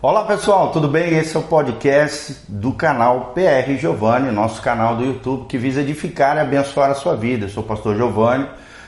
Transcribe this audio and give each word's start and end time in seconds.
Olá 0.00 0.22
pessoal, 0.22 0.70
tudo 0.70 0.86
bem? 0.86 1.18
Esse 1.18 1.36
é 1.36 1.40
o 1.40 1.42
podcast 1.42 2.36
do 2.48 2.72
canal 2.72 3.32
PR 3.34 3.72
Giovanni, 3.80 4.30
nosso 4.30 4.62
canal 4.62 4.94
do 4.94 5.04
YouTube 5.04 5.48
que 5.48 5.58
visa 5.58 5.80
edificar 5.80 6.36
e 6.36 6.40
abençoar 6.40 6.88
a 6.88 6.94
sua 6.94 7.16
vida. 7.16 7.46
Eu 7.46 7.48
sou 7.48 7.64
o 7.64 7.66
pastor 7.66 7.96
Giovanni, 7.96 8.46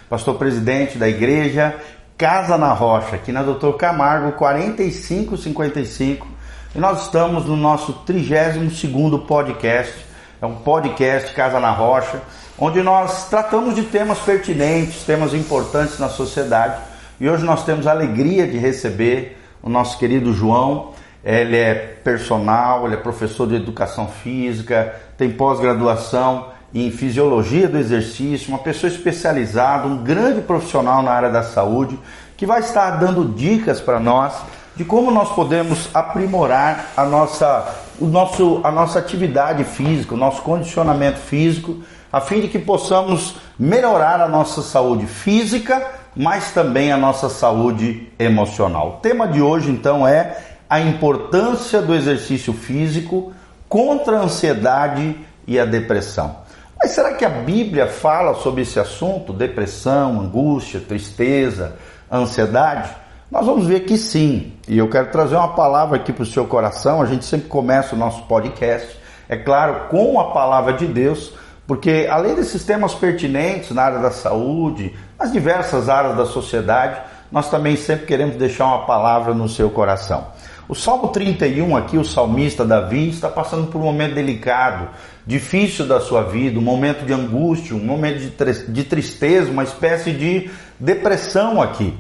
pastor 0.09 0.37
presidente 0.37 0.99
da 0.99 1.09
igreja 1.09 1.75
Casa 2.17 2.57
na 2.57 2.73
Rocha, 2.73 3.17
aqui 3.17 3.33
na 3.33 3.43
Doutor 3.43 3.73
Camargo 3.77 4.31
4555. 4.37 6.29
E 6.77 6.79
nós 6.79 7.03
estamos 7.03 7.45
no 7.45 7.57
nosso 7.57 7.93
32º 8.07 9.27
podcast. 9.27 9.93
É 10.41 10.47
um 10.47 10.55
podcast 10.55 11.35
Casa 11.35 11.59
na 11.59 11.73
Rocha, 11.73 12.23
onde 12.57 12.81
nós 12.83 13.29
tratamos 13.29 13.75
de 13.75 13.83
temas 13.83 14.21
pertinentes, 14.21 15.03
temas 15.03 15.35
importantes 15.35 15.99
na 15.99 16.09
sociedade. 16.09 16.81
E 17.19 17.29
hoje 17.29 17.43
nós 17.43 17.65
temos 17.65 17.89
a 17.89 17.91
alegria 17.91 18.47
de 18.47 18.59
receber 18.59 19.39
o 19.61 19.69
nosso 19.69 19.99
querido 19.99 20.33
João. 20.33 21.00
Ele 21.25 21.57
é 21.57 21.75
personal, 21.75 22.87
ele 22.87 22.95
é 22.95 22.99
professor 22.99 23.47
de 23.47 23.55
educação 23.55 24.09
física, 24.09 24.95
tem 25.19 25.31
pós-graduação 25.31 26.47
em 26.73 26.91
fisiologia 26.91 27.69
do 27.69 27.77
exercício, 27.77 28.49
uma 28.49 28.59
pessoa 28.59 28.91
especializada, 28.91 29.87
um 29.87 29.99
grande 29.99 30.41
profissional 30.41 31.03
na 31.03 31.11
área 31.11 31.31
da 31.31 31.43
saúde, 31.43 31.99
que 32.37 32.47
vai 32.47 32.61
estar 32.61 32.93
dando 32.93 33.25
dicas 33.35 33.81
para 33.81 34.01
nós 34.01 34.35
de 34.77 34.85
como 34.85 35.11
nós 35.11 35.31
podemos 35.35 35.91
aprimorar 35.93 36.93
a 36.97 37.05
nossa, 37.05 37.75
o 38.01 38.07
nosso, 38.07 38.61
a 38.65 38.71
nossa 38.71 38.99
atividade 38.99 39.65
física, 39.65 40.15
o 40.15 40.17
nosso 40.17 40.41
condicionamento 40.43 41.19
físico, 41.19 41.83
a 42.13 42.21
fim 42.21 42.41
de 42.41 42.49
que 42.49 42.59
possamos 42.59 43.37
melhorar 43.59 44.21
a 44.21 44.29
nossa 44.29 44.63
saúde 44.63 45.07
física, 45.07 45.87
mas 46.17 46.53
também 46.53 46.91
a 46.91 46.97
nossa 46.97 47.29
saúde 47.29 48.11
emocional. 48.19 48.89
O 48.89 49.01
tema 49.01 49.29
de 49.29 49.43
hoje 49.43 49.71
então 49.71 50.07
é 50.07 50.37
a 50.71 50.81
importância 50.81 51.83
do 51.83 51.93
exercício 51.93 52.53
físico 52.53 53.33
contra 53.69 54.19
a 54.19 54.23
ansiedade 54.23 55.17
e 55.45 55.59
a 55.59 55.65
depressão. 55.65 56.37
Mas 56.81 56.93
será 56.93 57.13
que 57.15 57.25
a 57.25 57.29
Bíblia 57.29 57.89
fala 57.89 58.35
sobre 58.37 58.63
esse 58.63 58.79
assunto? 58.79 59.33
Depressão, 59.33 60.21
angústia, 60.21 60.79
tristeza, 60.79 61.77
ansiedade? 62.11 62.89
Nós 63.29 63.45
vamos 63.45 63.67
ver 63.67 63.81
que 63.81 63.99
sim. 63.99 64.53
E 64.69 64.79
eu 64.79 64.89
quero 64.89 65.11
trazer 65.11 65.35
uma 65.35 65.55
palavra 65.55 65.97
aqui 65.97 66.13
para 66.13 66.23
o 66.23 66.27
seu 66.27 66.47
coração. 66.47 67.03
A 67.03 67.07
gente 67.07 67.25
sempre 67.25 67.49
começa 67.49 67.97
o 67.97 67.99
nosso 67.99 68.23
podcast, 68.23 68.97
é 69.29 69.37
claro, 69.37 69.89
com 69.89 70.21
a 70.21 70.31
palavra 70.31 70.75
de 70.75 70.87
Deus, 70.87 71.33
porque 71.67 72.09
além 72.09 72.37
desses 72.37 72.65
temas 72.65 72.95
pertinentes 72.95 73.73
na 73.73 73.83
área 73.83 73.99
da 73.99 74.11
saúde, 74.13 74.97
nas 75.19 75.33
diversas 75.33 75.89
áreas 75.89 76.17
da 76.17 76.27
sociedade, 76.27 77.01
nós 77.31 77.51
também 77.51 77.77
sempre 77.77 78.07
queremos 78.07 78.37
deixar 78.37 78.67
uma 78.67 78.87
palavra 78.87 79.35
no 79.35 79.49
seu 79.49 79.71
coração. 79.71 80.27
O 80.69 80.75
Salmo 80.75 81.09
31 81.09 81.77
aqui, 81.77 81.99
o 81.99 82.05
salmista 82.05 82.65
Davi 82.65 83.09
está 83.09 83.29
passando 83.29 83.67
por 83.67 83.81
um 83.81 83.85
momento 83.85 84.15
delicado, 84.15 84.89
difícil 85.27 85.85
da 85.85 86.01
sua 86.01 86.23
vida, 86.23 86.59
um 86.59 86.63
momento 86.63 87.05
de 87.05 87.13
angústia, 87.13 87.75
um 87.75 87.85
momento 87.85 88.21
de 88.69 88.85
tristeza, 88.85 89.51
uma 89.51 89.65
espécie 89.65 90.13
de 90.13 90.49
depressão 90.79 91.61
aqui. 91.61 91.93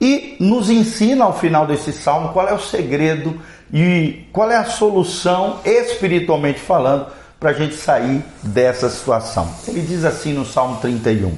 E 0.00 0.36
nos 0.40 0.68
ensina 0.68 1.24
ao 1.24 1.38
final 1.38 1.66
desse 1.66 1.92
salmo 1.92 2.30
qual 2.30 2.48
é 2.48 2.52
o 2.52 2.58
segredo 2.58 3.40
e 3.72 4.26
qual 4.32 4.50
é 4.50 4.56
a 4.56 4.64
solução, 4.64 5.60
espiritualmente 5.64 6.58
falando, 6.58 7.06
para 7.38 7.50
a 7.50 7.52
gente 7.52 7.76
sair 7.76 8.24
dessa 8.42 8.90
situação. 8.90 9.48
Ele 9.68 9.82
diz 9.82 10.04
assim 10.04 10.32
no 10.32 10.44
Salmo 10.44 10.80
31: 10.80 11.32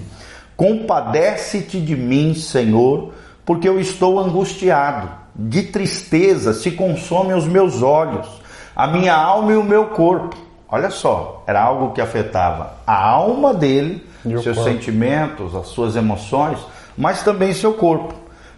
Compadece-te 0.56 1.80
de 1.80 1.94
mim, 1.94 2.34
Senhor, 2.34 3.12
porque 3.48 3.66
eu 3.66 3.80
estou 3.80 4.20
angustiado 4.20 5.08
de 5.34 5.62
tristeza 5.62 6.52
se 6.52 6.72
consomem 6.72 7.34
os 7.34 7.46
meus 7.46 7.82
olhos, 7.82 8.28
a 8.76 8.86
minha 8.86 9.14
alma 9.14 9.52
e 9.52 9.56
o 9.56 9.64
meu 9.64 9.86
corpo. 9.86 10.36
Olha 10.68 10.90
só, 10.90 11.44
era 11.46 11.62
algo 11.62 11.94
que 11.94 12.00
afetava 12.02 12.74
a 12.86 13.08
alma 13.08 13.54
dele, 13.54 14.06
seus 14.22 14.44
corpo. 14.44 14.64
sentimentos, 14.64 15.54
as 15.54 15.68
suas 15.68 15.96
emoções, 15.96 16.58
mas 16.94 17.22
também 17.22 17.54
seu 17.54 17.72
corpo. 17.72 18.12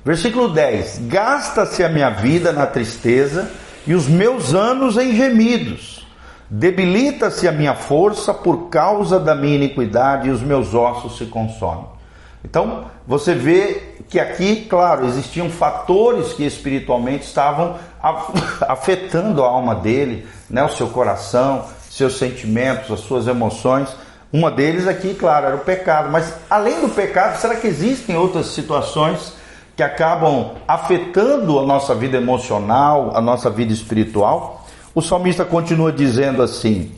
Versículo 0.05 0.49
10: 0.49 1.03
Gasta-se 1.07 1.84
a 1.84 1.89
minha 1.89 2.11
vida 2.11 2.51
na 2.51 2.67
tristeza 2.67 3.49
e 3.87 3.95
os 3.95 4.09
meus 4.09 4.55
anos 4.55 4.97
em 4.97 5.15
gemidos. 5.15 6.05
Debilita-se 6.51 7.47
a 7.47 7.53
minha 7.53 7.77
força 7.77 8.34
por 8.34 8.69
causa 8.71 9.21
da 9.21 9.37
minha 9.37 9.55
iniquidade 9.55 10.27
e 10.27 10.33
os 10.33 10.43
meus 10.43 10.75
ossos 10.75 11.17
se 11.17 11.27
consomem. 11.27 12.00
Então, 12.45 12.87
você 13.06 13.34
vê 13.34 13.83
que 14.09 14.19
aqui, 14.19 14.67
claro, 14.69 15.06
existiam 15.06 15.51
fatores 15.51 16.33
que 16.33 16.45
espiritualmente 16.45 17.25
estavam 17.25 17.77
afetando 18.67 19.45
a 19.45 19.49
alma 19.49 19.75
dele, 19.75 20.27
né, 20.49 20.65
o 20.65 20.69
seu 20.69 20.89
coração, 20.89 21.67
seus 21.91 22.19
sentimentos, 22.19 22.91
as 22.91 23.01
suas 23.01 23.27
emoções. 23.27 23.89
Uma 24.33 24.51
deles 24.51 24.87
aqui, 24.87 25.15
claro, 25.15 25.47
era 25.47 25.56
o 25.56 25.61
pecado. 25.61 26.11
Mas 26.11 26.33
além 26.49 26.81
do 26.81 26.89
pecado, 26.89 27.39
será 27.39 27.56
que 27.56 27.67
existem 27.67 28.17
outras 28.17 28.47
situações 28.47 29.34
que 29.77 29.83
acabam 29.83 30.53
afetando 30.67 31.59
a 31.59 31.62
nossa 31.62 31.95
vida 31.95 32.17
emocional, 32.17 33.12
a 33.15 33.21
nossa 33.21 33.51
vida 33.51 33.72
espiritual? 33.72 34.67
O 34.95 35.03
salmista 35.03 35.45
continua 35.45 35.93
dizendo 35.93 36.43
assim, 36.43 36.93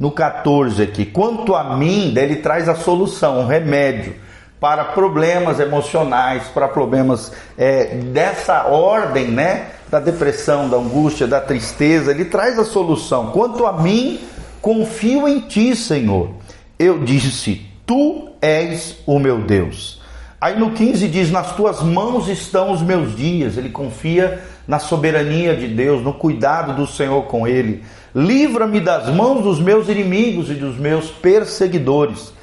no 0.00 0.10
14 0.10 0.82
aqui: 0.82 1.04
quanto 1.04 1.54
a 1.54 1.76
mim, 1.76 2.14
ele 2.16 2.36
traz 2.36 2.68
a 2.68 2.74
solução, 2.74 3.40
um 3.40 3.46
remédio 3.46 4.25
para 4.60 4.84
problemas 4.84 5.60
emocionais, 5.60 6.44
para 6.44 6.68
problemas 6.68 7.32
é, 7.58 7.96
dessa 7.96 8.64
ordem, 8.64 9.28
né? 9.28 9.68
Da 9.90 10.00
depressão, 10.00 10.68
da 10.68 10.76
angústia, 10.76 11.26
da 11.26 11.40
tristeza. 11.40 12.10
Ele 12.10 12.24
traz 12.24 12.58
a 12.58 12.64
solução. 12.64 13.30
Quanto 13.30 13.66
a 13.66 13.72
mim, 13.74 14.20
confio 14.60 15.28
em 15.28 15.40
ti, 15.40 15.76
Senhor. 15.76 16.30
Eu 16.78 16.98
disse: 17.00 17.66
Tu 17.84 18.28
és 18.40 18.96
o 19.06 19.18
meu 19.18 19.38
Deus. 19.42 20.00
Aí 20.40 20.58
no 20.58 20.72
15 20.72 21.06
diz: 21.08 21.30
Nas 21.30 21.54
tuas 21.54 21.82
mãos 21.82 22.28
estão 22.28 22.72
os 22.72 22.82
meus 22.82 23.14
dias. 23.14 23.56
Ele 23.56 23.68
confia 23.68 24.42
na 24.66 24.78
soberania 24.78 25.54
de 25.54 25.68
Deus, 25.68 26.02
no 26.02 26.14
cuidado 26.14 26.74
do 26.74 26.86
Senhor 26.86 27.22
com 27.24 27.46
ele. 27.46 27.84
Livra-me 28.14 28.80
das 28.80 29.08
mãos 29.10 29.42
dos 29.42 29.60
meus 29.60 29.88
inimigos 29.88 30.50
e 30.50 30.54
dos 30.54 30.76
meus 30.76 31.10
perseguidores 31.10 32.34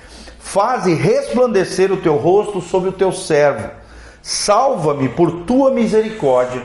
Faze 0.54 0.94
resplandecer 0.94 1.92
o 1.92 1.98
teu 1.98 2.16
rosto 2.16 2.62
sobre 2.62 2.90
o 2.90 2.92
teu 2.92 3.12
servo. 3.12 3.72
Salva-me 4.22 5.10
por 5.10 5.46
tua 5.46 5.72
misericórdia, 5.72 6.62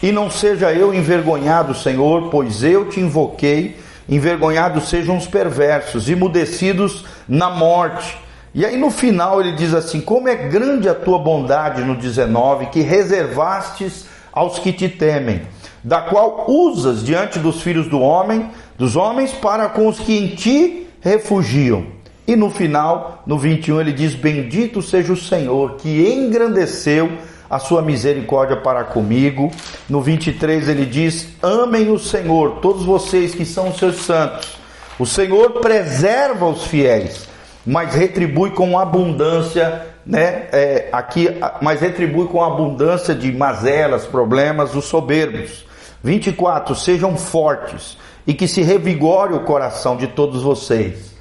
e 0.00 0.12
não 0.12 0.30
seja 0.30 0.72
eu 0.72 0.94
envergonhado, 0.94 1.74
Senhor, 1.74 2.30
pois 2.30 2.62
eu 2.62 2.88
te 2.88 3.00
invoquei. 3.00 3.80
Envergonhados 4.08 4.88
sejam 4.88 5.16
os 5.16 5.26
perversos, 5.26 6.08
imudecidos 6.08 7.04
na 7.28 7.50
morte. 7.50 8.16
E 8.54 8.64
aí 8.64 8.78
no 8.78 8.92
final 8.92 9.40
ele 9.40 9.56
diz 9.56 9.74
assim: 9.74 10.00
Como 10.00 10.28
é 10.28 10.36
grande 10.36 10.88
a 10.88 10.94
tua 10.94 11.18
bondade, 11.18 11.82
no 11.82 11.96
19, 11.96 12.66
que 12.66 12.80
reservastes 12.80 14.06
aos 14.32 14.60
que 14.60 14.72
te 14.72 14.88
temem, 14.88 15.42
da 15.82 16.02
qual 16.02 16.44
usas 16.48 17.04
diante 17.04 17.40
dos 17.40 17.60
filhos 17.60 17.88
do 17.88 17.98
homem, 17.98 18.48
dos 18.78 18.94
homens, 18.94 19.32
para 19.32 19.68
com 19.68 19.88
os 19.88 19.98
que 19.98 20.16
em 20.16 20.28
ti 20.28 20.86
refugiam. 21.00 22.00
E 22.26 22.36
no 22.36 22.50
final, 22.50 23.22
no 23.26 23.36
21, 23.36 23.80
ele 23.80 23.92
diz: 23.92 24.14
Bendito 24.14 24.80
seja 24.80 25.12
o 25.12 25.16
Senhor 25.16 25.76
que 25.76 26.08
engrandeceu 26.12 27.10
a 27.50 27.58
sua 27.58 27.82
misericórdia 27.82 28.56
para 28.56 28.84
comigo. 28.84 29.50
No 29.88 30.00
23 30.00 30.68
ele 30.68 30.86
diz: 30.86 31.28
Amem 31.42 31.90
o 31.90 31.98
Senhor, 31.98 32.60
todos 32.60 32.84
vocês 32.84 33.34
que 33.34 33.44
são 33.44 33.74
seus 33.74 33.96
santos. 33.96 34.56
O 34.98 35.04
Senhor 35.04 35.60
preserva 35.60 36.46
os 36.46 36.64
fiéis, 36.64 37.28
mas 37.66 37.94
retribui 37.94 38.50
com 38.50 38.78
abundância, 38.78 39.86
né? 40.06 40.46
É, 40.52 40.88
aqui, 40.92 41.28
mas 41.60 41.80
retribui 41.80 42.28
com 42.28 42.42
abundância 42.42 43.14
de 43.14 43.32
mazelas, 43.32 44.06
problemas, 44.06 44.76
os 44.76 44.84
soberbos. 44.84 45.66
24: 46.04 46.76
Sejam 46.76 47.16
fortes 47.16 47.98
e 48.24 48.32
que 48.32 48.46
se 48.46 48.62
revigore 48.62 49.34
o 49.34 49.40
coração 49.40 49.96
de 49.96 50.06
todos 50.06 50.42
vocês 50.42 51.11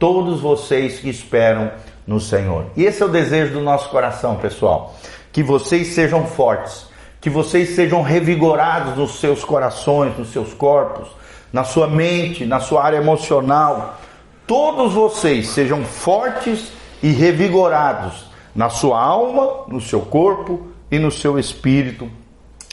todos 0.00 0.40
vocês 0.40 0.98
que 0.98 1.08
esperam 1.08 1.70
no 2.04 2.18
Senhor. 2.18 2.66
E 2.76 2.84
esse 2.84 3.02
é 3.02 3.06
o 3.06 3.08
desejo 3.08 3.52
do 3.52 3.60
nosso 3.60 3.88
coração, 3.90 4.34
pessoal. 4.36 4.96
Que 5.30 5.44
vocês 5.44 5.88
sejam 5.88 6.26
fortes, 6.26 6.86
que 7.20 7.30
vocês 7.30 7.76
sejam 7.76 8.02
revigorados 8.02 8.96
nos 8.96 9.20
seus 9.20 9.44
corações, 9.44 10.18
nos 10.18 10.32
seus 10.32 10.52
corpos, 10.52 11.08
na 11.52 11.62
sua 11.62 11.86
mente, 11.86 12.44
na 12.44 12.58
sua 12.58 12.82
área 12.82 12.96
emocional. 12.96 14.00
Todos 14.46 14.94
vocês 14.94 15.50
sejam 15.50 15.84
fortes 15.84 16.72
e 17.02 17.12
revigorados 17.12 18.24
na 18.54 18.68
sua 18.68 19.00
alma, 19.00 19.64
no 19.68 19.80
seu 19.80 20.00
corpo 20.00 20.68
e 20.90 20.98
no 20.98 21.10
seu 21.10 21.38
espírito, 21.38 22.10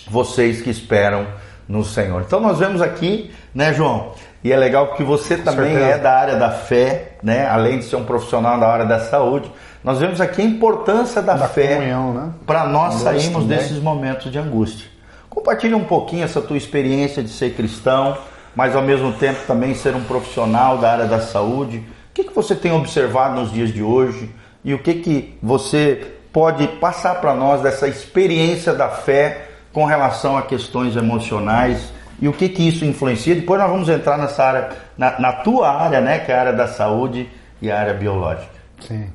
vocês 0.10 0.62
que 0.62 0.70
esperam 0.70 1.28
no 1.68 1.84
Senhor. 1.84 2.24
Então 2.26 2.40
nós 2.40 2.60
vemos 2.60 2.82
aqui, 2.82 3.32
né, 3.54 3.74
João, 3.74 4.14
e 4.44 4.52
é 4.52 4.56
legal 4.56 4.88
porque 4.88 5.04
você 5.04 5.38
também 5.38 5.76
é 5.76 5.98
da 5.98 6.14
área 6.14 6.36
da 6.36 6.52
fé, 6.52 7.18
né? 7.22 7.48
além 7.48 7.80
de 7.80 7.86
ser 7.86 7.96
um 7.96 8.06
profissional 8.06 8.58
da 8.60 8.68
área 8.68 8.86
da 8.86 9.00
saúde. 9.00 9.52
Nós 9.84 10.00
vemos 10.00 10.22
aqui 10.22 10.42
a 10.42 10.46
importância 10.46 11.22
da, 11.22 11.34
da 11.34 11.48
fé 11.48 11.80
né? 11.80 12.30
para 12.46 12.66
nós 12.66 12.96
sairmos 12.96 13.46
desses 13.46 13.80
momentos 13.80 14.32
de 14.32 14.38
angústia. 14.38 14.88
Compartilha 15.30 15.76
um 15.76 15.84
pouquinho 15.84 16.24
essa 16.24 16.42
tua 16.42 16.56
experiência 16.56 17.22
de 17.22 17.30
ser 17.30 17.56
cristão, 17.56 18.18
mas 18.56 18.76
ao 18.76 18.82
mesmo 18.82 19.12
tempo 19.14 19.40
também 19.46 19.74
ser 19.76 19.96
um 19.96 20.04
profissional 20.04 20.78
da 20.78 20.92
área 20.92 21.06
da 21.06 21.20
saúde. 21.20 21.78
O 21.78 22.14
que, 22.14 22.24
que 22.24 22.34
você 22.34 22.56
tem 22.56 22.72
observado 22.72 23.40
nos 23.40 23.52
dias 23.52 23.74
de 23.74 23.84
hoje 23.84 24.32
e 24.64 24.74
o 24.74 24.80
que, 24.80 24.96
que 24.96 25.38
você 25.42 26.14
pode 26.32 26.68
passar 26.80 27.16
para 27.16 27.34
nós 27.34 27.62
dessa 27.62 27.88
experiência 27.88 28.74
da 28.74 28.90
fé 28.90 29.47
com 29.78 29.86
relação 29.86 30.36
a 30.36 30.42
questões 30.42 30.96
emocionais 30.96 31.94
e 32.20 32.28
o 32.28 32.34
que, 32.34 32.50
que 32.50 32.68
isso 32.68 32.84
influencia? 32.84 33.36
Depois 33.36 33.62
nós 33.62 33.70
vamos 33.70 33.88
entrar 33.88 34.18
nessa 34.18 34.44
área, 34.44 34.70
na, 34.98 35.20
na 35.20 35.32
tua 35.32 35.70
área, 35.70 36.02
né, 36.02 36.18
que 36.18 36.32
é 36.32 36.36
a 36.36 36.40
área 36.40 36.54
da 36.54 36.68
saúde 36.68 37.30
e 37.62 37.70
a 37.70 37.80
área 37.80 37.94
biológica. 37.94 38.50
Sim. 38.80 39.08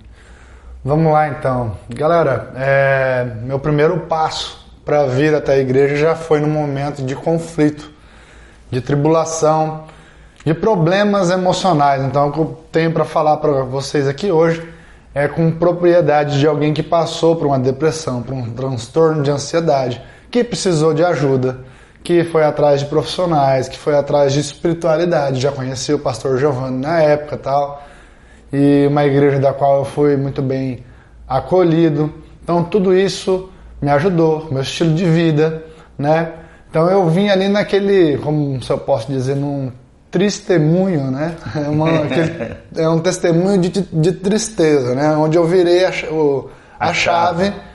Vamos 0.85 1.12
lá 1.12 1.26
então. 1.26 1.73
Galera, 1.88 2.53
é, 2.55 3.26
meu 3.43 3.59
primeiro 3.59 4.03
passo 4.03 4.64
para 4.85 5.05
vir 5.06 5.35
até 5.35 5.55
a 5.55 5.59
igreja 5.59 5.97
já 5.97 6.14
foi 6.14 6.38
no 6.38 6.47
momento 6.47 7.05
de 7.05 7.17
conflito, 7.17 7.91
de 8.70 8.81
tribulação, 8.81 9.87
de 10.44 10.55
problemas 10.55 11.29
emocionais. 11.32 12.05
Então, 12.05 12.29
o 12.29 12.32
que 12.32 12.38
eu 12.38 12.65
tenho 12.70 12.93
para 12.93 13.05
falar 13.05 13.38
para 13.38 13.65
vocês 13.65 14.06
aqui 14.06 14.31
hoje 14.31 14.62
é 15.12 15.26
com 15.26 15.50
propriedade 15.50 16.38
de 16.38 16.47
alguém 16.47 16.73
que 16.73 16.85
passou 16.85 17.35
por 17.35 17.49
uma 17.49 17.58
depressão, 17.58 18.23
por 18.23 18.32
um 18.32 18.53
transtorno 18.53 19.25
de 19.25 19.31
ansiedade, 19.32 20.00
que 20.32 20.43
precisou 20.43 20.94
de 20.94 21.05
ajuda, 21.05 21.58
que 22.02 22.25
foi 22.25 22.43
atrás 22.43 22.81
de 22.81 22.87
profissionais, 22.87 23.69
que 23.69 23.79
foi 23.79 23.94
atrás 23.94 24.32
de 24.32 24.40
espiritualidade. 24.40 25.38
Já 25.38 25.52
conheci 25.52 25.93
o 25.93 25.99
pastor 25.99 26.38
Giovanni 26.38 26.79
na 26.79 27.02
época 27.02 27.37
tal, 27.37 27.87
e 28.50 28.87
uma 28.87 29.05
igreja 29.05 29.38
da 29.38 29.52
qual 29.52 29.81
eu 29.81 29.84
fui 29.84 30.17
muito 30.17 30.40
bem 30.40 30.84
acolhido. 31.29 32.12
Então, 32.43 32.64
tudo 32.64 32.96
isso 32.96 33.50
me 33.81 33.90
ajudou, 33.90 34.49
meu 34.50 34.62
estilo 34.62 34.94
de 34.94 35.05
vida, 35.05 35.64
né? 35.99 36.32
Então 36.70 36.88
eu 36.88 37.06
vim 37.11 37.29
ali 37.29 37.49
naquele, 37.49 38.17
como 38.19 38.61
se 38.62 38.70
eu 38.70 38.79
posso 38.79 39.12
dizer, 39.12 39.37
num 39.37 39.70
testemunho, 40.11 41.11
né? 41.11 41.37
É, 41.55 41.58
uma, 41.69 42.05
aquele, 42.05 42.56
é 42.75 42.88
um 42.88 43.00
testemunho 43.00 43.61
de, 43.61 43.69
de, 43.69 44.12
tristeza, 44.12 44.94
né? 44.94 45.14
Onde 45.14 45.37
eu 45.37 45.44
virei 45.44 45.84
a, 45.84 45.93
o, 46.11 46.49
a, 46.81 46.88
a 46.88 46.94
chave, 46.94 47.44
chave 47.44 47.72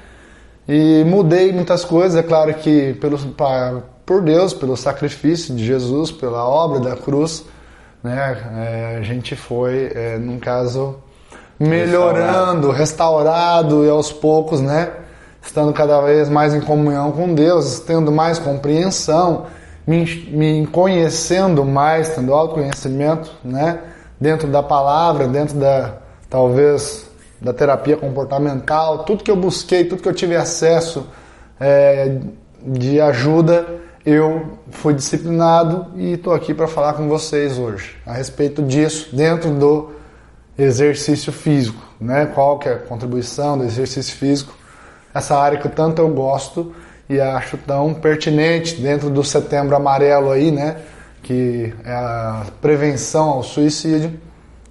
e 0.68 1.04
mudei 1.06 1.52
muitas 1.52 1.86
coisas. 1.86 2.18
É 2.18 2.24
claro 2.24 2.54
que 2.56 2.94
pelo, 2.96 3.18
pra, 3.30 3.82
por 4.06 4.22
Deus, 4.22 4.54
pelo 4.54 4.76
sacrifício 4.76 5.56
de 5.56 5.66
Jesus, 5.66 6.12
pela 6.12 6.48
obra 6.48 6.80
da 6.80 6.96
cruz, 6.96 7.46
né? 8.04 8.38
É, 8.56 8.98
a 8.98 9.02
gente 9.02 9.36
foi, 9.36 9.92
é, 9.94 10.18
num 10.18 10.40
caso, 10.40 10.96
melhorando, 11.60 12.72
restaurado. 12.72 13.86
e 13.86 13.90
aos 13.90 14.12
poucos, 14.12 14.62
né? 14.62 14.92
estando 15.48 15.72
cada 15.72 16.02
vez 16.02 16.30
mais 16.30 16.54
em 16.54 16.60
comunhão 16.60 17.12
com 17.12 17.34
Deus, 17.34 17.80
tendo 17.80 18.12
mais 18.12 18.38
compreensão, 18.38 19.46
me, 19.86 20.06
me 20.30 20.68
conhecendo 20.68 21.64
mais, 21.64 22.10
tendo 22.10 22.34
autoconhecimento, 22.34 23.32
né? 23.44 23.80
Dentro 24.20 24.48
da 24.48 24.62
palavra, 24.62 25.28
dentro 25.28 25.58
da, 25.58 25.94
talvez, 26.30 27.07
da 27.42 27.54
terapia 27.54 27.98
comportamental, 27.98 29.04
tudo 29.04 29.24
que 29.24 29.32
eu 29.32 29.36
busquei, 29.36 29.86
tudo 29.86 30.02
que 30.02 30.10
eu 30.10 30.14
tive 30.14 30.36
acesso 30.36 31.08
é, 31.60 32.20
de 32.64 33.00
ajuda, 33.00 33.66
eu 34.06 34.58
fui 34.72 34.94
disciplinado 34.94 35.88
e 35.96 36.14
estou 36.14 36.34
aqui 36.34 36.54
para 36.54 36.68
falar 36.68 36.94
com 36.94 37.08
vocês 37.08 37.58
hoje 37.58 37.96
a 38.06 38.14
respeito 38.14 38.62
disso 38.62 39.16
dentro 39.16 39.52
do 39.52 39.92
exercício 40.58 41.32
físico, 41.32 41.82
né? 42.00 42.26
Qual 42.26 42.58
que 42.58 42.68
é 42.70 42.74
a 42.74 42.78
contribuição 42.78 43.58
do 43.58 43.64
exercício 43.66 44.16
físico 44.16 44.54
essa 45.14 45.36
área 45.38 45.58
que 45.58 45.68
tanto 45.70 46.02
eu 46.02 46.10
gosto 46.10 46.74
e 47.10 47.20
acho 47.20 47.58
tão 47.58 47.94
pertinente 47.94 48.76
dentro 48.80 49.10
do 49.10 49.24
setembro 49.24 49.76
amarelo 49.76 50.32
aí, 50.32 50.52
né? 50.52 50.78
Que 51.24 51.74
é 51.84 51.92
a 51.92 52.46
prevenção 52.62 53.30
ao 53.30 53.44
suicídio. 53.44 54.20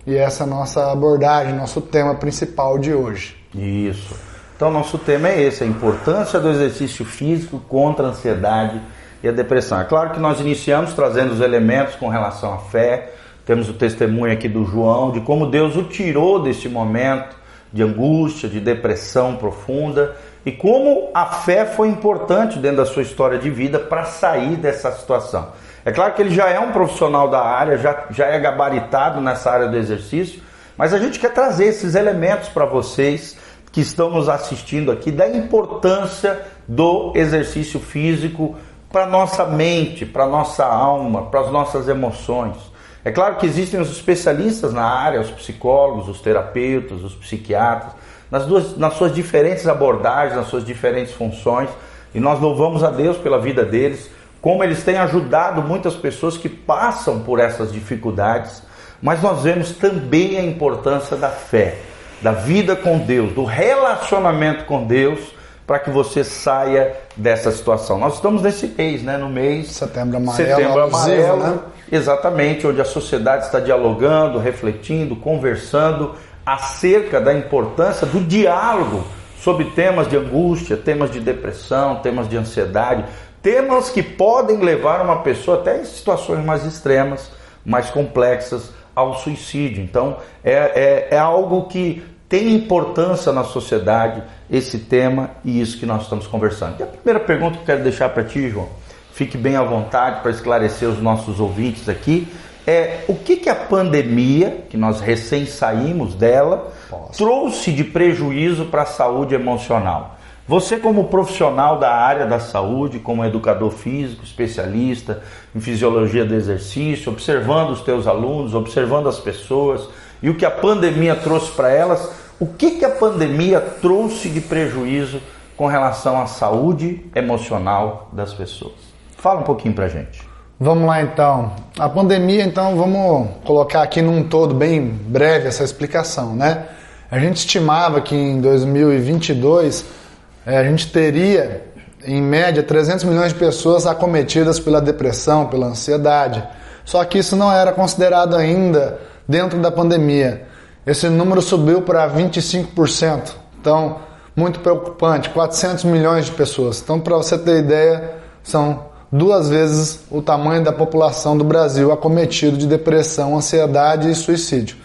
E 0.06 0.17
essa 0.17 0.44
é 0.44 0.47
nossa 0.47 0.93
abordagem, 0.93 1.53
nosso 1.53 1.81
tema 1.81 2.14
principal 2.14 2.79
de 2.79 2.94
hoje. 2.94 3.37
Isso. 3.53 4.14
Então, 4.55 4.70
nosso 4.70 4.99
tema 4.99 5.29
é 5.29 5.43
esse: 5.43 5.64
a 5.64 5.67
importância 5.67 6.38
do 6.38 6.49
exercício 6.49 7.05
físico 7.05 7.58
contra 7.69 8.06
a 8.06 8.11
ansiedade 8.11 8.81
e 9.23 9.29
a 9.29 9.32
depressão. 9.32 9.81
É 9.81 9.85
claro 9.85 10.11
que 10.11 10.20
nós 10.20 10.41
iniciamos 10.41 10.94
trazendo 10.94 11.32
os 11.32 11.41
elementos 11.41 11.97
com 11.97 12.08
relação 12.08 12.55
à 12.55 12.58
fé. 12.58 13.12
Temos 13.44 13.69
o 13.69 13.73
testemunho 13.73 14.32
aqui 14.32 14.49
do 14.49 14.64
João 14.64 15.11
de 15.11 15.20
como 15.20 15.47
Deus 15.47 15.76
o 15.76 15.85
tirou 15.85 16.41
desse 16.41 16.69
momento 16.69 17.37
de 17.73 17.82
angústia, 17.82 18.49
de 18.49 18.61
depressão 18.61 19.37
profunda 19.37 20.17
e 20.44 20.53
como 20.53 21.11
a 21.12 21.26
fé 21.26 21.64
foi 21.64 21.88
importante 21.88 22.58
dentro 22.58 22.79
da 22.79 22.87
sua 22.87 23.03
história 23.03 23.38
de 23.38 23.50
vida 23.50 23.79
para 23.81 24.05
sair 24.05 24.56
dessa 24.56 24.93
situação. 24.93 25.49
É 25.86 25.92
claro 25.92 26.14
que 26.14 26.20
ele 26.20 26.34
já 26.34 26.48
é 26.48 26.58
um 26.58 26.72
profissional 26.72 27.28
da 27.30 27.40
área, 27.40 27.78
já, 27.78 28.06
já 28.10 28.26
é 28.26 28.40
gabaritado 28.40 29.20
nessa 29.20 29.52
área 29.52 29.68
do 29.68 29.76
exercício, 29.76 30.42
mas 30.76 30.92
a 30.92 30.98
gente 30.98 31.20
quer 31.20 31.32
trazer 31.32 31.66
esses 31.66 31.94
elementos 31.94 32.48
para 32.48 32.64
vocês 32.64 33.38
que 33.70 33.82
estão 33.82 34.10
nos 34.10 34.28
assistindo 34.28 34.90
aqui, 34.90 35.12
da 35.12 35.28
importância 35.28 36.42
do 36.66 37.12
exercício 37.14 37.78
físico 37.78 38.56
para 38.90 39.06
nossa 39.06 39.44
mente, 39.44 40.04
para 40.04 40.26
nossa 40.26 40.64
alma, 40.66 41.26
para 41.26 41.42
as 41.42 41.52
nossas 41.52 41.86
emoções. 41.86 42.56
É 43.04 43.12
claro 43.12 43.36
que 43.36 43.46
existem 43.46 43.78
os 43.78 43.92
especialistas 43.92 44.72
na 44.72 44.84
área, 44.84 45.20
os 45.20 45.30
psicólogos, 45.30 46.08
os 46.08 46.20
terapeutas, 46.20 47.04
os 47.04 47.14
psiquiatras, 47.14 47.92
nas, 48.28 48.44
duas, 48.44 48.76
nas 48.76 48.94
suas 48.94 49.14
diferentes 49.14 49.68
abordagens, 49.68 50.34
nas 50.34 50.48
suas 50.48 50.64
diferentes 50.64 51.12
funções. 51.12 51.70
E 52.12 52.18
nós 52.18 52.40
louvamos 52.40 52.82
a 52.82 52.90
Deus 52.90 53.16
pela 53.18 53.38
vida 53.38 53.64
deles, 53.64 54.10
como 54.40 54.62
eles 54.62 54.82
têm 54.84 54.96
ajudado 54.96 55.62
muitas 55.62 55.94
pessoas 55.94 56.36
que 56.36 56.48
passam 56.48 57.20
por 57.20 57.40
essas 57.40 57.72
dificuldades. 57.72 58.62
Mas 59.02 59.22
nós 59.22 59.42
vemos 59.42 59.72
também 59.72 60.38
a 60.38 60.42
importância 60.42 61.16
da 61.16 61.28
fé, 61.28 61.78
da 62.22 62.32
vida 62.32 62.74
com 62.74 62.98
Deus, 62.98 63.32
do 63.32 63.44
relacionamento 63.44 64.64
com 64.64 64.84
Deus, 64.84 65.34
para 65.66 65.78
que 65.80 65.90
você 65.90 66.22
saia 66.22 66.94
dessa 67.16 67.50
situação. 67.50 67.98
Nós 67.98 68.14
estamos 68.14 68.42
nesse 68.42 68.68
mês, 68.68 69.02
né? 69.02 69.18
No 69.18 69.28
mês 69.28 69.72
setembro 69.72 70.16
amarelo, 70.16 70.48
setembro 70.48 70.82
amarelo 70.84 71.38
né? 71.38 71.58
exatamente 71.90 72.66
onde 72.66 72.80
a 72.80 72.84
sociedade 72.84 73.46
está 73.46 73.58
dialogando, 73.58 74.38
refletindo, 74.38 75.16
conversando 75.16 76.14
acerca 76.44 77.20
da 77.20 77.34
importância 77.34 78.06
do 78.06 78.20
diálogo 78.20 79.04
sobre 79.40 79.66
temas 79.66 80.08
de 80.08 80.16
angústia, 80.16 80.76
temas 80.76 81.10
de 81.10 81.18
depressão, 81.18 81.96
temas 81.96 82.28
de 82.28 82.36
ansiedade, 82.36 83.04
temas 83.46 83.90
que 83.90 84.02
podem 84.02 84.58
levar 84.58 85.00
uma 85.02 85.19
pessoa 85.19 85.60
até 85.60 85.81
em 85.81 85.84
situações 85.84 86.44
mais 86.44 86.66
extremas, 86.66 87.31
mais 87.65 87.88
complexas, 87.91 88.72
ao 88.93 89.15
suicídio. 89.19 89.84
Então 89.84 90.17
é, 90.43 90.53
é, 90.53 91.08
é 91.12 91.19
algo 91.19 91.69
que 91.69 92.03
tem 92.29 92.53
importância 92.53 93.31
na 93.31 93.44
sociedade, 93.44 94.20
esse 94.50 94.81
tema 94.81 95.31
e 95.44 95.60
isso 95.60 95.79
que 95.79 95.86
nós 95.86 96.03
estamos 96.03 96.26
conversando. 96.26 96.81
E 96.81 96.82
a 96.82 96.86
primeira 96.86 97.20
pergunta 97.20 97.53
que 97.55 97.60
eu 97.60 97.67
quero 97.67 97.84
deixar 97.84 98.08
para 98.08 98.24
ti, 98.24 98.50
João, 98.50 98.69
fique 99.12 99.38
bem 99.38 99.55
à 99.55 99.62
vontade 99.62 100.22
para 100.22 100.32
esclarecer 100.32 100.88
os 100.88 101.00
nossos 101.00 101.38
ouvintes 101.38 101.88
aqui 101.88 102.26
é 102.67 103.05
o 103.06 103.15
que, 103.15 103.36
que 103.36 103.48
a 103.48 103.55
pandemia, 103.55 104.65
que 104.69 104.76
nós 104.76 105.00
recém 105.00 105.46
saímos 105.46 106.17
dela, 106.17 106.72
Posso. 106.91 107.12
trouxe 107.12 107.70
de 107.70 107.84
prejuízo 107.84 108.65
para 108.65 108.82
a 108.82 108.86
saúde 108.86 109.36
emocional. 109.36 110.16
Você, 110.48 110.76
como 110.76 111.08
profissional 111.08 111.79
da 111.81 111.93
área 111.93 112.24
da 112.24 112.38
saúde, 112.38 113.00
como 113.00 113.24
educador 113.24 113.70
físico, 113.70 114.22
especialista 114.22 115.20
em 115.53 115.60
fisiologia 115.60 116.24
do 116.24 116.34
exercício, 116.34 117.10
observando 117.10 117.70
os 117.70 117.81
teus 117.81 118.06
alunos, 118.06 118.55
observando 118.55 119.08
as 119.08 119.19
pessoas 119.19 119.88
e 120.22 120.31
o 120.31 120.36
que 120.36 120.46
a 120.46 120.50
pandemia 120.50 121.17
trouxe 121.17 121.50
para 121.50 121.70
elas, 121.70 122.12
o 122.38 122.46
que, 122.46 122.72
que 122.72 122.84
a 122.84 122.91
pandemia 122.91 123.60
trouxe 123.60 124.29
de 124.29 124.41
prejuízo 124.41 125.20
com 125.56 125.67
relação 125.67 126.20
à 126.20 126.26
saúde 126.26 127.05
emocional 127.12 128.08
das 128.12 128.32
pessoas? 128.32 128.74
Fala 129.17 129.41
um 129.41 129.44
pouquinho 129.44 129.74
para 129.74 129.88
gente. 129.88 130.22
Vamos 130.60 130.86
lá 130.86 131.03
então. 131.03 131.53
A 131.76 131.88
pandemia, 131.88 132.44
então, 132.44 132.76
vamos 132.76 133.29
colocar 133.44 133.82
aqui 133.82 134.00
num 134.00 134.22
todo 134.22 134.55
bem 134.55 134.88
breve 134.88 135.48
essa 135.48 135.65
explicação, 135.65 136.36
né? 136.36 136.67
A 137.10 137.19
gente 137.19 137.38
estimava 137.38 138.00
que 138.00 138.15
em 138.15 138.41
2022 138.41 140.06
é, 140.46 140.56
a 140.56 140.62
gente 140.62 140.93
teria, 140.93 141.67
em 142.05 142.22
média, 142.22 142.62
300 142.62 143.05
milhões 143.05 143.32
de 143.32 143.38
pessoas 143.38 143.84
acometidas 143.84 144.60
pela 144.60 144.81
depressão, 144.81 145.46
pela 145.48 145.67
ansiedade. 145.67 146.43
Só 146.84 147.05
que 147.05 147.19
isso 147.19 147.34
não 147.34 147.53
era 147.53 147.72
considerado 147.72 148.36
ainda 148.36 149.00
dentro 149.29 149.58
da 149.58 149.72
pandemia. 149.72 150.46
Esse 150.86 151.08
número 151.08 151.43
subiu 151.43 151.82
para 151.82 152.08
25%. 152.08 153.32
Então, 153.60 153.98
muito 154.36 154.60
preocupante, 154.60 155.31
400 155.31 155.82
milhões 155.82 156.26
de 156.26 156.31
pessoas. 156.31 156.81
Então, 156.81 157.00
para 157.00 157.17
você 157.17 157.36
ter 157.36 157.58
ideia, 157.58 158.15
são 158.44 158.84
duas 159.10 159.48
vezes 159.48 160.00
o 160.10 160.22
tamanho 160.22 160.62
da 160.62 160.72
população 160.72 161.36
do 161.36 161.43
Brasil 161.43 161.91
acometido 161.91 162.56
de 162.56 162.69
depressão, 162.69 163.36
ansiedade 163.36 164.08
e 164.10 164.15
suicídio, 164.15 164.76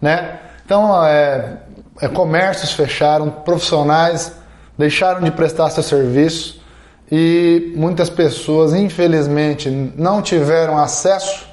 né? 0.00 0.40
Então, 0.64 1.04
é, 1.04 1.58
é, 2.00 2.08
comércios 2.08 2.72
fecharam, 2.72 3.30
profissionais 3.30 4.32
deixaram 4.76 5.22
de 5.22 5.30
prestar 5.30 5.70
seu 5.70 5.82
serviço 5.82 6.62
e 7.10 7.72
muitas 7.76 8.08
pessoas, 8.08 8.74
infelizmente, 8.74 9.70
não 9.70 10.22
tiveram 10.22 10.78
acesso 10.78 11.46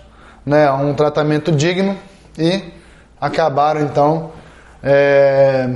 né, 0.45 0.67
a 0.67 0.75
um 0.75 0.93
tratamento 0.93 1.51
digno 1.51 1.97
e 2.37 2.63
acabaram 3.19 3.81
então 3.81 4.31
é, 4.83 5.69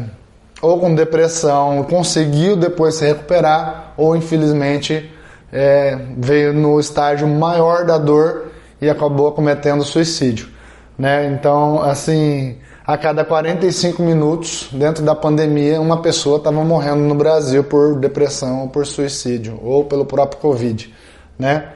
ou 0.61 0.79
com 0.79 0.95
depressão, 0.95 1.83
conseguiu 1.83 2.55
depois 2.55 2.95
se 2.95 3.05
recuperar, 3.05 3.93
ou 3.97 4.15
infelizmente 4.15 5.11
é, 5.51 5.97
veio 6.17 6.53
no 6.53 6.79
estágio 6.79 7.27
maior 7.27 7.85
da 7.85 7.97
dor 7.97 8.47
e 8.81 8.89
acabou 8.89 9.31
cometendo 9.31 9.83
suicídio. 9.83 10.49
Né? 10.97 11.27
Então, 11.27 11.81
assim, 11.83 12.57
a 12.87 12.97
cada 12.97 13.25
45 13.25 14.03
minutos, 14.03 14.67
dentro 14.71 15.03
da 15.03 15.15
pandemia, 15.15 15.81
uma 15.81 16.01
pessoa 16.01 16.37
estava 16.37 16.63
morrendo 16.63 17.01
no 17.01 17.15
Brasil 17.15 17.63
por 17.63 17.95
depressão 17.95 18.61
ou 18.61 18.69
por 18.69 18.85
suicídio, 18.85 19.59
ou 19.63 19.85
pelo 19.85 20.05
próprio 20.05 20.39
Covid. 20.39 20.93
Né? 21.37 21.67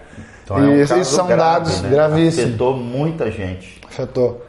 Então, 0.43 0.59
e 0.59 0.65
é 0.65 0.67
um 0.67 0.75
esses 0.75 1.07
são 1.07 1.25
grave, 1.25 1.41
dados 1.41 1.81
né? 1.81 1.89
gravíssimos. 1.89 2.49
Afetou 2.49 2.77
muita 2.77 3.31
gente. 3.31 3.81
Afetou. 3.87 4.45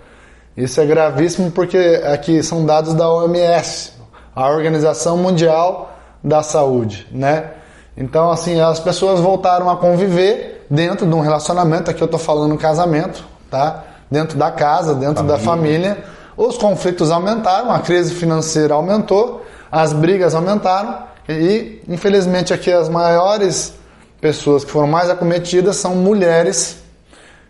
Isso 0.55 0.79
é 0.81 0.85
gravíssimo 0.85 1.51
porque 1.51 2.03
aqui 2.05 2.43
são 2.43 2.67
dados 2.67 2.93
da 2.93 3.11
OMS, 3.11 3.93
a 4.37 4.51
Organização 4.51 5.17
Mundial 5.17 5.97
da 6.23 6.43
Saúde, 6.43 7.07
né? 7.11 7.53
Então, 7.97 8.31
assim, 8.31 8.61
as 8.61 8.79
pessoas 8.79 9.21
voltaram 9.21 9.71
a 9.71 9.77
conviver 9.77 10.67
dentro 10.69 11.07
de 11.07 11.15
um 11.15 11.21
relacionamento, 11.21 11.91
aqui 11.91 12.03
eu 12.03 12.07
estou 12.07 12.21
falando 12.21 12.57
casamento, 12.59 13.25
tá? 13.51 13.85
Dentro 14.11 14.37
da 14.37 14.51
casa, 14.51 14.95
dentro 14.95 15.25
da 15.25 15.39
família. 15.39 16.05
Os 16.43 16.57
conflitos 16.57 17.11
aumentaram, 17.11 17.71
a 17.71 17.81
crise 17.81 18.15
financeira 18.15 18.73
aumentou, 18.73 19.45
as 19.71 19.93
brigas 19.93 20.35
aumentaram 20.35 21.03
e, 21.29 21.83
infelizmente, 21.87 22.55
aqui 22.55 22.73
as 22.73 22.89
maiores 22.89 23.75
pessoas 24.23 24.65
que 24.65 24.71
foram 24.71 24.87
mais 24.87 25.11
acometidas 25.11 25.77
são 25.77 25.95
mulheres 25.95 26.79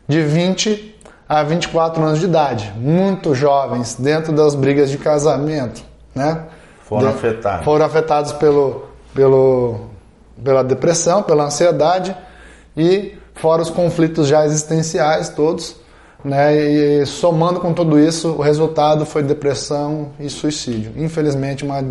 de 0.08 0.20
20 0.20 0.98
a 1.28 1.40
24 1.44 2.02
anos 2.02 2.18
de 2.18 2.24
idade, 2.24 2.72
muito 2.76 3.32
jovens, 3.32 3.94
dentro 3.94 4.32
das 4.32 4.56
brigas 4.56 4.90
de 4.90 4.98
casamento, 4.98 5.80
né? 6.12 6.46
Foram 6.84 7.10
De- 7.10 7.14
afetados. 7.14 7.64
Foram 7.64 7.86
afetados 7.86 8.32
pelo, 8.32 8.86
pelo, 9.14 9.82
pela 10.42 10.64
depressão, 10.64 11.22
pela 11.22 11.44
ansiedade 11.44 12.16
e 12.76 13.14
fora 13.36 13.62
os 13.62 13.70
conflitos 13.70 14.26
já 14.26 14.44
existenciais 14.44 15.28
todos, 15.28 15.76
né? 16.24 16.54
E 16.54 17.06
somando 17.06 17.60
com 17.60 17.72
tudo 17.72 17.98
isso, 17.98 18.32
o 18.32 18.40
resultado 18.40 19.06
foi 19.06 19.22
depressão 19.22 20.12
e 20.18 20.28
suicídio. 20.28 20.92
Infelizmente, 20.96 21.64
uma 21.64 21.82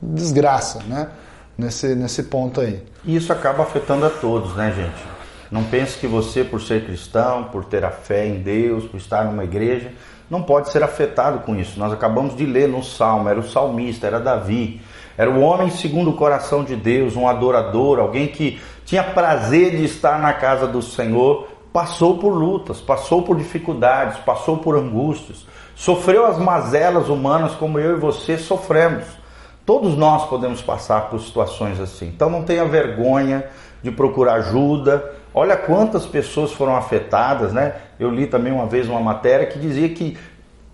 desgraça, 0.00 0.82
né? 0.86 1.08
Nesse, 1.56 1.94
nesse 1.94 2.24
ponto 2.24 2.60
aí. 2.60 2.82
E 3.04 3.14
isso 3.14 3.32
acaba 3.32 3.62
afetando 3.62 4.06
a 4.06 4.10
todos, 4.10 4.56
né, 4.56 4.72
gente? 4.74 5.12
Não 5.50 5.64
pense 5.64 5.98
que 5.98 6.06
você, 6.06 6.42
por 6.42 6.62
ser 6.62 6.84
cristão, 6.84 7.44
por 7.44 7.66
ter 7.66 7.84
a 7.84 7.90
fé 7.90 8.26
em 8.26 8.40
Deus, 8.40 8.84
por 8.84 8.96
estar 8.96 9.24
numa 9.26 9.44
igreja, 9.44 9.92
não 10.30 10.42
pode 10.42 10.70
ser 10.70 10.82
afetado 10.82 11.40
com 11.40 11.54
isso. 11.54 11.78
Nós 11.78 11.92
acabamos 11.92 12.34
de 12.34 12.46
ler 12.46 12.66
no 12.66 12.82
Salmo, 12.82 13.28
era 13.28 13.38
o 13.38 13.46
salmista, 13.46 14.06
era 14.06 14.18
Davi, 14.18 14.80
era 15.16 15.30
o 15.30 15.40
homem 15.40 15.68
segundo 15.68 16.08
o 16.08 16.16
coração 16.16 16.64
de 16.64 16.74
Deus, 16.74 17.16
um 17.16 17.28
adorador, 17.28 17.98
alguém 17.98 18.28
que 18.28 18.58
tinha 18.86 19.04
prazer 19.04 19.76
de 19.76 19.84
estar 19.84 20.18
na 20.18 20.32
casa 20.32 20.66
do 20.66 20.80
Senhor, 20.80 21.48
passou 21.72 22.18
por 22.18 22.30
lutas, 22.30 22.80
passou 22.80 23.22
por 23.22 23.36
dificuldades, 23.36 24.18
passou 24.18 24.58
por 24.58 24.76
angústias, 24.76 25.46
sofreu 25.74 26.26
as 26.26 26.38
mazelas 26.38 27.08
humanas 27.08 27.52
como 27.54 27.78
eu 27.78 27.96
e 27.96 28.00
você 28.00 28.36
sofremos. 28.36 29.04
Todos 29.64 29.96
nós 29.96 30.28
podemos 30.28 30.60
passar 30.60 31.08
por 31.08 31.20
situações 31.20 31.80
assim. 31.80 32.08
Então 32.08 32.28
não 32.28 32.42
tenha 32.42 32.64
vergonha 32.64 33.46
de 33.82 33.90
procurar 33.90 34.34
ajuda. 34.34 35.14
Olha 35.32 35.56
quantas 35.56 36.04
pessoas 36.04 36.52
foram 36.52 36.76
afetadas, 36.76 37.52
né? 37.52 37.76
Eu 37.98 38.10
li 38.10 38.26
também 38.26 38.52
uma 38.52 38.66
vez 38.66 38.88
uma 38.88 39.00
matéria 39.00 39.46
que 39.46 39.58
dizia 39.58 39.88
que 39.88 40.18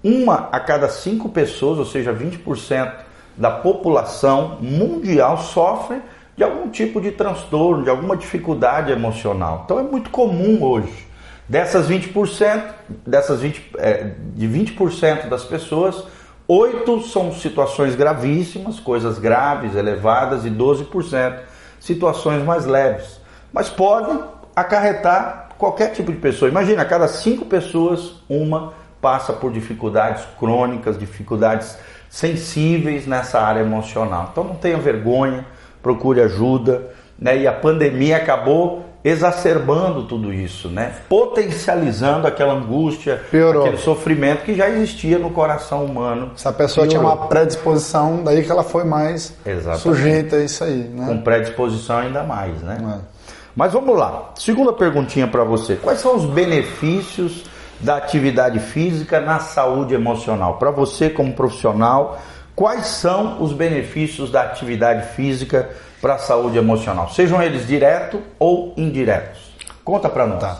uma 0.02 0.48
a 0.50 0.58
cada 0.58 0.88
cinco 0.88 1.28
pessoas, 1.28 1.78
ou 1.78 1.84
seja, 1.84 2.12
20% 2.12 2.92
da 3.36 3.50
população 3.50 4.58
mundial 4.60 5.38
sofre 5.38 6.00
de 6.38 6.44
algum 6.44 6.70
tipo 6.70 7.00
de 7.00 7.10
transtorno, 7.10 7.82
de 7.82 7.90
alguma 7.90 8.16
dificuldade 8.16 8.92
emocional. 8.92 9.62
Então 9.64 9.80
é 9.80 9.82
muito 9.82 10.08
comum 10.08 10.62
hoje. 10.62 11.08
Dessas 11.48 11.88
20%, 11.88 12.62
dessas 13.04 13.40
20, 13.40 13.72
é, 13.76 14.12
de 14.36 14.46
20% 14.46 15.28
das 15.28 15.42
pessoas, 15.42 16.04
8 16.46 17.02
são 17.08 17.34
situações 17.34 17.96
gravíssimas, 17.96 18.78
coisas 18.78 19.18
graves, 19.18 19.74
elevadas, 19.74 20.44
e 20.44 20.50
12% 20.50 21.40
situações 21.80 22.44
mais 22.44 22.66
leves. 22.66 23.20
Mas 23.52 23.68
podem 23.68 24.22
acarretar 24.54 25.48
qualquer 25.58 25.90
tipo 25.90 26.12
de 26.12 26.18
pessoa. 26.18 26.48
Imagina, 26.48 26.82
a 26.82 26.84
cada 26.84 27.08
5 27.08 27.46
pessoas, 27.46 28.22
uma 28.28 28.74
passa 29.00 29.32
por 29.32 29.50
dificuldades 29.50 30.24
crônicas, 30.38 30.96
dificuldades 30.96 31.76
sensíveis 32.08 33.08
nessa 33.08 33.40
área 33.40 33.60
emocional. 33.60 34.28
Então 34.30 34.44
não 34.44 34.54
tenha 34.54 34.78
vergonha, 34.78 35.44
procure 35.82 36.20
ajuda. 36.20 36.88
Né? 37.18 37.38
E 37.38 37.46
a 37.46 37.52
pandemia 37.52 38.16
acabou 38.16 38.84
exacerbando 39.02 40.04
tudo 40.04 40.32
isso, 40.32 40.68
né? 40.68 40.92
potencializando 41.08 42.26
aquela 42.26 42.54
angústia, 42.54 43.22
Piorou. 43.30 43.62
aquele 43.62 43.78
sofrimento 43.78 44.44
que 44.44 44.54
já 44.54 44.68
existia 44.68 45.18
no 45.18 45.30
coração 45.30 45.84
humano. 45.84 46.32
Se 46.36 46.46
a 46.46 46.52
pessoa 46.52 46.86
tinha 46.86 47.00
Piorou. 47.00 47.16
uma 47.16 47.26
predisposição, 47.28 48.22
daí 48.24 48.42
que 48.42 48.50
ela 48.50 48.64
foi 48.64 48.84
mais 48.84 49.34
Exatamente. 49.46 49.82
sujeita 49.82 50.36
a 50.36 50.44
isso 50.44 50.64
aí, 50.64 50.88
né? 50.88 51.06
Com 51.06 51.22
predisposição 51.22 51.98
ainda 51.98 52.22
mais, 52.22 52.60
né? 52.62 52.78
É. 53.04 53.18
Mas 53.54 53.72
vamos 53.72 53.96
lá. 53.96 54.30
Segunda 54.36 54.72
perguntinha 54.72 55.26
para 55.26 55.42
você. 55.42 55.74
Quais 55.74 56.00
são 56.00 56.14
os 56.14 56.24
benefícios 56.26 57.44
da 57.80 57.96
atividade 57.96 58.60
física 58.60 59.20
na 59.20 59.40
saúde 59.40 59.94
emocional? 59.94 60.58
Para 60.58 60.70
você 60.70 61.10
como 61.10 61.32
profissional, 61.32 62.20
quais 62.58 62.88
são 62.88 63.40
os 63.40 63.52
benefícios 63.52 64.32
da 64.32 64.42
atividade 64.42 65.14
física 65.14 65.70
para 66.02 66.14
a 66.14 66.18
saúde 66.18 66.58
emocional? 66.58 67.08
Sejam 67.08 67.40
eles 67.40 67.64
diretos 67.64 68.18
ou 68.36 68.74
indiretos. 68.76 69.38
Conta 69.84 70.08
para 70.08 70.26
nós. 70.26 70.40
Tá. 70.40 70.56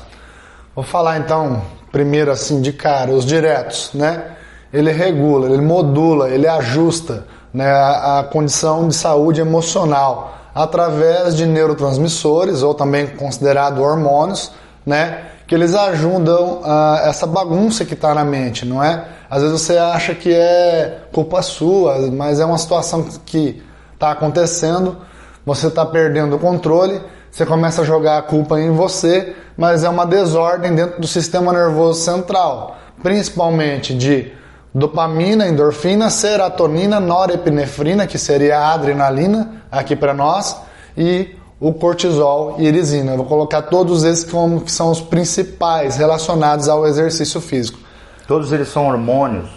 Vou 0.77 0.85
falar 0.85 1.19
então, 1.19 1.61
primeiro 1.91 2.31
assim, 2.31 2.61
de 2.61 2.73
cara, 2.73 3.11
os 3.11 3.27
diretos, 3.27 3.91
né? 3.95 4.27
Ele 4.73 4.93
regula, 4.93 5.49
ele 5.49 5.61
modula, 5.61 6.31
ele 6.31 6.47
ajusta 6.47 7.27
né, 7.53 7.69
a, 7.69 8.21
a 8.21 8.25
condição 8.25 8.87
de 8.87 8.95
saúde 8.95 9.41
emocional 9.41 10.39
através 10.55 11.35
de 11.35 11.47
neurotransmissores, 11.47 12.63
ou 12.63 12.75
também 12.75 13.09
considerado 13.09 13.83
hormônios, 13.83 14.53
né? 14.87 15.25
Que 15.49 15.55
eles 15.57 15.75
ajudam 15.75 16.61
a 16.65 17.03
essa 17.07 17.27
bagunça 17.27 17.85
que 17.85 17.95
está 17.95 18.15
na 18.15 18.25
mente, 18.25 18.65
não 18.65 18.85
é? 18.85 19.18
Às 19.31 19.43
vezes 19.43 19.61
você 19.61 19.77
acha 19.77 20.15
que 20.15 20.33
é 20.33 21.03
culpa 21.13 21.43
sua, 21.43 22.11
mas 22.11 22.41
é 22.41 22.45
uma 22.45 22.57
situação 22.57 23.05
que 23.27 23.63
está 23.93 24.13
acontecendo, 24.13 24.97
você 25.45 25.67
está 25.67 25.85
perdendo 25.85 26.37
o 26.37 26.39
controle, 26.39 27.01
você 27.31 27.45
começa 27.45 27.83
a 27.83 27.85
jogar 27.85 28.19
a 28.19 28.23
culpa 28.23 28.59
em 28.59 28.71
você, 28.71 29.35
mas 29.57 29.85
é 29.85 29.89
uma 29.89 30.07
desordem 30.07 30.75
dentro 30.75 31.01
do 31.01 31.07
sistema 31.07 31.53
nervoso 31.53 32.01
central, 32.01 32.79
principalmente 33.03 33.95
de 33.95 34.33
dopamina, 34.75 35.47
endorfina, 35.47 36.09
serotonina, 36.11 36.99
norepinefrina, 37.01 38.07
que 38.07 38.19
seria 38.19 38.59
a 38.59 38.75
adrenalina 38.75 39.63
aqui 39.71 39.95
para 39.95 40.15
nós, 40.15 40.57
e 40.97 41.37
o 41.61 41.73
cortisol 41.73 42.57
e 42.59 42.67
irisina. 42.67 43.13
Eu 43.13 43.19
vou 43.19 43.27
colocar 43.27 43.63
todos 43.63 44.05
esses 44.05 44.25
como 44.25 44.61
que 44.61 44.71
são 44.71 44.91
os 44.91 45.01
principais 45.01 45.97
relacionados 45.97 46.69
ao 46.69 46.87
exercício 46.87 47.41
físico. 47.41 47.88
Todos 48.29 48.53
eles 48.53 48.69
são 48.69 48.87
hormônios. 48.87 49.49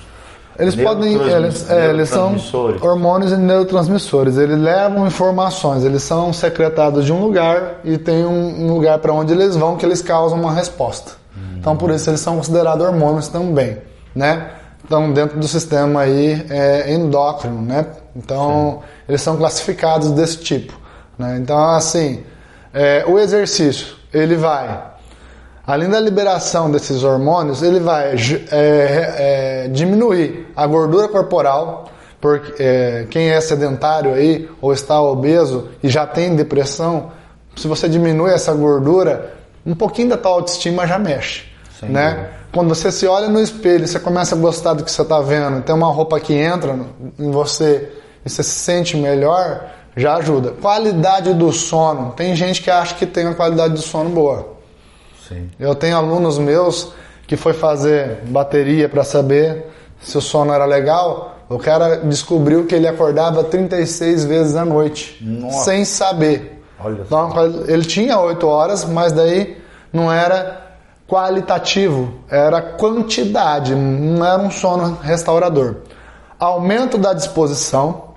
Eles 0.57 0.75
podem, 0.75 1.13
eles, 1.13 1.69
é, 1.69 1.89
eles 1.89 2.07
são 2.07 2.35
hormônios 2.81 3.31
e 3.33 3.37
neurotransmissores. 3.37 4.37
Eles 4.37 4.57
levam 4.57 5.05
informações, 5.05 5.83
eles 5.83 6.03
são 6.03 6.31
secretados 6.31 7.05
de 7.05 7.11
um 7.11 7.19
lugar 7.19 7.81
e 7.83 7.97
tem 7.97 8.25
um, 8.25 8.73
lugar 8.73 8.99
para 8.99 9.11
onde 9.11 9.33
eles 9.33 9.55
vão 9.57 9.75
que 9.75 9.85
eles 9.85 10.01
causam 10.01 10.39
uma 10.39 10.53
resposta. 10.53 11.13
Então 11.57 11.75
por 11.75 11.91
isso 11.91 12.09
eles 12.09 12.19
são 12.21 12.37
considerados 12.37 12.85
hormônios 12.85 13.27
também, 13.27 13.77
né? 14.15 14.51
Então 14.83 15.11
dentro 15.11 15.37
do 15.37 15.47
sistema 15.47 16.01
aí 16.01 16.45
é, 16.49 16.93
endócrino, 16.93 17.61
né? 17.61 17.85
Então 18.15 18.81
eles 19.07 19.21
são 19.21 19.37
classificados 19.37 20.11
desse 20.11 20.37
tipo, 20.37 20.73
né? 21.17 21.37
Então 21.41 21.57
assim, 21.71 22.23
é, 22.73 23.03
o 23.07 23.19
exercício 23.19 23.95
ele 24.13 24.35
vai 24.35 24.90
Além 25.71 25.87
da 25.87 26.01
liberação 26.01 26.69
desses 26.69 27.01
hormônios, 27.01 27.63
ele 27.63 27.79
vai 27.79 28.13
é, 28.13 28.15
é, 28.51 29.67
diminuir 29.69 30.51
a 30.53 30.67
gordura 30.67 31.07
corporal, 31.07 31.85
porque 32.19 32.61
é, 32.61 33.07
quem 33.09 33.29
é 33.29 33.39
sedentário 33.39 34.13
aí 34.13 34.49
ou 34.59 34.73
está 34.73 35.01
obeso 35.01 35.69
e 35.81 35.87
já 35.87 36.05
tem 36.05 36.35
depressão, 36.35 37.13
se 37.55 37.69
você 37.69 37.87
diminui 37.87 38.31
essa 38.31 38.53
gordura, 38.53 39.33
um 39.65 39.73
pouquinho 39.73 40.09
da 40.09 40.17
tua 40.17 40.31
autoestima 40.31 40.85
já 40.85 40.99
mexe, 40.99 41.45
Sem 41.79 41.87
né? 41.87 42.09
dúvida. 42.09 42.29
Quando 42.51 42.67
você 42.67 42.91
se 42.91 43.07
olha 43.07 43.29
no 43.29 43.39
espelho, 43.39 43.87
você 43.87 43.97
começa 43.97 44.35
a 44.35 44.37
gostar 44.37 44.73
do 44.73 44.83
que 44.83 44.91
você 44.91 45.03
está 45.03 45.21
vendo, 45.21 45.61
tem 45.61 45.73
uma 45.73 45.89
roupa 45.89 46.19
que 46.19 46.33
entra 46.33 46.77
em 47.17 47.31
você 47.31 47.89
e 48.25 48.29
você 48.29 48.43
se 48.43 48.49
sente 48.49 48.97
melhor, 48.97 49.67
já 49.95 50.17
ajuda. 50.17 50.51
Qualidade 50.51 51.33
do 51.33 51.49
sono. 51.53 52.11
Tem 52.11 52.35
gente 52.35 52.61
que 52.61 52.69
acha 52.69 52.93
que 52.93 53.05
tem 53.05 53.25
uma 53.25 53.35
qualidade 53.35 53.73
do 53.73 53.81
sono 53.81 54.09
boa. 54.09 54.59
Sim. 55.31 55.49
Eu 55.59 55.73
tenho 55.73 55.95
alunos 55.95 56.37
meus 56.37 56.91
que 57.25 57.37
foi 57.37 57.53
fazer 57.53 58.19
bateria 58.25 58.89
para 58.89 59.03
saber 59.03 59.65
se 60.01 60.17
o 60.17 60.21
sono 60.21 60.53
era 60.53 60.65
legal. 60.65 61.37
O 61.47 61.57
cara 61.57 61.97
descobriu 61.97 62.65
que 62.65 62.75
ele 62.75 62.87
acordava 62.87 63.43
36 63.43 64.25
vezes 64.25 64.55
à 64.55 64.65
noite, 64.65 65.17
Nossa. 65.21 65.65
sem 65.65 65.85
saber. 65.85 66.61
Olha 66.79 67.01
Então, 67.01 67.31
ele 67.67 67.83
tinha 67.83 68.19
8 68.19 68.47
horas, 68.47 68.85
mas 68.85 69.11
daí 69.11 69.57
não 69.93 70.11
era 70.11 70.61
qualitativo, 71.07 72.13
era 72.29 72.61
quantidade, 72.61 73.75
não 73.75 74.25
era 74.25 74.41
um 74.41 74.49
sono 74.49 74.97
restaurador. 75.01 75.75
Aumento 76.39 76.97
da 76.97 77.13
disposição, 77.13 78.13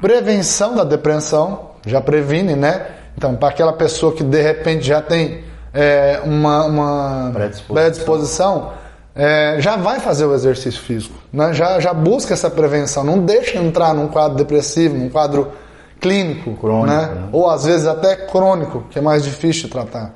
prevenção 0.00 0.74
da 0.74 0.84
depressão, 0.84 1.70
já 1.86 2.00
previne, 2.00 2.54
né? 2.54 2.86
Então, 3.16 3.34
para 3.34 3.48
aquela 3.48 3.72
pessoa 3.72 4.12
que 4.12 4.22
de 4.22 4.42
repente 4.42 4.86
já 4.86 5.00
tem 5.00 5.44
é, 5.74 6.20
uma, 6.24 6.64
uma 6.64 7.30
Predisposição. 7.32 7.74
predisposição, 7.74 8.72
é, 9.14 9.56
já 9.58 9.76
vai 9.76 9.98
fazer 9.98 10.24
o 10.24 10.32
exercício 10.32 10.80
físico, 10.80 11.16
né? 11.32 11.52
já, 11.52 11.80
já 11.80 11.92
busca 11.92 12.32
essa 12.32 12.48
prevenção, 12.48 13.02
não 13.02 13.18
deixa 13.18 13.58
entrar 13.58 13.92
num 13.92 14.06
quadro 14.06 14.38
depressivo, 14.38 14.96
num 14.96 15.08
quadro 15.08 15.52
clínico, 16.00 16.54
Crônico, 16.54 16.86
né? 16.86 17.06
né? 17.06 17.28
ou 17.32 17.50
às 17.50 17.64
vezes 17.64 17.86
até 17.86 18.14
crônico, 18.14 18.84
que 18.90 18.98
é 18.98 19.02
mais 19.02 19.24
difícil 19.24 19.64
de 19.64 19.70
tratar. 19.70 20.14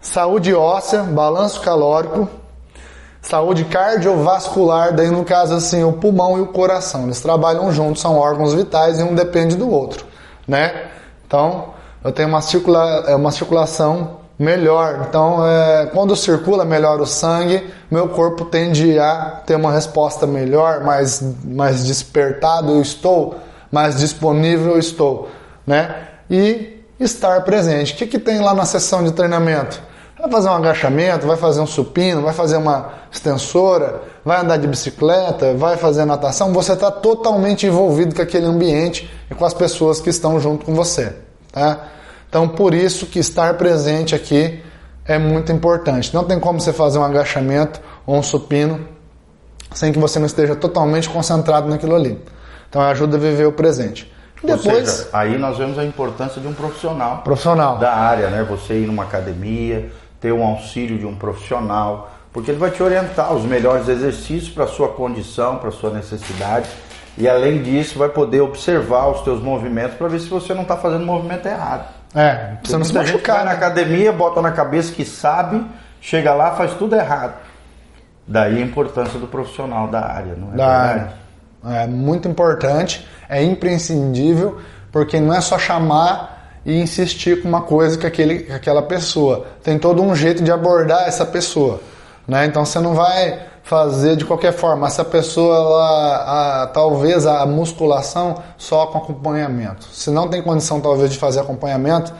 Saúde 0.00 0.52
óssea, 0.54 1.02
balanço 1.02 1.60
calórico, 1.60 2.28
saúde 3.20 3.64
cardiovascular, 3.64 4.94
daí 4.94 5.10
no 5.10 5.24
caso 5.24 5.54
assim, 5.54 5.82
o 5.82 5.92
pulmão 5.92 6.38
e 6.38 6.40
o 6.40 6.46
coração, 6.46 7.04
eles 7.04 7.20
trabalham 7.20 7.72
juntos, 7.72 8.02
são 8.02 8.16
órgãos 8.16 8.54
vitais 8.54 9.00
e 9.00 9.02
um 9.02 9.14
depende 9.14 9.56
do 9.56 9.68
outro, 9.68 10.06
né? 10.46 10.90
Então, 11.26 11.74
eu 12.04 12.12
tenho 12.12 12.28
uma, 12.28 12.40
circula, 12.40 13.04
é, 13.08 13.16
uma 13.16 13.32
circulação 13.32 14.15
melhor, 14.38 15.06
então 15.08 15.46
é, 15.46 15.86
quando 15.86 16.14
circula 16.14 16.64
melhor 16.64 17.00
o 17.00 17.06
sangue, 17.06 17.66
meu 17.90 18.08
corpo 18.08 18.44
tende 18.44 18.98
a 18.98 19.42
ter 19.46 19.56
uma 19.56 19.72
resposta 19.72 20.26
melhor, 20.26 20.84
mais, 20.84 21.22
mais 21.44 21.84
despertado 21.84 22.72
eu 22.72 22.82
estou, 22.82 23.36
mais 23.72 23.98
disponível 23.98 24.72
eu 24.72 24.78
estou, 24.78 25.28
né? 25.66 26.08
E 26.30 26.82
estar 27.00 27.42
presente. 27.42 27.94
O 27.94 27.96
que, 27.96 28.06
que 28.06 28.18
tem 28.18 28.40
lá 28.40 28.54
na 28.54 28.64
sessão 28.64 29.02
de 29.02 29.12
treinamento? 29.12 29.80
Vai 30.18 30.30
fazer 30.30 30.48
um 30.48 30.54
agachamento, 30.54 31.26
vai 31.26 31.36
fazer 31.36 31.60
um 31.60 31.66
supino, 31.66 32.22
vai 32.22 32.32
fazer 32.32 32.56
uma 32.56 32.90
extensora, 33.12 34.00
vai 34.24 34.40
andar 34.40 34.56
de 34.56 34.66
bicicleta, 34.66 35.54
vai 35.54 35.76
fazer 35.76 36.04
natação. 36.04 36.52
Você 36.52 36.72
está 36.72 36.90
totalmente 36.90 37.66
envolvido 37.66 38.14
com 38.14 38.22
aquele 38.22 38.46
ambiente 38.46 39.10
e 39.30 39.34
com 39.34 39.44
as 39.44 39.52
pessoas 39.52 40.00
que 40.00 40.08
estão 40.08 40.40
junto 40.40 40.64
com 40.64 40.74
você. 40.74 41.14
Tá? 41.52 41.80
Então, 42.28 42.48
por 42.48 42.74
isso 42.74 43.06
que 43.06 43.18
estar 43.18 43.54
presente 43.54 44.14
aqui 44.14 44.62
é 45.04 45.18
muito 45.18 45.52
importante. 45.52 46.12
Não 46.14 46.24
tem 46.24 46.38
como 46.38 46.60
você 46.60 46.72
fazer 46.72 46.98
um 46.98 47.04
agachamento 47.04 47.80
ou 48.04 48.16
um 48.16 48.22
supino 48.22 48.86
sem 49.72 49.92
que 49.92 49.98
você 49.98 50.18
não 50.18 50.26
esteja 50.26 50.56
totalmente 50.56 51.08
concentrado 51.08 51.68
naquilo 51.68 51.94
ali. 51.94 52.20
Então, 52.68 52.82
ajuda 52.82 53.16
a 53.16 53.20
viver 53.20 53.46
o 53.46 53.52
presente. 53.52 54.12
Ou 54.42 54.56
Depois, 54.56 54.88
seja, 54.88 55.08
aí 55.12 55.38
nós 55.38 55.56
vemos 55.58 55.78
a 55.78 55.84
importância 55.84 56.40
de 56.40 56.46
um 56.46 56.52
profissional 56.52 57.22
profissional. 57.22 57.78
da 57.78 57.94
área, 57.94 58.28
né? 58.28 58.44
Você 58.48 58.74
ir 58.74 58.86
numa 58.86 59.04
academia, 59.04 59.90
ter 60.20 60.32
um 60.32 60.44
auxílio 60.44 60.98
de 60.98 61.06
um 61.06 61.14
profissional, 61.14 62.10
porque 62.32 62.50
ele 62.50 62.58
vai 62.58 62.70
te 62.70 62.82
orientar 62.82 63.32
os 63.32 63.44
melhores 63.44 63.88
exercícios 63.88 64.50
para 64.50 64.66
sua 64.66 64.88
condição, 64.88 65.56
para 65.56 65.70
sua 65.70 65.90
necessidade. 65.90 66.68
E 67.16 67.26
além 67.26 67.62
disso, 67.62 67.98
vai 67.98 68.10
poder 68.10 68.42
observar 68.42 69.08
os 69.08 69.22
teus 69.22 69.40
movimentos 69.42 69.96
para 69.96 70.06
ver 70.06 70.20
se 70.20 70.28
você 70.28 70.52
não 70.52 70.62
está 70.62 70.76
fazendo 70.76 71.02
o 71.02 71.06
movimento 71.06 71.46
errado. 71.46 71.95
É, 72.16 72.56
você 72.64 72.78
não 72.78 72.84
se 72.84 72.94
gente 72.94 73.12
machucar. 73.12 73.44
na 73.44 73.50
academia, 73.50 74.10
bota 74.10 74.40
na 74.40 74.50
cabeça 74.50 74.90
que 74.90 75.04
sabe, 75.04 75.62
chega 76.00 76.32
lá, 76.32 76.52
faz 76.52 76.72
tudo 76.72 76.96
errado. 76.96 77.34
Daí 78.26 78.56
a 78.56 78.64
importância 78.64 79.18
do 79.18 79.26
profissional 79.26 79.86
da 79.88 80.00
área, 80.00 80.34
não 80.34 80.54
é 80.54 80.56
da 80.56 80.66
verdade? 80.66 81.14
área. 81.64 81.82
É 81.82 81.86
muito 81.86 82.26
importante, 82.26 83.06
é 83.28 83.42
imprescindível, 83.42 84.58
porque 84.90 85.20
não 85.20 85.34
é 85.34 85.42
só 85.42 85.58
chamar 85.58 86.60
e 86.64 86.80
insistir 86.80 87.42
com 87.42 87.48
uma 87.48 87.60
coisa 87.60 87.98
que, 87.98 88.06
aquele, 88.06 88.40
que 88.40 88.52
aquela 88.52 88.82
pessoa. 88.82 89.46
Tem 89.62 89.78
todo 89.78 90.02
um 90.02 90.14
jeito 90.16 90.42
de 90.42 90.50
abordar 90.50 91.06
essa 91.06 91.26
pessoa. 91.26 91.80
Né? 92.26 92.46
Então 92.46 92.64
você 92.64 92.80
não 92.80 92.94
vai 92.94 93.38
fazer 93.66 94.14
de 94.16 94.24
qualquer 94.24 94.52
forma. 94.52 94.86
Essa 94.86 95.04
pessoa, 95.04 95.56
ela, 95.56 96.62
a- 96.62 96.66
talvez 96.68 97.26
a 97.26 97.44
musculação 97.44 98.36
só 98.56 98.86
com 98.86 98.98
acompanhamento. 98.98 99.86
Se 99.92 100.08
não 100.08 100.28
tem 100.28 100.40
condição, 100.40 100.80
talvez, 100.80 101.10
de 101.10 101.18
fazer 101.18 101.40
acompanhamento, 101.40 102.14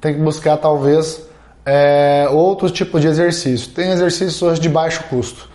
tem 0.00 0.14
que 0.14 0.20
buscar, 0.20 0.56
talvez, 0.56 1.22
é, 1.64 2.28
outro 2.30 2.70
tipo 2.70 3.00
de 3.00 3.08
exercício. 3.08 3.70
Tem 3.72 3.90
exercícios 3.90 4.40
hoje 4.40 4.60
de 4.60 4.68
baixo 4.68 5.02
custo. 5.10 5.48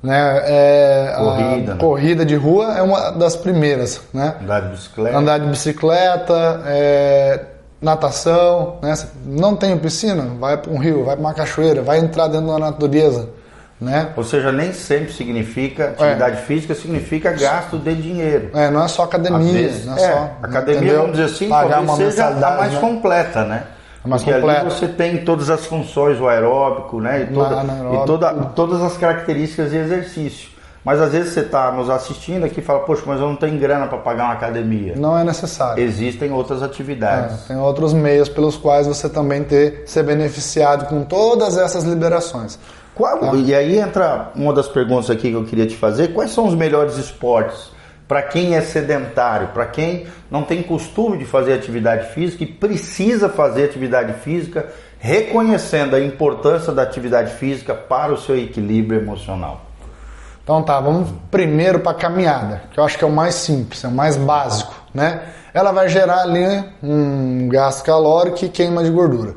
Né? 0.00 0.42
É, 0.44 1.12
a 1.16 1.18
Corrida, 1.18 1.74
né? 1.74 1.80
corrida 1.80 2.24
de 2.24 2.36
rua 2.36 2.78
é 2.78 2.82
uma 2.82 3.10
das 3.10 3.34
primeiras. 3.34 4.00
Né? 4.14 4.36
Andar 4.40 4.60
de 4.60 4.68
bicicleta. 4.68 5.18
Andar 5.18 5.38
de 5.40 5.46
bicicleta, 5.48 6.62
é, 6.66 7.40
natação. 7.82 8.76
Né? 8.80 8.94
Não 9.24 9.56
tem 9.56 9.76
piscina? 9.78 10.28
Vai 10.38 10.56
para 10.58 10.70
um 10.70 10.78
rio, 10.78 11.04
vai 11.04 11.16
para 11.16 11.24
uma 11.24 11.34
cachoeira, 11.34 11.82
vai 11.82 11.98
entrar 11.98 12.28
dentro 12.28 12.46
da 12.46 12.58
natureza. 12.60 13.30
Né? 13.78 14.08
Ou 14.16 14.24
seja, 14.24 14.50
nem 14.50 14.72
sempre 14.72 15.12
significa 15.12 15.88
atividade 15.90 16.42
física, 16.42 16.74
significa 16.74 17.32
gasto 17.32 17.76
de 17.78 17.94
dinheiro. 17.94 18.50
É, 18.54 18.70
não 18.70 18.82
é 18.82 18.88
só 18.88 19.02
Às 19.02 19.08
academia, 19.08 19.52
vezes, 19.52 19.84
não 19.84 19.98
é, 19.98 20.02
é, 20.02 20.12
só. 20.12 20.30
academia, 20.42 20.80
entendeu? 20.80 21.00
vamos 21.02 21.16
dizer 21.18 21.24
assim, 21.34 21.48
Pagar 21.50 21.80
uma 21.82 21.96
seja 21.96 22.26
a 22.28 22.56
mais 22.56 22.72
né? 22.72 22.80
completa, 22.80 23.44
né? 23.44 23.64
A 24.02 24.08
mais 24.08 24.22
Porque 24.22 24.34
completa. 24.38 24.60
ali 24.62 24.70
você 24.70 24.88
tem 24.88 25.18
todas 25.24 25.50
as 25.50 25.66
funções, 25.66 26.18
o 26.18 26.26
aeróbico, 26.26 27.00
né? 27.02 27.28
E, 27.30 27.34
toda- 27.34 27.60
anaeróbico. 27.60 28.02
e 28.02 28.06
toda- 28.06 28.32
todas 28.54 28.82
as 28.82 28.96
características 28.96 29.70
de 29.70 29.76
exercício. 29.76 30.56
Mas 30.82 31.00
às 31.00 31.10
vezes 31.10 31.34
você 31.34 31.40
está 31.40 31.72
nos 31.72 31.90
assistindo 31.90 32.44
aqui 32.46 32.60
e 32.60 32.62
fala, 32.62 32.78
poxa, 32.78 33.02
mas 33.04 33.20
eu 33.20 33.26
não 33.26 33.34
tenho 33.34 33.58
grana 33.58 33.88
para 33.88 33.98
pagar 33.98 34.24
uma 34.26 34.34
academia. 34.34 34.94
Não 34.96 35.18
é 35.18 35.24
necessário. 35.24 35.82
Existem 35.82 36.30
outras 36.32 36.62
atividades. 36.62 37.42
É, 37.44 37.48
tem 37.48 37.56
outros 37.58 37.92
meios 37.92 38.28
pelos 38.28 38.56
quais 38.56 38.86
você 38.86 39.08
também 39.08 39.42
ter 39.42 39.82
ser 39.84 40.04
beneficiado 40.04 40.86
com 40.88 41.02
todas 41.02 41.58
essas 41.58 41.82
liberações. 41.82 42.56
Qual- 42.96 43.36
E 43.36 43.54
aí 43.54 43.78
entra 43.78 44.30
uma 44.34 44.52
das 44.52 44.66
perguntas 44.66 45.10
aqui 45.10 45.28
que 45.30 45.34
eu 45.36 45.44
queria 45.44 45.66
te 45.66 45.76
fazer: 45.76 46.14
quais 46.14 46.30
são 46.32 46.46
os 46.46 46.54
melhores 46.54 46.96
esportes 46.96 47.70
para 48.08 48.22
quem 48.22 48.56
é 48.56 48.60
sedentário, 48.60 49.48
para 49.48 49.66
quem 49.66 50.06
não 50.30 50.42
tem 50.42 50.62
costume 50.62 51.18
de 51.18 51.24
fazer 51.24 51.52
atividade 51.52 52.08
física 52.14 52.42
e 52.44 52.46
precisa 52.46 53.28
fazer 53.28 53.64
atividade 53.64 54.12
física, 54.20 54.66
reconhecendo 54.98 55.94
a 55.94 56.00
importância 56.00 56.72
da 56.72 56.82
atividade 56.82 57.32
física 57.34 57.74
para 57.74 58.12
o 58.12 58.16
seu 58.16 58.36
equilíbrio 58.38 59.00
emocional? 59.00 59.62
Então 60.42 60.62
tá, 60.62 60.78
vamos 60.80 61.10
primeiro 61.30 61.80
para 61.80 61.90
a 61.92 61.94
caminhada, 61.94 62.62
que 62.70 62.78
eu 62.78 62.84
acho 62.84 62.96
que 62.96 63.04
é 63.04 63.06
o 63.06 63.10
mais 63.12 63.34
simples, 63.34 63.82
é 63.84 63.88
o 63.88 63.90
mais 63.92 64.16
básico, 64.16 64.74
né? 64.94 65.22
Ela 65.52 65.72
vai 65.72 65.88
gerar 65.88 66.20
ali 66.22 66.64
um 66.82 67.48
gasto 67.48 67.84
calórico 67.84 68.44
e 68.44 68.48
queima 68.48 68.84
de 68.84 68.90
gordura. 68.90 69.34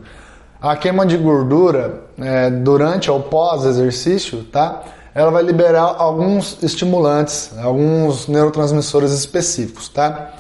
A 0.62 0.76
queima 0.76 1.06
de 1.06 1.18
gordura 1.18 2.02
é, 2.22 2.50
durante 2.50 3.10
ou 3.10 3.20
pós-exercício, 3.22 4.44
tá? 4.44 4.82
Ela 5.14 5.32
vai 5.32 5.44
liberar 5.44 5.96
alguns 5.98 6.62
estimulantes, 6.62 7.52
alguns 7.62 8.28
neurotransmissores 8.28 9.12
específicos, 9.12 9.90
tá? 9.90 10.32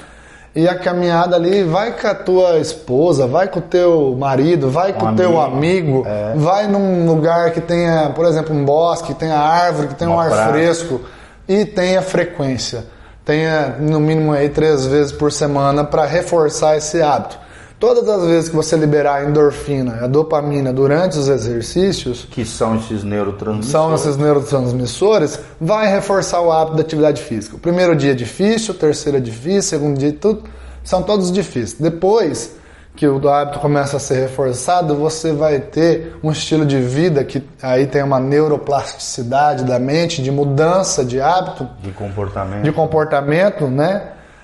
E 0.55 0.67
a 0.67 0.77
caminhada 0.77 1.35
ali 1.35 1.63
vai 1.63 1.91
com 1.91 2.07
a 2.07 2.15
tua 2.15 2.57
esposa, 2.57 3.27
vai 3.27 3.47
com 3.47 3.59
o 3.59 3.61
teu 3.61 4.15
marido, 4.17 4.69
vai 4.69 4.93
com 4.93 5.05
Um 5.05 5.13
o 5.13 5.15
teu 5.15 5.39
amigo, 5.39 6.05
amigo, 6.05 6.39
vai 6.39 6.67
num 6.67 7.05
lugar 7.05 7.51
que 7.51 7.61
tenha, 7.61 8.11
por 8.15 8.25
exemplo, 8.25 8.55
um 8.55 8.65
bosque, 8.65 9.13
que 9.13 9.19
tenha 9.19 9.37
árvore, 9.37 9.89
que 9.89 9.95
tenha 9.95 10.09
Uma 10.09 10.17
um 10.17 10.19
ar 10.19 10.29
praia. 10.29 10.49
fresco 10.49 11.01
e 11.47 11.65
tenha 11.65 12.01
frequência. 12.01 12.85
Tenha 13.23 13.75
no 13.79 13.99
mínimo 13.99 14.31
aí 14.31 14.49
três 14.49 14.85
vezes 14.87 15.11
por 15.11 15.31
semana 15.31 15.83
para 15.83 16.05
reforçar 16.05 16.77
esse 16.77 17.01
hábito. 17.01 17.37
Todas 17.79 18.09
as 18.09 18.25
vezes 18.25 18.49
que 18.49 18.55
você 18.57 18.75
liberar 18.75 19.15
a 19.15 19.23
endorfina, 19.23 19.99
a 20.03 20.07
dopamina 20.07 20.73
durante 20.73 21.17
os 21.17 21.29
exercícios, 21.29 22.27
Que 22.29 22.43
são 22.43 22.75
esses 22.75 23.05
neurotransmissores? 23.05 23.71
são 23.71 23.95
esses 23.95 24.17
neurotransmissores, 24.17 25.39
vai 25.61 25.87
reforçar 25.87 26.41
o 26.41 26.51
hábito 26.51 26.75
da 26.75 26.81
atividade 26.81 27.21
física. 27.21 27.55
O 27.55 27.59
primeiro 27.59 27.95
dia 27.95 28.11
é 28.11 28.15
difícil, 28.15 28.73
o 28.73 28.77
terceiro 28.77 29.17
é 29.17 29.21
difícil, 29.21 29.77
o 29.77 29.81
segundo 29.81 29.97
dia 29.97 30.11
tudo, 30.11 30.43
são 30.83 31.01
todos 31.01 31.31
difíceis. 31.31 31.75
Depois 31.79 32.53
que 32.97 33.07
o 33.07 33.29
hábito 33.29 33.59
começa 33.59 33.95
a 33.95 33.99
ser 33.99 34.19
reforçado, 34.19 34.93
você 34.95 35.31
vai 35.31 35.59
ter 35.59 36.17
um 36.21 36.31
estilo 36.31 36.65
de 36.65 36.81
vida 36.81 37.23
que 37.23 37.41
aí 37.61 37.87
tem 37.87 38.03
uma 38.03 38.19
neuroplasticidade 38.19 39.63
da 39.63 39.79
mente, 39.79 40.21
de 40.21 40.29
mudança 40.31 41.05
de 41.05 41.21
hábito, 41.21 41.65
De 41.81 41.91
comportamento. 41.91 42.63
de 42.63 42.71
comportamento, 42.73 43.67
né? 43.67 44.01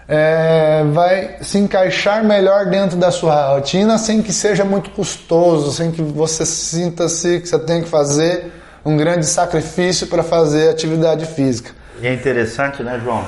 É, 0.08 0.84
vai 0.94 1.38
se 1.41 1.58
encaixar 1.58 2.24
melhor 2.24 2.68
dentro 2.68 2.96
da 2.96 3.10
sua 3.10 3.56
rotina 3.56 3.98
sem 3.98 4.22
que 4.22 4.32
seja 4.32 4.63
muito 4.63 4.91
custoso, 4.91 5.72
sem 5.72 5.91
que 5.91 6.02
você 6.02 6.46
sinta-se 6.46 7.39
que 7.39 7.50
você 7.50 7.60
tem 7.60 7.82
que 7.82 7.89
fazer 7.89 8.52
um 8.86 8.96
grande 8.96 9.26
sacrifício 9.26 10.06
para 10.06 10.22
fazer 10.22 10.70
atividade 10.70 11.26
física. 11.26 11.72
E 12.00 12.08
é 12.08 12.13
interessante, 12.13 12.84
né, 12.84 13.02
João? 13.04 13.26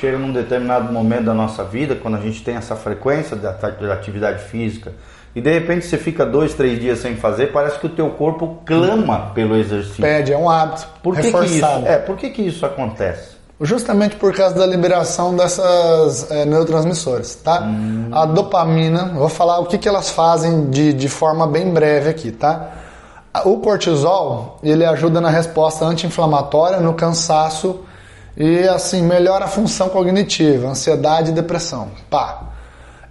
chega 0.00 0.16
num 0.16 0.32
determinado 0.32 0.90
momento 0.90 1.24
da 1.24 1.34
nossa 1.34 1.62
vida, 1.62 1.94
quando 1.94 2.16
a 2.16 2.20
gente 2.20 2.42
tem 2.42 2.56
essa 2.56 2.74
frequência 2.74 3.36
da, 3.36 3.52
da 3.52 3.92
atividade 3.92 4.44
física, 4.44 4.92
e 5.34 5.40
de 5.40 5.52
repente 5.52 5.84
você 5.84 5.98
fica 5.98 6.24
dois, 6.24 6.54
três 6.54 6.80
dias 6.80 6.98
sem 6.98 7.16
fazer, 7.16 7.52
parece 7.52 7.78
que 7.78 7.86
o 7.86 7.90
teu 7.90 8.10
corpo 8.10 8.62
clama 8.64 9.30
pelo 9.34 9.56
exercício. 9.56 10.02
Pede, 10.02 10.32
é 10.32 10.38
um 10.38 10.48
hábito. 10.48 10.88
Por 11.02 11.14
que, 11.14 11.30
que 11.30 11.44
isso? 11.44 11.66
É, 11.86 11.98
por 11.98 12.16
que, 12.16 12.30
que 12.30 12.42
isso 12.42 12.64
acontece? 12.64 13.36
Justamente 13.62 14.16
por 14.16 14.34
causa 14.34 14.54
da 14.54 14.64
liberação 14.64 15.36
dessas 15.36 16.30
é, 16.30 16.46
neurotransmissores, 16.46 17.34
tá? 17.34 17.60
Hum. 17.60 18.08
A 18.10 18.24
dopamina, 18.24 19.12
vou 19.14 19.28
falar 19.28 19.58
o 19.58 19.66
que, 19.66 19.76
que 19.76 19.86
elas 19.86 20.08
fazem 20.08 20.70
de, 20.70 20.94
de 20.94 21.08
forma 21.10 21.46
bem 21.46 21.70
breve 21.70 22.08
aqui, 22.08 22.32
tá? 22.32 22.70
O 23.44 23.58
cortisol, 23.58 24.58
ele 24.62 24.84
ajuda 24.84 25.20
na 25.20 25.28
resposta 25.28 25.84
anti-inflamatória, 25.84 26.80
no 26.80 26.94
cansaço 26.94 27.80
e 28.34 28.66
assim 28.66 29.02
melhora 29.02 29.44
a 29.44 29.48
função 29.48 29.90
cognitiva, 29.90 30.68
ansiedade 30.68 31.30
e 31.30 31.34
depressão. 31.34 31.88
Pá. 32.08 32.44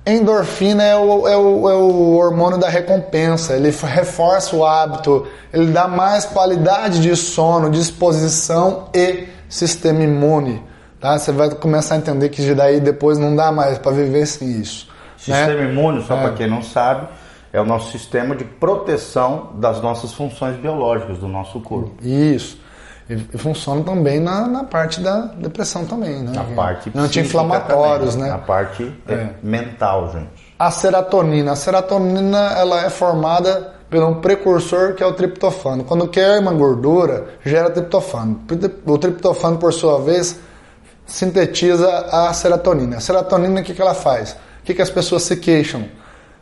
Endorfina 0.04 0.84
é 0.84 0.96
o, 0.96 1.28
é, 1.28 1.38
o, 1.38 1.70
é 1.70 1.74
o 1.76 2.18
hormônio 2.18 2.58
da 2.58 2.68
recompensa, 2.68 3.54
ele 3.54 3.70
reforça 3.70 4.56
o 4.56 4.66
hábito, 4.66 5.28
ele 5.54 5.72
dá 5.72 5.88
mais 5.88 6.26
qualidade 6.26 7.00
de 7.00 7.16
sono, 7.16 7.70
disposição 7.70 8.86
e 8.96 9.28
sistema 9.50 10.04
imune. 10.04 10.64
Tá? 11.00 11.18
Você 11.18 11.32
vai 11.32 11.50
começar 11.50 11.96
a 11.96 11.98
entender 11.98 12.30
que 12.30 12.54
daí 12.54 12.80
depois 12.80 13.18
não 13.18 13.36
dá 13.36 13.52
mais 13.52 13.78
para 13.78 13.92
viver 13.92 14.26
sem 14.26 14.52
isso. 14.52 14.88
Né? 15.28 15.36
Sistema 15.36 15.62
né? 15.62 15.72
imune, 15.72 16.04
só 16.04 16.16
é. 16.16 16.22
para 16.22 16.32
quem 16.34 16.48
não 16.48 16.62
sabe, 16.62 17.08
é 17.52 17.60
o 17.60 17.66
nosso 17.66 17.92
sistema 17.92 18.36
de 18.36 18.46
proteção 18.46 19.52
das 19.56 19.82
nossas 19.82 20.14
funções 20.14 20.56
biológicas 20.58 21.18
do 21.18 21.28
nosso 21.28 21.60
corpo. 21.62 21.92
Isso. 22.02 22.60
E, 23.10 23.38
funciona 23.38 23.84
também 23.84 24.20
na, 24.20 24.48
na 24.48 24.64
parte 24.64 25.02
da 25.02 25.22
depressão 25.22 25.84
também, 25.84 26.22
né? 26.22 26.32
Na 26.32 26.44
parte 26.44 26.92
anti-inflamatórios, 26.96 28.16
né? 28.16 28.30
Na 28.30 28.38
parte 28.38 28.94
é. 29.08 29.14
é. 29.14 29.36
mental, 29.42 30.12
gente. 30.12 30.54
A 30.60 30.70
serotonina. 30.70 31.54
A 31.54 31.56
serotonina 31.56 32.54
ela 32.56 32.86
é 32.86 32.90
formada 32.90 33.79
por 33.90 34.04
um 34.04 34.22
precursor 34.22 34.94
que 34.94 35.04
é 35.04 35.06
o 35.06 35.14
triptofano. 35.14 35.84
Quando 35.84 36.08
queima 36.08 36.54
gordura, 36.54 37.26
gera 37.44 37.70
triptofano. 37.70 38.42
O 38.86 38.98
triptofano, 38.98 39.58
por 39.58 39.74
sua 39.74 40.00
vez, 40.00 40.40
sintetiza 41.08 41.90
a 42.12 42.32
serotonina. 42.32 42.98
A 42.98 43.00
serotonina, 43.00 43.62
o 43.62 43.64
que, 43.64 43.74
que 43.74 43.82
ela 43.82 43.96
faz? 43.96 44.34
O 44.34 44.66
que, 44.66 44.76
que 44.76 44.82
as 44.82 44.92
pessoas 44.92 45.24
se 45.24 45.38
queixam? 45.38 45.86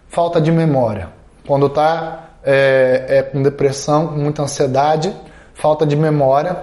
Falta 0.10 0.42
de 0.42 0.52
memória. 0.52 1.10
Quando 1.48 1.68
está 1.68 2.32
é, 2.44 3.06
é, 3.08 3.24
com 3.24 3.42
depressão, 3.42 4.08
com 4.08 4.16
muita 4.16 4.42
ansiedade, 4.44 5.16
falta 5.54 5.86
de 5.86 5.96
memória. 5.96 6.58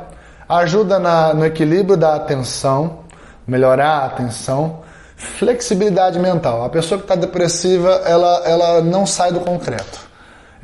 Ajuda 0.46 0.98
na, 0.98 1.32
no 1.32 1.46
equilíbrio 1.46 1.96
da 1.96 2.14
atenção, 2.14 2.98
melhorar 3.46 4.00
a 4.00 4.04
atenção. 4.04 4.80
Flexibilidade 5.16 6.18
mental. 6.18 6.62
A 6.62 6.68
pessoa 6.68 6.98
que 6.98 7.04
está 7.04 7.14
depressiva, 7.14 8.02
ela, 8.04 8.42
ela 8.44 8.82
não 8.82 9.06
sai 9.06 9.32
do 9.32 9.40
concreto 9.40 10.03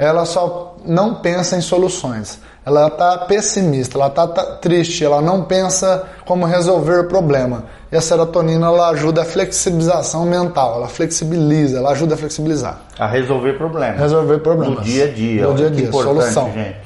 ela 0.00 0.24
só 0.24 0.76
não 0.84 1.16
pensa 1.16 1.56
em 1.56 1.60
soluções. 1.60 2.40
Ela 2.64 2.86
está 2.86 3.18
pessimista, 3.18 3.98
ela 3.98 4.06
está 4.06 4.26
tá 4.26 4.44
triste, 4.56 5.04
ela 5.04 5.20
não 5.20 5.44
pensa 5.44 6.08
como 6.24 6.46
resolver 6.46 7.00
o 7.00 7.04
problema. 7.08 7.64
E 7.92 7.96
a 7.96 8.00
serotonina 8.00 8.66
ela 8.66 8.88
ajuda 8.90 9.22
a 9.22 9.24
flexibilização 9.24 10.24
mental, 10.24 10.76
ela 10.76 10.88
flexibiliza, 10.88 11.78
ela 11.78 11.90
ajuda 11.90 12.14
a 12.14 12.18
flexibilizar. 12.18 12.80
A 12.98 13.06
resolver 13.06 13.54
problemas. 13.54 13.98
Resolver 13.98 14.38
problemas. 14.38 14.78
Do 14.78 14.84
dia 14.84 15.04
a 15.04 15.08
dia. 15.08 15.46
Do 15.46 15.54
dia 15.54 15.66
a 15.66 15.70
dia, 15.70 15.92
solução. 15.92 16.50
Gente. 16.52 16.76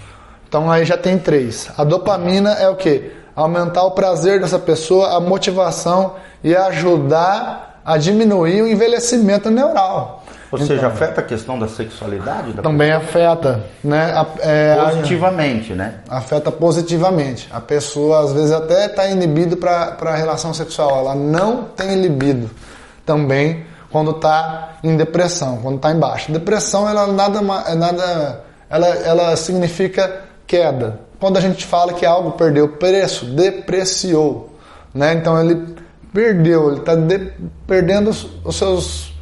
Então 0.49 0.71
aí 0.71 0.85
já 0.85 0.97
tem 0.97 1.17
três. 1.17 1.71
A 1.77 1.85
dopamina 1.85 2.53
é 2.55 2.69
o 2.69 2.75
que? 2.75 3.13
Aumentar 3.37 3.85
o 3.85 3.93
prazer 3.93 4.41
dessa 4.41 4.59
pessoa, 4.59 5.17
a 5.17 5.21
motivação 5.21 6.15
e 6.43 6.55
ajudar 6.55 7.81
a 7.85 7.97
diminuir 7.97 8.63
o 8.63 8.67
envelhecimento 8.67 9.51
neural. 9.51 10.24
Ou 10.51 10.59
então, 10.59 10.67
seja, 10.67 10.87
afeta 10.87 11.21
a 11.21 11.25
questão 11.25 11.59
da 11.59 11.67
sexualidade? 11.67 12.53
Da 12.53 12.63
também 12.63 12.89
pessoa? 12.93 13.33
afeta, 13.33 13.65
né? 13.83 14.13
É, 14.41 14.77
positivamente, 14.77 15.73
a, 15.73 15.77
né? 15.77 15.95
Afeta 16.09 16.53
positivamente. 16.53 17.49
A 17.53 17.61
pessoa 17.61 18.21
às 18.21 18.33
vezes 18.33 18.53
até 18.53 18.87
está 18.87 19.09
inibido 19.09 19.57
para 19.57 19.97
a 20.01 20.15
relação 20.15 20.55
sexual, 20.55 20.99
ela 20.99 21.15
não 21.15 21.65
tem 21.65 22.01
libido 22.01 22.51
também 23.05 23.65
quando 23.91 24.11
está 24.11 24.79
em 24.83 24.97
depressão, 24.97 25.59
quando 25.63 25.77
está 25.77 25.93
em 25.93 25.99
baixa. 25.99 26.33
Depressão 26.33 26.89
ela 26.89 27.07
nada, 27.07 27.41
é 27.69 27.75
nada 27.75 28.45
ela, 28.69 28.89
ela 28.89 29.37
significa 29.37 30.23
queda. 30.47 31.01
Quando 31.21 31.37
a 31.37 31.41
gente 31.41 31.65
fala 31.65 31.93
que 31.93 32.05
algo 32.05 32.33
perdeu 32.33 32.69
preço, 32.71 33.25
depreciou, 33.25 34.59
né? 34.93 35.15
Então 35.15 35.41
ele 35.41 35.75
perdeu, 36.13 36.71
ele 36.71 36.81
está 36.81 36.93
perdendo 37.67 38.11
os 38.11 38.57
seus 38.57 39.14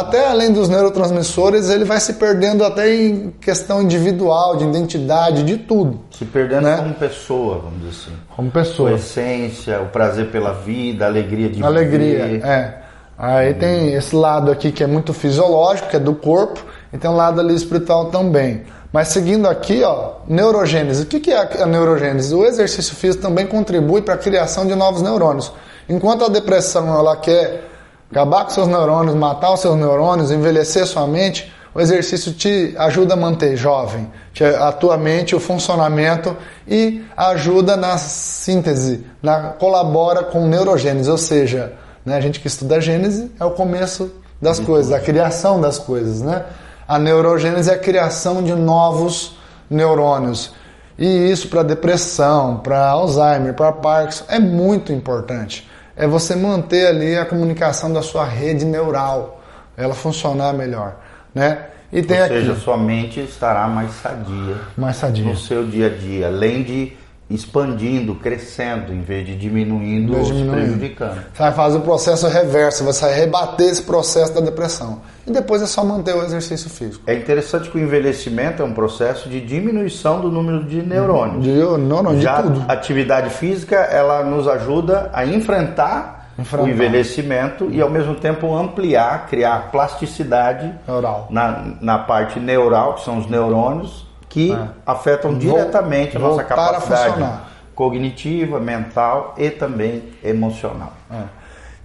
até 0.00 0.28
além 0.28 0.52
dos 0.52 0.68
neurotransmissores, 0.68 1.70
ele 1.70 1.84
vai 1.84 2.00
se 2.00 2.14
perdendo 2.14 2.64
até 2.64 2.94
em 2.94 3.30
questão 3.40 3.82
individual, 3.82 4.56
de 4.56 4.64
identidade, 4.64 5.42
de 5.42 5.56
tudo. 5.56 6.00
Se 6.10 6.24
perdendo 6.24 6.62
né? 6.62 6.76
como 6.76 6.94
pessoa, 6.94 7.58
vamos 7.58 7.78
dizer 7.78 7.90
assim. 7.90 8.16
Como 8.34 8.50
pessoa. 8.50 8.90
A 8.90 8.94
essência, 8.94 9.80
o 9.80 9.86
prazer 9.86 10.30
pela 10.30 10.52
vida, 10.52 11.04
a 11.04 11.08
alegria 11.08 11.48
de 11.48 11.62
alegria, 11.62 12.26
viver. 12.26 12.44
é. 12.44 12.82
Aí 13.18 13.52
hum. 13.52 13.58
tem 13.58 13.94
esse 13.94 14.14
lado 14.14 14.50
aqui 14.50 14.70
que 14.70 14.84
é 14.84 14.86
muito 14.86 15.14
fisiológico, 15.14 15.88
que 15.88 15.96
é 15.96 16.00
do 16.00 16.14
corpo, 16.14 16.62
e 16.92 16.98
tem 16.98 17.10
um 17.10 17.16
lado 17.16 17.40
ali 17.40 17.54
espiritual 17.54 18.06
também. 18.06 18.64
Mas 18.92 19.08
seguindo 19.08 19.48
aqui, 19.48 19.82
ó, 19.82 20.16
neurogênese. 20.28 21.02
O 21.02 21.06
que 21.06 21.30
é 21.30 21.62
a 21.62 21.66
neurogênese? 21.66 22.34
O 22.34 22.44
exercício 22.44 22.94
físico 22.94 23.22
também 23.22 23.46
contribui 23.46 24.02
para 24.02 24.14
a 24.14 24.18
criação 24.18 24.66
de 24.66 24.74
novos 24.74 25.02
neurônios. 25.02 25.52
Enquanto 25.88 26.24
a 26.24 26.28
depressão 26.28 26.98
ela 26.98 27.16
quer 27.16 27.75
acabar 28.10 28.44
com 28.44 28.50
seus 28.50 28.68
neurônios, 28.68 29.14
matar 29.14 29.52
os 29.52 29.60
seus 29.60 29.76
neurônios, 29.76 30.30
envelhecer 30.30 30.86
sua 30.86 31.06
mente, 31.06 31.52
o 31.74 31.80
exercício 31.80 32.32
te 32.32 32.74
ajuda 32.78 33.14
a 33.14 33.16
manter 33.16 33.54
jovem, 33.54 34.10
a 34.58 34.72
tua 34.72 34.96
mente, 34.96 35.36
o 35.36 35.40
funcionamento 35.40 36.34
e 36.66 37.04
ajuda 37.14 37.76
na 37.76 37.98
síntese, 37.98 39.04
na, 39.22 39.50
colabora 39.50 40.22
com 40.22 40.46
neurogênese, 40.46 41.10
ou 41.10 41.18
seja, 41.18 41.74
né, 42.04 42.16
a 42.16 42.20
gente 42.20 42.40
que 42.40 42.46
estuda 42.46 42.76
a 42.76 42.80
gênese 42.80 43.30
é 43.38 43.44
o 43.44 43.50
começo 43.50 44.10
das 44.40 44.58
de 44.58 44.64
coisas, 44.64 44.86
tudo. 44.86 44.96
a 44.96 45.00
criação 45.00 45.60
das 45.60 45.78
coisas, 45.78 46.22
né? 46.22 46.44
A 46.88 46.98
neurogênese 46.98 47.68
é 47.68 47.74
a 47.74 47.78
criação 47.78 48.42
de 48.42 48.54
novos 48.54 49.36
neurônios. 49.68 50.52
E 50.98 51.30
isso 51.30 51.48
para 51.48 51.62
depressão, 51.62 52.58
para 52.58 52.86
Alzheimer, 52.86 53.52
para 53.54 53.72
Parkinson 53.72 54.24
é 54.28 54.38
muito 54.38 54.92
importante 54.92 55.68
é 55.96 56.06
você 56.06 56.36
manter 56.36 56.86
ali 56.86 57.16
a 57.16 57.24
comunicação 57.24 57.92
da 57.92 58.02
sua 58.02 58.24
rede 58.24 58.64
neural, 58.64 59.42
ela 59.76 59.94
funcionar 59.94 60.52
melhor, 60.52 60.96
né? 61.34 61.66
E 61.92 62.02
tem 62.02 62.20
Ou 62.20 62.28
seja, 62.28 62.52
aqui, 62.52 62.60
sua 62.60 62.76
mente 62.76 63.20
estará 63.20 63.66
mais 63.68 63.92
sadia, 63.92 64.56
mais 64.76 64.96
sadia 64.96 65.24
no 65.24 65.36
seu 65.36 65.64
dia 65.66 65.86
a 65.86 65.90
dia, 65.90 66.26
além 66.26 66.62
de 66.62 66.92
expandindo, 67.28 68.14
crescendo, 68.14 68.92
em 68.92 69.00
vez 69.00 69.26
de 69.26 69.34
diminuindo 69.36 70.16
ou 70.16 70.24
prejudicando. 70.24 71.24
Você 71.34 71.42
vai 71.42 71.52
fazer 71.52 71.78
o 71.78 71.80
processo 71.80 72.28
reverso, 72.28 72.84
você 72.84 73.04
vai 73.04 73.14
rebater 73.14 73.66
esse 73.68 73.82
processo 73.82 74.32
da 74.32 74.40
depressão. 74.40 75.00
E 75.26 75.32
depois 75.32 75.60
é 75.60 75.66
só 75.66 75.84
manter 75.84 76.14
o 76.14 76.22
exercício 76.22 76.70
físico. 76.70 77.02
É 77.04 77.14
interessante 77.14 77.68
que 77.68 77.76
o 77.76 77.80
envelhecimento 77.80 78.62
é 78.62 78.64
um 78.64 78.72
processo 78.72 79.28
de 79.28 79.40
diminuição 79.40 80.20
do 80.20 80.30
número 80.30 80.62
de 80.64 80.80
neurônios. 80.82 81.42
De 81.42 81.50
neurônios, 81.50 82.22
Já 82.22 82.40
de 82.40 82.42
tudo. 82.44 82.64
a 82.68 82.72
atividade 82.72 83.30
física, 83.30 83.74
ela 83.76 84.22
nos 84.22 84.46
ajuda 84.46 85.10
a 85.12 85.26
enfrentar, 85.26 86.30
enfrentar. 86.38 86.64
o 86.64 86.68
envelhecimento 86.68 87.68
e 87.72 87.80
ao 87.80 87.90
mesmo 87.90 88.14
tempo 88.14 88.54
ampliar, 88.54 89.26
criar 89.26 89.72
plasticidade 89.72 90.72
neural. 90.86 91.26
Na, 91.28 91.64
na 91.80 91.98
parte 91.98 92.38
neural, 92.38 92.94
que 92.94 93.04
são 93.04 93.18
os 93.18 93.28
neurônios, 93.28 94.05
que 94.36 94.52
é. 94.52 94.68
afetam 94.84 95.38
diretamente 95.38 96.14
a 96.14 96.20
nossa 96.20 96.44
capacidade 96.44 97.26
cognitiva, 97.74 98.60
mental 98.60 99.34
e 99.38 99.48
também 99.48 100.10
emocional. 100.22 100.92
É. 101.10 101.22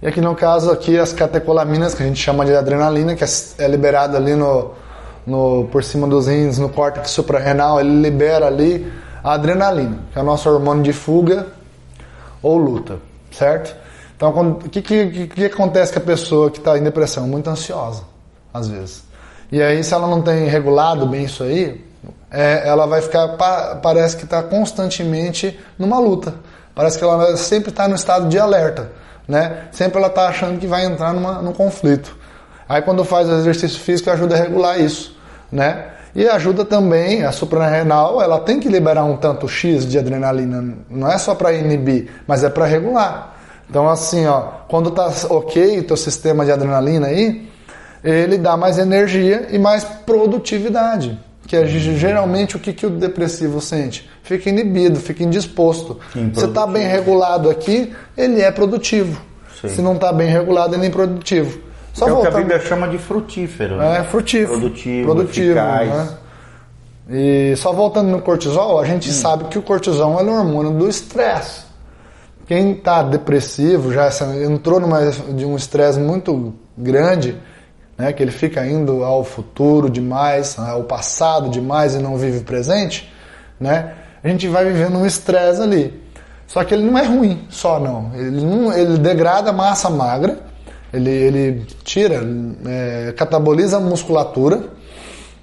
E 0.02 0.06
aqui 0.06 0.20
no 0.20 0.34
caso 0.34 0.70
aqui 0.70 0.98
as 0.98 1.14
catecolaminas 1.14 1.94
que 1.94 2.02
a 2.02 2.06
gente 2.06 2.20
chama 2.20 2.44
de 2.44 2.54
adrenalina, 2.54 3.14
que 3.14 3.24
é 3.24 3.66
liberada 3.66 4.18
ali 4.18 4.34
no, 4.34 4.72
no 5.26 5.66
por 5.72 5.82
cima 5.82 6.06
dos 6.06 6.26
rins, 6.26 6.58
no 6.58 6.68
córtex 6.68 7.08
suprarrenal, 7.12 7.80
ele 7.80 8.02
libera 8.02 8.48
ali 8.48 8.92
a 9.24 9.32
adrenalina, 9.32 10.00
que 10.12 10.18
é 10.18 10.20
o 10.20 10.24
nosso 10.24 10.50
hormônio 10.50 10.82
de 10.82 10.92
fuga 10.92 11.46
ou 12.42 12.58
luta, 12.58 12.98
certo? 13.30 13.74
Então, 14.14 14.50
o 14.50 14.68
que, 14.68 14.82
que, 14.82 15.26
que, 15.26 15.44
acontece 15.46 15.90
com 15.90 16.00
a 16.00 16.02
pessoa 16.02 16.50
que 16.50 16.58
está 16.58 16.76
em 16.76 16.82
depressão? 16.82 17.26
Muito 17.26 17.48
ansiosa, 17.48 18.02
às 18.52 18.68
vezes. 18.68 19.04
E 19.50 19.62
aí, 19.62 19.82
se 19.82 19.94
ela 19.94 20.06
não 20.06 20.20
tem 20.20 20.46
regulado 20.48 21.06
bem 21.06 21.24
isso 21.24 21.42
aí, 21.42 21.91
é, 22.32 22.66
ela 22.66 22.86
vai 22.86 23.02
ficar, 23.02 23.28
parece 23.82 24.16
que 24.16 24.24
está 24.24 24.42
constantemente 24.42 25.60
numa 25.78 25.98
luta. 25.98 26.34
Parece 26.74 26.98
que 26.98 27.04
ela 27.04 27.36
sempre 27.36 27.68
está 27.68 27.86
no 27.86 27.94
estado 27.94 28.28
de 28.28 28.38
alerta. 28.38 28.90
Né? 29.28 29.64
Sempre 29.70 29.98
ela 29.98 30.08
está 30.08 30.28
achando 30.28 30.58
que 30.58 30.66
vai 30.66 30.86
entrar 30.86 31.12
numa, 31.12 31.42
num 31.42 31.52
conflito. 31.52 32.16
Aí 32.66 32.80
quando 32.80 33.04
faz 33.04 33.28
o 33.28 33.32
exercício 33.32 33.78
físico 33.78 34.10
ajuda 34.10 34.34
a 34.34 34.38
regular 34.38 34.80
isso. 34.80 35.14
Né? 35.50 35.84
E 36.14 36.26
ajuda 36.26 36.64
também, 36.64 37.22
a 37.22 37.32
suprarrenal, 37.32 38.22
ela 38.22 38.40
tem 38.40 38.58
que 38.58 38.68
liberar 38.68 39.04
um 39.04 39.16
tanto 39.16 39.46
X 39.46 39.86
de 39.86 39.98
adrenalina. 39.98 40.74
Não 40.88 41.10
é 41.10 41.18
só 41.18 41.34
para 41.34 41.52
inibir, 41.52 42.10
mas 42.26 42.42
é 42.42 42.48
para 42.48 42.64
regular. 42.64 43.36
Então, 43.68 43.88
assim, 43.88 44.26
ó, 44.26 44.42
quando 44.68 44.90
tá 44.90 45.10
ok 45.30 45.80
o 45.80 45.84
teu 45.84 45.96
sistema 45.96 46.44
de 46.44 46.52
adrenalina 46.52 47.06
aí, 47.06 47.48
ele 48.04 48.36
dá 48.36 48.56
mais 48.56 48.78
energia 48.78 49.48
e 49.50 49.58
mais 49.58 49.84
produtividade. 49.84 51.18
Que 51.46 51.56
é 51.56 51.66
geralmente 51.66 52.56
o 52.56 52.58
que, 52.58 52.72
que 52.72 52.86
o 52.86 52.90
depressivo 52.90 53.60
sente? 53.60 54.08
Fica 54.22 54.48
inibido, 54.48 55.00
fica 55.00 55.22
indisposto. 55.22 55.98
Se 56.34 56.44
está 56.44 56.66
bem 56.66 56.86
regulado 56.86 57.50
aqui, 57.50 57.92
ele 58.16 58.40
é 58.40 58.50
produtivo. 58.50 59.20
Sim. 59.60 59.68
Se 59.68 59.82
não 59.82 59.94
está 59.94 60.12
bem 60.12 60.28
regulado, 60.28 60.74
ele 60.74 60.84
é 60.84 60.88
improdutivo. 60.88 61.60
Só 61.92 62.08
é 62.08 62.12
o 62.12 62.20
que 62.20 62.26
a 62.26 62.30
Bíblia 62.30 62.60
chama 62.60 62.88
de 62.88 62.98
frutífero. 62.98 63.76
Né? 63.76 63.98
É, 63.98 64.04
frutífero. 64.04 64.60
Produtivo, 64.60 65.12
produtivo 65.12 65.50
eficaz. 65.50 65.88
Né? 65.88 66.08
E 67.10 67.56
só 67.56 67.72
voltando 67.72 68.08
no 68.08 68.22
cortisol, 68.22 68.80
a 68.80 68.84
gente 68.84 69.10
hum. 69.10 69.12
sabe 69.12 69.44
que 69.44 69.58
o 69.58 69.62
cortisol 69.62 70.18
é 70.20 70.22
o 70.22 70.32
hormônio 70.32 70.72
do 70.72 70.88
estresse. 70.88 71.62
Quem 72.46 72.72
está 72.72 73.02
depressivo, 73.02 73.92
já 73.92 74.10
entrou 74.44 74.80
numa, 74.80 75.10
de 75.10 75.44
um 75.44 75.56
estresse 75.56 75.98
muito 76.00 76.54
grande, 76.76 77.36
né, 77.96 78.12
que 78.12 78.22
ele 78.22 78.32
fica 78.32 78.66
indo 78.66 79.04
ao 79.04 79.24
futuro 79.24 79.88
demais, 79.88 80.58
ao 80.58 80.84
passado 80.84 81.48
demais 81.48 81.94
e 81.94 81.98
não 81.98 82.16
vive 82.16 82.38
o 82.38 82.44
presente, 82.44 83.12
né, 83.60 83.94
a 84.22 84.28
gente 84.28 84.48
vai 84.48 84.64
vivendo 84.64 84.98
um 84.98 85.06
estresse 85.06 85.60
ali. 85.60 86.02
Só 86.46 86.62
que 86.64 86.74
ele 86.74 86.84
não 86.84 86.98
é 86.98 87.04
ruim, 87.04 87.46
só 87.48 87.80
não. 87.80 88.12
Ele, 88.14 88.44
não, 88.44 88.72
ele 88.72 88.98
degrada 88.98 89.50
a 89.50 89.52
massa 89.52 89.88
magra, 89.88 90.38
ele, 90.92 91.10
ele 91.10 91.66
tira, 91.82 92.20
é, 92.66 93.14
cataboliza 93.16 93.78
a 93.78 93.80
musculatura, 93.80 94.64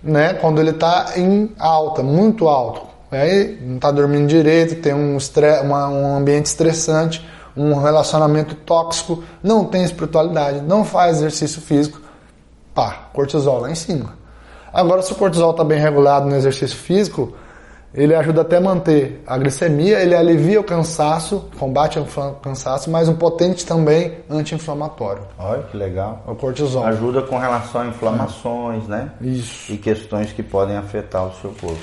né, 0.03 0.33
quando 0.35 0.61
ele 0.61 0.69
está 0.69 1.13
em 1.15 1.51
alta, 1.57 2.03
muito 2.03 2.47
alto. 2.47 2.87
Aí 3.11 3.57
não 3.61 3.77
está 3.77 3.89
dormindo 3.89 4.27
direito, 4.27 4.75
tem 4.81 4.93
um, 4.93 5.17
estresse, 5.17 5.65
uma, 5.65 5.89
um 5.89 6.17
ambiente 6.17 6.45
estressante, 6.45 7.25
um 7.57 7.73
relacionamento 7.73 8.53
tóxico, 8.53 9.23
não 9.41 9.65
tem 9.65 9.83
espiritualidade, 9.83 10.61
não 10.61 10.85
faz 10.85 11.17
exercício 11.17 11.59
físico, 11.59 11.99
pá, 12.73 13.09
cortisol 13.13 13.61
lá 13.61 13.71
em 13.71 13.75
cima. 13.75 14.17
Agora, 14.71 15.01
se 15.01 15.11
o 15.11 15.15
cortisol 15.15 15.51
está 15.51 15.63
bem 15.63 15.79
regulado 15.79 16.27
no 16.27 16.35
exercício 16.35 16.77
físico, 16.77 17.33
ele 17.93 18.13
ajuda 18.13 18.41
até 18.41 18.57
a 18.57 18.61
manter 18.61 19.23
a 19.25 19.35
glicemia, 19.37 19.99
ele 19.99 20.15
alivia 20.15 20.59
o 20.59 20.63
cansaço, 20.63 21.49
combate 21.57 21.97
o 21.97 22.05
cansaço, 22.41 22.89
mas 22.89 23.09
um 23.09 23.15
potente 23.15 23.65
também 23.65 24.19
anti-inflamatório. 24.29 25.23
Olha 25.39 25.63
que 25.63 25.75
legal. 25.75 26.23
O 26.27 26.35
cortisol. 26.35 26.85
Ajuda 26.85 27.23
com 27.23 27.37
relação 27.39 27.81
a 27.81 27.87
inflamações, 27.87 28.85
é. 28.85 28.89
né? 28.89 29.11
Isso. 29.19 29.71
E 29.71 29.77
questões 29.77 30.31
que 30.31 30.43
podem 30.43 30.77
afetar 30.77 31.25
o 31.25 31.33
seu 31.41 31.51
corpo. 31.59 31.79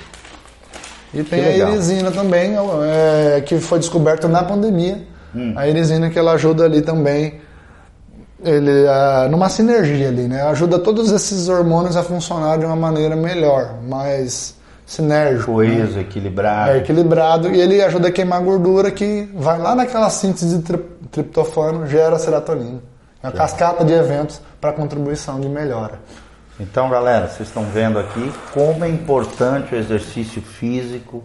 E 1.12 1.24
tem 1.24 1.44
a 1.44 1.56
irisina 1.56 2.10
também, 2.12 2.54
é, 2.84 3.40
que 3.40 3.58
foi 3.58 3.78
descoberta 3.78 4.28
na 4.28 4.44
pandemia. 4.44 5.02
Hum. 5.34 5.54
A 5.56 5.66
irisina 5.66 6.08
que 6.08 6.18
ela 6.18 6.32
ajuda 6.32 6.64
ali 6.64 6.82
também, 6.82 7.40
ele, 8.44 8.84
uh, 8.84 9.28
numa 9.30 9.48
sinergia 9.48 10.08
ali, 10.08 10.28
né? 10.28 10.42
Ajuda 10.42 10.78
todos 10.78 11.10
esses 11.10 11.48
hormônios 11.48 11.96
a 11.96 12.02
funcionar 12.02 12.58
de 12.58 12.66
uma 12.66 12.76
maneira 12.76 13.16
melhor, 13.16 13.76
mais 13.82 14.54
sinérgico. 14.86 15.52
Coeso, 15.52 15.96
né? 15.96 16.00
equilibrado. 16.02 16.70
É 16.70 16.78
equilibrado 16.78 17.50
e 17.50 17.60
ele 17.60 17.82
ajuda 17.82 18.08
a 18.08 18.12
queimar 18.12 18.40
gordura 18.42 18.90
que 18.90 19.28
vai 19.34 19.58
lá 19.58 19.74
naquela 19.74 20.10
síntese 20.10 20.56
de 20.56 20.62
tri 20.62 20.78
triptofano, 21.10 21.86
gera 21.86 22.18
serotonina. 22.18 22.80
É 23.22 23.28
uma 23.28 23.32
cascata 23.32 23.84
de 23.84 23.92
eventos 23.92 24.40
para 24.60 24.72
contribuição 24.72 25.40
de 25.40 25.48
melhora. 25.48 26.00
Então, 26.58 26.90
galera, 26.90 27.28
vocês 27.28 27.48
estão 27.48 27.64
vendo 27.64 27.98
aqui 27.98 28.32
como 28.52 28.84
é 28.84 28.88
importante 28.88 29.74
o 29.74 29.78
exercício 29.78 30.42
físico 30.42 31.22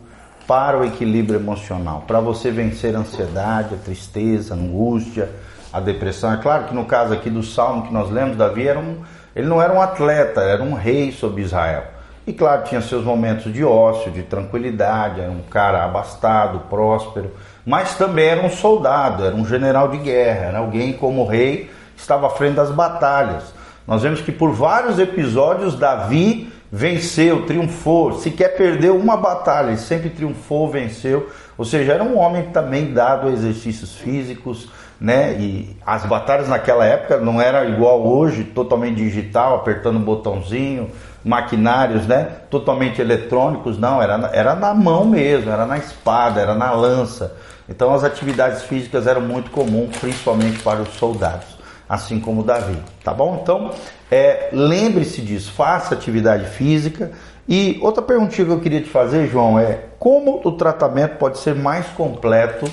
para 0.47 0.77
o 0.77 0.85
equilíbrio 0.85 1.39
emocional, 1.39 2.03
para 2.05 2.19
você 2.19 2.51
vencer 2.51 2.95
a 2.95 2.99
ansiedade, 2.99 3.75
a 3.75 3.77
tristeza, 3.77 4.53
a 4.53 4.57
angústia, 4.57 5.29
a 5.71 5.79
depressão. 5.79 6.33
É 6.33 6.37
claro 6.37 6.65
que 6.65 6.73
no 6.73 6.85
caso 6.85 7.13
aqui 7.13 7.29
do 7.29 7.43
salmo 7.43 7.83
que 7.83 7.93
nós 7.93 8.09
lemos, 8.09 8.35
Davi 8.35 8.67
era 8.67 8.79
um, 8.79 8.97
ele 9.35 9.47
não 9.47 9.61
era 9.61 9.73
um 9.73 9.81
atleta, 9.81 10.41
era 10.41 10.61
um 10.61 10.73
rei 10.73 11.11
sobre 11.11 11.41
Israel. 11.41 11.83
E 12.25 12.33
claro, 12.33 12.63
tinha 12.65 12.81
seus 12.81 13.03
momentos 13.03 13.51
de 13.51 13.63
ócio, 13.63 14.11
de 14.11 14.23
tranquilidade, 14.23 15.21
era 15.21 15.31
um 15.31 15.41
cara 15.41 15.83
abastado, 15.83 16.59
próspero, 16.69 17.31
mas 17.65 17.95
também 17.95 18.27
era 18.27 18.45
um 18.45 18.49
soldado, 18.49 19.25
era 19.25 19.35
um 19.35 19.45
general 19.45 19.87
de 19.87 19.97
guerra, 19.97 20.45
era 20.45 20.59
alguém 20.59 20.93
como 20.93 21.25
rei 21.25 21.69
estava 21.95 22.27
à 22.27 22.29
frente 22.29 22.55
das 22.55 22.71
batalhas. 22.71 23.53
Nós 23.87 24.03
vemos 24.03 24.21
que 24.21 24.31
por 24.31 24.51
vários 24.51 24.99
episódios 24.99 25.75
Davi 25.75 26.51
venceu, 26.71 27.45
triunfou, 27.45 28.13
sequer 28.13 28.55
perdeu 28.55 28.95
uma 28.95 29.17
batalha, 29.17 29.69
ele 29.69 29.77
sempre 29.77 30.09
triunfou, 30.09 30.69
venceu. 30.69 31.29
Ou 31.57 31.65
seja, 31.65 31.93
era 31.93 32.03
um 32.03 32.17
homem 32.17 32.49
também 32.51 32.93
dado 32.93 33.27
a 33.27 33.31
exercícios 33.31 33.95
físicos, 33.95 34.69
né? 35.01 35.33
E 35.33 35.75
as 35.83 36.05
batalhas 36.05 36.47
naquela 36.47 36.85
época 36.85 37.17
não 37.17 37.41
era 37.41 37.65
igual 37.65 38.05
hoje, 38.05 38.43
totalmente 38.43 38.97
digital, 38.97 39.55
apertando 39.55 39.97
um 39.97 40.03
botãozinho, 40.03 40.91
maquinários, 41.25 42.05
né? 42.05 42.27
Totalmente 42.51 43.01
eletrônicos, 43.01 43.79
não, 43.79 43.99
era, 43.99 44.29
era 44.31 44.53
na 44.53 44.75
mão 44.75 45.03
mesmo, 45.05 45.49
era 45.49 45.65
na 45.65 45.79
espada, 45.79 46.39
era 46.39 46.53
na 46.53 46.71
lança. 46.71 47.35
Então 47.67 47.91
as 47.91 48.03
atividades 48.03 48.61
físicas 48.61 49.07
eram 49.07 49.21
muito 49.21 49.49
comuns, 49.49 49.97
principalmente 49.97 50.59
para 50.59 50.81
os 50.83 50.89
soldados, 50.89 51.47
assim 51.89 52.19
como 52.19 52.43
Davi, 52.43 52.77
tá 53.03 53.11
bom? 53.11 53.39
Então 53.41 53.71
é, 54.11 54.49
lembre-se 54.53 55.21
disso, 55.21 55.51
faça 55.51 55.95
atividade 55.95 56.45
física. 56.45 57.11
E 57.49 57.79
outra 57.81 58.03
perguntinha 58.03 58.45
que 58.45 58.53
eu 58.53 58.59
queria 58.59 58.81
te 58.81 58.89
fazer, 58.89 59.27
João, 59.27 59.57
é 59.57 59.79
como 59.97 60.41
o 60.43 60.51
tratamento 60.51 61.17
pode 61.17 61.39
ser 61.39 61.55
mais 61.55 61.87
completo 61.87 62.69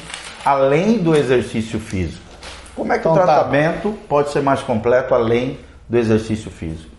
além 0.49 0.99
do 0.99 1.15
exercício 1.15 1.79
físico? 1.79 2.23
Como 2.75 2.93
é 2.93 2.97
que 2.97 3.01
então, 3.01 3.13
o 3.13 3.17
tá. 3.17 3.25
tratamento 3.25 3.91
tá. 3.91 3.99
pode 4.09 4.31
ser 4.31 4.41
mais 4.41 4.61
completo 4.61 5.15
além 5.15 5.59
do 5.89 5.99
exercício 5.99 6.51
físico? 6.51 6.91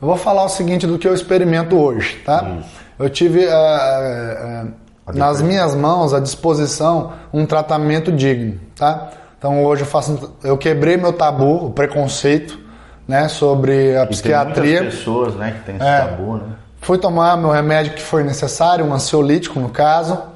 Eu 0.00 0.08
vou 0.08 0.16
falar 0.16 0.44
o 0.44 0.48
seguinte 0.48 0.86
do 0.86 0.98
que 0.98 1.08
eu 1.08 1.14
experimento 1.14 1.76
hoje, 1.76 2.16
tá? 2.24 2.56
Isso. 2.60 2.84
Eu 2.98 3.08
tive 3.08 3.46
uh, 3.46 4.66
uh, 5.06 5.12
nas 5.14 5.40
minhas 5.40 5.74
mãos 5.74 6.12
à 6.12 6.20
disposição 6.20 7.12
um 7.32 7.46
tratamento 7.46 8.12
digno, 8.12 8.60
tá? 8.76 9.10
Então 9.38 9.64
hoje 9.64 9.82
eu 9.82 9.86
faço, 9.86 10.34
eu 10.42 10.58
quebrei 10.58 10.96
meu 10.96 11.12
tabu, 11.12 11.66
o 11.66 11.70
preconceito, 11.70 12.58
né, 13.06 13.28
sobre 13.28 13.96
a 13.96 14.06
psiquiatria. 14.06 14.80
Tem 14.80 14.90
pessoas, 14.90 15.34
né, 15.34 15.52
que 15.52 15.64
tem 15.64 15.76
esse 15.76 15.84
é, 15.84 16.00
tabu, 16.00 16.36
né? 16.36 16.54
Fui 16.80 16.98
tomar 16.98 17.36
meu 17.36 17.50
remédio 17.50 17.94
que 17.94 18.02
foi 18.02 18.22
necessário, 18.22 18.84
um 18.84 18.92
ansiolítico 18.92 19.58
no 19.58 19.70
caso. 19.70 20.33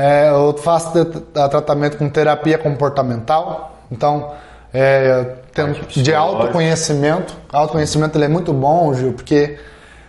É, 0.00 0.30
eu 0.30 0.56
faço 0.56 1.04
tratamento 1.50 1.98
com 1.98 2.08
terapia 2.08 2.56
comportamental. 2.56 3.78
Então, 3.92 4.32
é, 4.72 5.34
tem, 5.52 5.72
de 6.02 6.14
autoconhecimento. 6.14 7.36
Autoconhecimento 7.52 8.16
ele 8.16 8.24
é 8.24 8.28
muito 8.28 8.50
bom, 8.50 8.94
Gil, 8.94 9.12
porque 9.12 9.58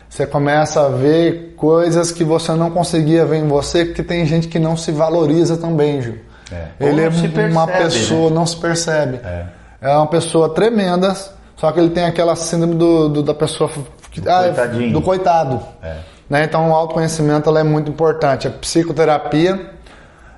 você 0.07 0.25
começa 0.25 0.85
a 0.85 0.87
ver 0.87 1.55
coisas 1.57 2.09
que 2.09 2.23
você 2.23 2.53
não 2.53 2.71
conseguia 2.71 3.25
ver 3.25 3.37
em 3.37 3.47
você, 3.49 3.83
porque 3.83 4.01
tem 4.01 4.25
gente 4.25 4.47
que 4.47 4.59
não 4.59 4.77
se 4.77 4.93
valoriza 4.93 5.57
também, 5.57 6.01
Gil. 6.01 6.19
É. 6.49 6.67
Ele 6.79 7.01
é 7.01 7.09
percebe, 7.09 7.51
uma 7.51 7.67
pessoa, 7.67 8.29
né? 8.29 8.35
não 8.35 8.45
se 8.45 8.55
percebe. 8.57 9.19
É. 9.23 9.45
é. 9.81 9.95
uma 9.95 10.07
pessoa 10.07 10.53
tremenda, 10.53 11.13
só 11.57 11.69
que 11.69 11.79
ele 11.81 11.89
tem 11.89 12.05
aquela 12.05 12.35
síndrome 12.37 12.75
do, 12.75 13.09
do 13.09 13.23
da 13.23 13.33
pessoa 13.33 13.69
do, 13.69 14.29
ah, 14.29 14.47
do 14.91 15.01
coitado. 15.01 15.61
É. 15.83 15.97
Né? 16.29 16.45
Então 16.45 16.69
o 16.69 16.73
autoconhecimento 16.73 17.55
é 17.57 17.63
muito 17.63 17.91
importante. 17.91 18.47
A 18.47 18.51
psicoterapia 18.51 19.80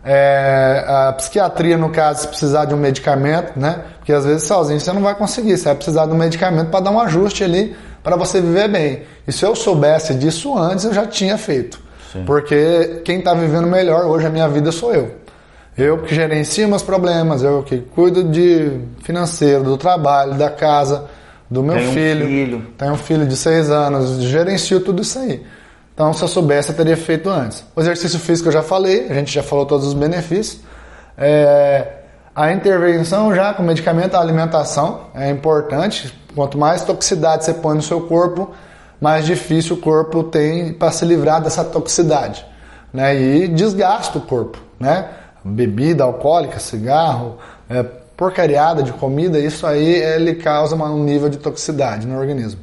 é, 0.03 0.83
a 0.85 1.13
psiquiatria, 1.13 1.77
no 1.77 1.89
caso, 1.89 2.21
se 2.21 2.27
precisar 2.27 2.65
de 2.65 2.73
um 2.73 2.77
medicamento, 2.77 3.57
né? 3.57 3.81
Porque 3.97 4.11
às 4.11 4.25
vezes 4.25 4.43
sozinho 4.43 4.79
você 4.79 4.91
não 4.91 5.01
vai 5.01 5.15
conseguir, 5.15 5.57
você 5.57 5.65
vai 5.65 5.75
precisar 5.75 6.05
de 6.05 6.11
um 6.11 6.17
medicamento 6.17 6.69
para 6.69 6.81
dar 6.81 6.91
um 6.91 6.99
ajuste 6.99 7.43
ali 7.43 7.75
para 8.03 8.17
você 8.17 8.41
viver 8.41 8.67
bem. 8.67 9.03
E 9.25 9.31
se 9.31 9.45
eu 9.45 9.55
soubesse 9.55 10.13
disso 10.13 10.57
antes, 10.57 10.83
eu 10.83 10.93
já 10.93 11.05
tinha 11.05 11.37
feito. 11.37 11.79
Sim. 12.11 12.23
Porque 12.25 13.01
quem 13.05 13.19
está 13.19 13.33
vivendo 13.33 13.65
melhor 13.65 14.05
hoje 14.05 14.27
a 14.27 14.29
minha 14.29 14.47
vida 14.49 14.71
sou 14.71 14.93
eu. 14.93 15.15
Eu 15.75 15.99
que 15.99 16.13
gerencio 16.13 16.67
meus 16.67 16.83
problemas, 16.83 17.41
eu 17.41 17.63
que 17.63 17.77
cuido 17.77 18.25
de 18.25 18.79
financeiro, 19.01 19.63
do 19.63 19.77
trabalho, 19.77 20.35
da 20.35 20.49
casa, 20.49 21.05
do 21.49 21.63
meu 21.63 21.79
filho. 21.79 22.25
Um 22.25 22.29
filho. 22.29 22.67
Tenho 22.77 22.91
um 22.91 22.97
filho 22.97 23.25
de 23.25 23.35
seis 23.35 23.71
anos, 23.71 24.21
gerencio 24.21 24.81
tudo 24.81 25.01
isso 25.01 25.17
aí. 25.17 25.41
Então, 25.93 26.11
se 26.11 26.23
eu 26.23 26.27
soubesse, 26.27 26.69
eu 26.69 26.75
teria 26.75 26.97
feito 26.97 27.29
antes. 27.29 27.63
O 27.75 27.79
exercício 27.79 28.19
físico 28.19 28.49
eu 28.49 28.53
já 28.53 28.63
falei, 28.63 29.07
a 29.09 29.13
gente 29.13 29.31
já 29.31 29.43
falou 29.43 29.65
todos 29.65 29.87
os 29.87 29.93
benefícios. 29.93 30.61
É, 31.15 31.87
a 32.35 32.51
intervenção 32.51 33.33
já 33.35 33.53
com 33.53 33.61
medicamento, 33.61 34.15
a 34.15 34.19
alimentação 34.19 35.01
é 35.13 35.29
importante. 35.29 36.11
Quanto 36.33 36.57
mais 36.57 36.83
toxicidade 36.83 37.45
você 37.45 37.53
põe 37.53 37.75
no 37.75 37.81
seu 37.83 38.01
corpo, 38.01 38.51
mais 38.99 39.23
difícil 39.23 39.75
o 39.75 39.79
corpo 39.79 40.23
tem 40.23 40.73
para 40.73 40.91
se 40.91 41.05
livrar 41.05 41.41
dessa 41.41 41.63
toxicidade. 41.63 42.43
Né? 42.91 43.15
E 43.15 43.47
desgasta 43.47 44.17
o 44.17 44.21
corpo. 44.21 44.57
Né? 44.79 45.07
Bebida 45.45 46.03
alcoólica, 46.03 46.59
cigarro, 46.59 47.37
é, 47.69 47.83
porcariada 48.17 48.81
de 48.81 48.93
comida, 48.93 49.37
isso 49.37 49.67
aí 49.67 49.93
ele 49.93 50.35
causa 50.35 50.75
um 50.75 51.03
nível 51.03 51.29
de 51.29 51.37
toxicidade 51.37 52.07
no 52.07 52.17
organismo. 52.17 52.61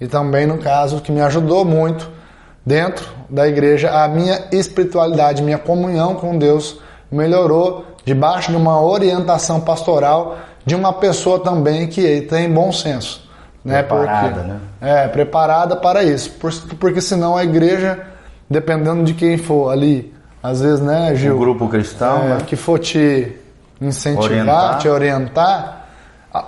E 0.00 0.06
também 0.06 0.46
no 0.46 0.56
caso 0.56 1.02
que 1.02 1.12
me 1.12 1.20
ajudou 1.20 1.62
muito 1.62 2.19
dentro 2.64 3.08
da 3.28 3.48
igreja 3.48 3.90
a 3.90 4.08
minha 4.08 4.48
espiritualidade, 4.52 5.42
minha 5.42 5.58
comunhão 5.58 6.14
com 6.14 6.36
Deus 6.36 6.78
melhorou 7.10 7.84
debaixo 8.04 8.50
de 8.50 8.56
uma 8.56 8.80
orientação 8.80 9.60
pastoral 9.60 10.38
de 10.64 10.74
uma 10.74 10.92
pessoa 10.92 11.40
também 11.40 11.88
que 11.88 12.22
tem 12.22 12.52
bom 12.52 12.70
senso. 12.72 13.28
Né? 13.64 13.82
Preparada, 13.82 14.28
porque, 14.28 14.48
né? 14.48 14.60
É, 14.80 15.08
preparada 15.08 15.76
para 15.76 16.02
isso. 16.02 16.30
Porque, 16.38 16.74
porque 16.76 17.00
senão 17.00 17.36
a 17.36 17.44
igreja, 17.44 18.06
dependendo 18.48 19.04
de 19.04 19.14
quem 19.14 19.36
for 19.36 19.70
ali, 19.70 20.14
às 20.42 20.60
vezes, 20.60 20.80
né, 20.80 21.14
Gil? 21.14 21.36
O 21.36 21.38
grupo 21.38 21.68
cristão, 21.68 22.22
é, 22.22 22.28
né? 22.28 22.38
que 22.46 22.56
for 22.56 22.78
te 22.78 23.36
incentivar, 23.80 24.24
Orientar. 24.24 24.78
te 24.78 24.88
orientar, 24.88 25.86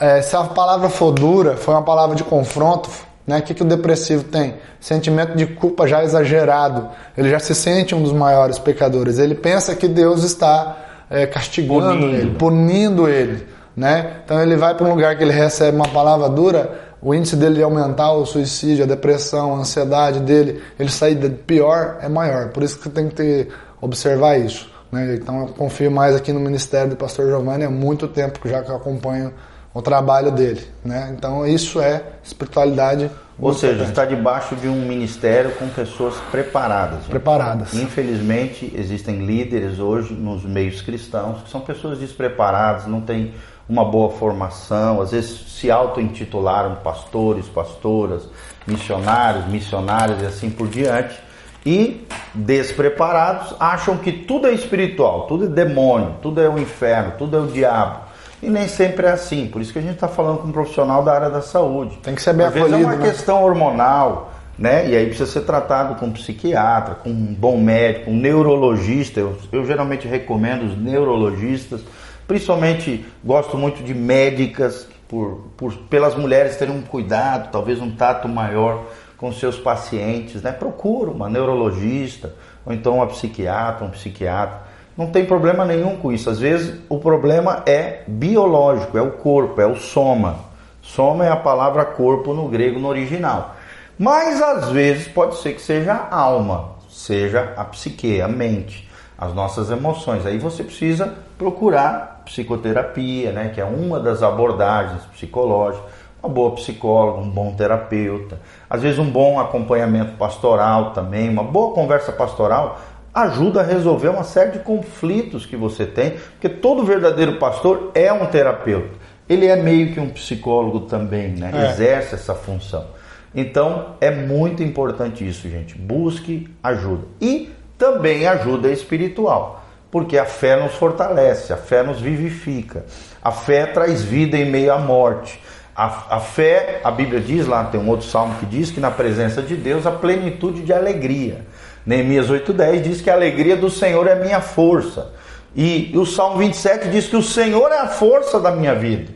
é, 0.01 0.23
se 0.23 0.37
a 0.37 0.45
palavra 0.45 0.89
for 0.89 1.13
dura, 1.13 1.57
foi 1.57 1.75
uma 1.75 1.83
palavra 1.83 2.15
de 2.15 2.25
confronto, 2.25 2.89
né? 3.27 3.39
O 3.39 3.43
que, 3.43 3.55
que 3.55 3.63
o 3.63 3.67
depressivo 3.67 4.25
tem? 4.25 4.55
Sentimento 4.81 5.37
de 5.37 5.47
culpa 5.47 5.87
já 5.87 6.03
exagerado. 6.03 6.89
Ele 7.17 7.31
já 7.31 7.39
se 7.39 7.55
sente 7.55 7.95
um 7.95 8.03
dos 8.03 8.13
maiores 8.13 8.59
pecadores. 8.59 9.19
Ele 9.19 9.35
pensa 9.35 9.75
que 9.75 9.87
Deus 9.87 10.25
está 10.25 10.77
é, 11.09 11.27
castigando 11.27 12.01
Punindo. 12.01 12.17
ele, 12.17 12.31
punindo 12.31 13.09
ele. 13.09 13.47
Né? 13.77 14.17
Então 14.25 14.43
ele 14.43 14.57
vai 14.57 14.75
para 14.75 14.87
um 14.87 14.91
lugar 14.91 15.17
que 15.17 15.23
ele 15.23 15.33
recebe 15.33 15.77
uma 15.77 15.89
palavra 15.89 16.29
dura, 16.29 16.93
o 17.01 17.15
índice 17.15 17.37
dele 17.37 17.57
de 17.57 17.63
aumentar 17.63 18.13
o 18.13 18.25
suicídio, 18.27 18.85
a 18.85 18.87
depressão, 18.87 19.55
a 19.55 19.59
ansiedade 19.59 20.21
dele, 20.21 20.63
ele 20.79 20.91
sair 20.91 21.15
de 21.15 21.31
pior 21.31 21.99
é 22.01 22.09
maior. 22.09 22.51
Por 22.51 22.63
isso 22.63 22.79
que 22.79 22.89
tem 22.89 23.09
que 23.09 23.15
ter, 23.15 23.49
observar 23.81 24.39
isso. 24.39 24.71
Né? 24.91 25.15
Então 25.15 25.41
eu 25.41 25.47
confio 25.49 25.91
mais 25.91 26.15
aqui 26.15 26.33
no 26.33 26.41
ministério 26.41 26.91
do 26.91 26.97
pastor 26.97 27.27
Giovanni 27.27 27.65
há 27.65 27.71
muito 27.71 28.07
tempo 28.09 28.39
que 28.41 28.49
já 28.49 28.63
que 28.63 28.71
eu 28.71 28.77
acompanho 28.77 29.33
o 29.75 29.81
trabalho 29.81 30.31
dele. 30.31 30.67
Né? 30.85 31.15
Então 31.17 31.47
isso 31.47 31.81
é 31.81 32.03
espiritualidade. 32.23 33.11
Ou 33.39 33.55
seja, 33.55 33.85
está 33.85 34.05
debaixo 34.05 34.55
de 34.55 34.69
um 34.69 34.87
ministério 34.87 35.53
com 35.53 35.69
pessoas 35.69 36.15
preparadas. 36.31 37.01
gente. 37.01 37.11
preparadas. 37.11 37.75
Infelizmente, 37.75 38.73
existem 38.77 39.25
líderes 39.25 39.79
hoje 39.79 40.15
nos 40.15 40.45
meios 40.45 40.81
cristãos 40.81 41.43
que 41.43 41.51
são 41.51 41.61
pessoas 41.61 41.99
despreparadas, 41.99 42.87
não 42.87 43.01
têm 43.01 43.35
uma 43.69 43.85
boa 43.85 44.11
formação, 44.11 45.01
às 45.01 45.13
vezes 45.13 45.59
se 45.59 45.71
auto-intitularam 45.71 46.77
pastores, 46.77 47.47
pastoras, 47.47 48.29
missionários, 48.67 49.47
missionárias 49.47 50.23
e 50.23 50.27
assim 50.27 50.51
por 50.51 50.69
diante. 50.69 51.19
E 51.65 52.07
despreparados 52.35 53.55
acham 53.59 53.97
que 53.97 54.13
tudo 54.13 54.49
é 54.49 54.53
espiritual, 54.53 55.27
tudo 55.27 55.45
é 55.45 55.49
demônio, 55.49 56.17
tudo 56.21 56.41
é 56.41 56.49
o 56.49 56.59
inferno, 56.59 57.15
tudo 57.17 57.37
é 57.37 57.41
o 57.41 57.47
diabo. 57.47 58.02
E 58.43 58.51
nem 58.51 58.67
sempre 58.67 59.07
é 59.07 59.13
assim. 59.13 59.47
Por 59.47 59.63
isso 59.63 59.73
que 59.73 59.79
a 59.79 59.83
gente 59.83 59.95
está 59.95 60.09
falando 60.09 60.39
com 60.39 60.49
um 60.49 60.53
profissional 60.53 61.05
da 61.05 61.15
área 61.15 61.31
da 61.31 61.41
saúde. 61.41 61.97
Tem 62.03 62.15
que 62.15 62.23
ser 62.23 62.35
bem 62.35 62.47
Às 62.47 62.53
vezes 62.53 62.73
é 62.73 62.77
uma 62.77 62.89
acolhido, 62.89 63.05
né? 63.05 63.11
questão 63.11 63.45
hormonal, 63.45 64.33
né? 64.59 64.89
E 64.89 64.97
aí 64.97 65.07
precisa 65.07 65.31
ser 65.31 65.43
tratado 65.43 65.95
com 65.95 66.07
um 66.07 66.13
psiquiatra, 66.13 66.97
com 66.97 67.09
um 67.09 67.35
bom 67.35 67.57
médico, 67.59 68.11
um 68.11 68.17
neurologista. 68.17 69.21
Eu, 69.21 69.39
eu 69.53 69.65
geralmente 69.65 70.09
recomendo 70.09 70.65
os 70.65 70.77
neurologistas, 70.77 71.83
principalmente 72.27 73.07
gosto 73.25 73.57
muito 73.57 73.83
de 73.85 73.95
médicas, 73.95 74.89
por, 75.07 75.51
por, 75.57 75.75
pelas 75.91 76.17
mulheres 76.17 76.57
terem 76.57 76.75
um 76.75 76.81
cuidado, 76.81 77.53
talvez 77.53 77.81
um 77.81 77.91
tato 77.95 78.27
maior 78.27 78.87
com 79.19 79.31
seus 79.31 79.59
pacientes, 79.59 80.43
né? 80.43 80.51
Procura 80.51 81.11
uma 81.11 81.29
neurologista, 81.29 82.35
ou 82.65 82.73
então 82.73 82.97
uma 82.97 83.07
psiquiatra, 83.07 83.85
um 83.85 83.91
psiquiatra. 83.91 84.72
Não 84.97 85.07
tem 85.07 85.25
problema 85.25 85.65
nenhum 85.65 85.97
com 85.97 86.13
isso. 86.13 86.29
Às 86.29 86.39
vezes 86.39 86.81
o 86.89 86.99
problema 86.99 87.63
é 87.67 88.03
biológico, 88.07 88.99
é 88.99 89.03
o 89.03 89.13
corpo, 89.13 89.61
é 89.61 89.67
o 89.67 89.77
soma. 89.77 90.37
Soma 90.83 91.25
é 91.25 91.31
a 91.31 91.37
palavra 91.37 91.85
corpo 91.85 92.35
no 92.35 92.49
grego 92.49 92.79
no 92.79 92.89
original. 92.89 93.57
Mas 93.99 94.43
às 94.43 94.71
vezes 94.71 95.09
pode 95.09 95.37
ser 95.37 95.55
que 95.55 95.63
seja 95.63 95.93
a 95.93 96.17
alma, 96.17 96.73
seja 96.91 97.53
a 97.57 97.65
psique, 97.65 98.21
a 98.21 98.29
mente, 98.29 98.89
as 99.17 99.33
nossas 99.33 99.71
emoções. 99.71 100.27
Aí 100.27 100.39
você 100.39 100.65
precisa 100.65 101.15
procurar 101.39 102.23
psicoterapia, 102.25 103.33
né, 103.33 103.51
que 103.55 103.61
é 103.61 103.65
uma 103.65 103.99
das 103.99 104.23
abordagens 104.23 105.03
psicológicas, 105.15 105.85
uma 106.23 106.33
boa 106.33 106.53
psicóloga, 106.53 107.21
um 107.21 107.29
bom 107.29 107.53
terapeuta, 107.53 108.41
às 108.71 108.83
vezes 108.83 108.99
um 108.99 109.11
bom 109.11 109.41
acompanhamento 109.41 110.13
pastoral 110.13 110.93
também, 110.93 111.29
uma 111.29 111.43
boa 111.43 111.75
conversa 111.75 112.13
pastoral 112.13 112.79
ajuda 113.15 113.61
a 113.61 113.65
resolver 113.65 114.09
uma 114.09 114.25
série 114.25 114.53
de 114.53 114.59
conflitos 114.61 115.45
que 115.45 115.57
você 115.57 115.85
tem, 115.85 116.13
porque 116.13 116.49
todo 116.49 116.85
verdadeiro 116.85 117.39
pastor 117.39 117.91
é 117.95 118.13
um 118.13 118.27
terapeuta. 118.27 119.01
Ele 119.29 119.47
é 119.47 119.57
meio 119.57 119.93
que 119.93 120.01
um 120.01 120.09
psicólogo 120.09 120.81
também, 120.81 121.29
né? 121.29 121.51
É. 121.53 121.71
Exerce 121.71 122.15
essa 122.15 122.35
função. 122.35 122.87
Então 123.35 123.97
é 124.01 124.11
muito 124.11 124.63
importante 124.63 125.27
isso, 125.27 125.49
gente. 125.49 125.77
Busque 125.77 126.49
ajuda. 126.63 127.07
E 127.21 127.51
também 127.79 128.27
ajuda 128.27 128.71
espiritual, 128.71 129.65
porque 129.91 130.19
a 130.19 130.25
fé 130.25 130.57
nos 130.57 130.75
fortalece, 130.75 131.53
a 131.53 131.57
fé 131.57 131.83
nos 131.83 132.01
vivifica, 132.01 132.85
a 133.23 133.33
fé 133.33 133.67
traz 133.67 134.03
vida 134.03 134.37
em 134.37 134.51
meio 134.51 134.73
à 134.73 134.79
morte. 134.79 135.41
A, 135.75 136.17
a 136.17 136.21
fé, 136.21 136.81
a 136.85 136.91
Bíblia 136.91 137.21
diz 137.21 137.47
lá, 137.47 137.65
tem 137.65 137.81
um 137.81 137.89
outro 137.89 138.07
salmo 138.07 138.35
que 138.39 138.45
diz 138.45 138.71
que 138.71 138.79
na 138.79 138.91
presença 138.91 139.41
de 139.41 139.57
Deus 139.57 139.87
a 139.87 139.91
plenitude 139.91 140.63
de 140.63 140.73
alegria. 140.73 141.47
Neemias 141.85 142.31
8,10 142.31 142.81
diz 142.83 143.01
que 143.01 143.11
a 143.11 143.15
alegria 143.15 143.57
do 143.57 143.69
Senhor 143.69 144.07
é 144.07 144.15
minha 144.15 144.41
força. 144.41 145.13
E 145.55 145.93
o 145.95 146.07
Salmo 146.07 146.39
27 146.39 146.89
diz 146.89 147.09
que 147.09 147.17
o 147.17 147.23
Senhor 147.23 147.71
é 147.71 147.79
a 147.79 147.89
força 147.89 148.41
da 148.41 148.51
minha 148.51 148.75
vida. 148.75 149.13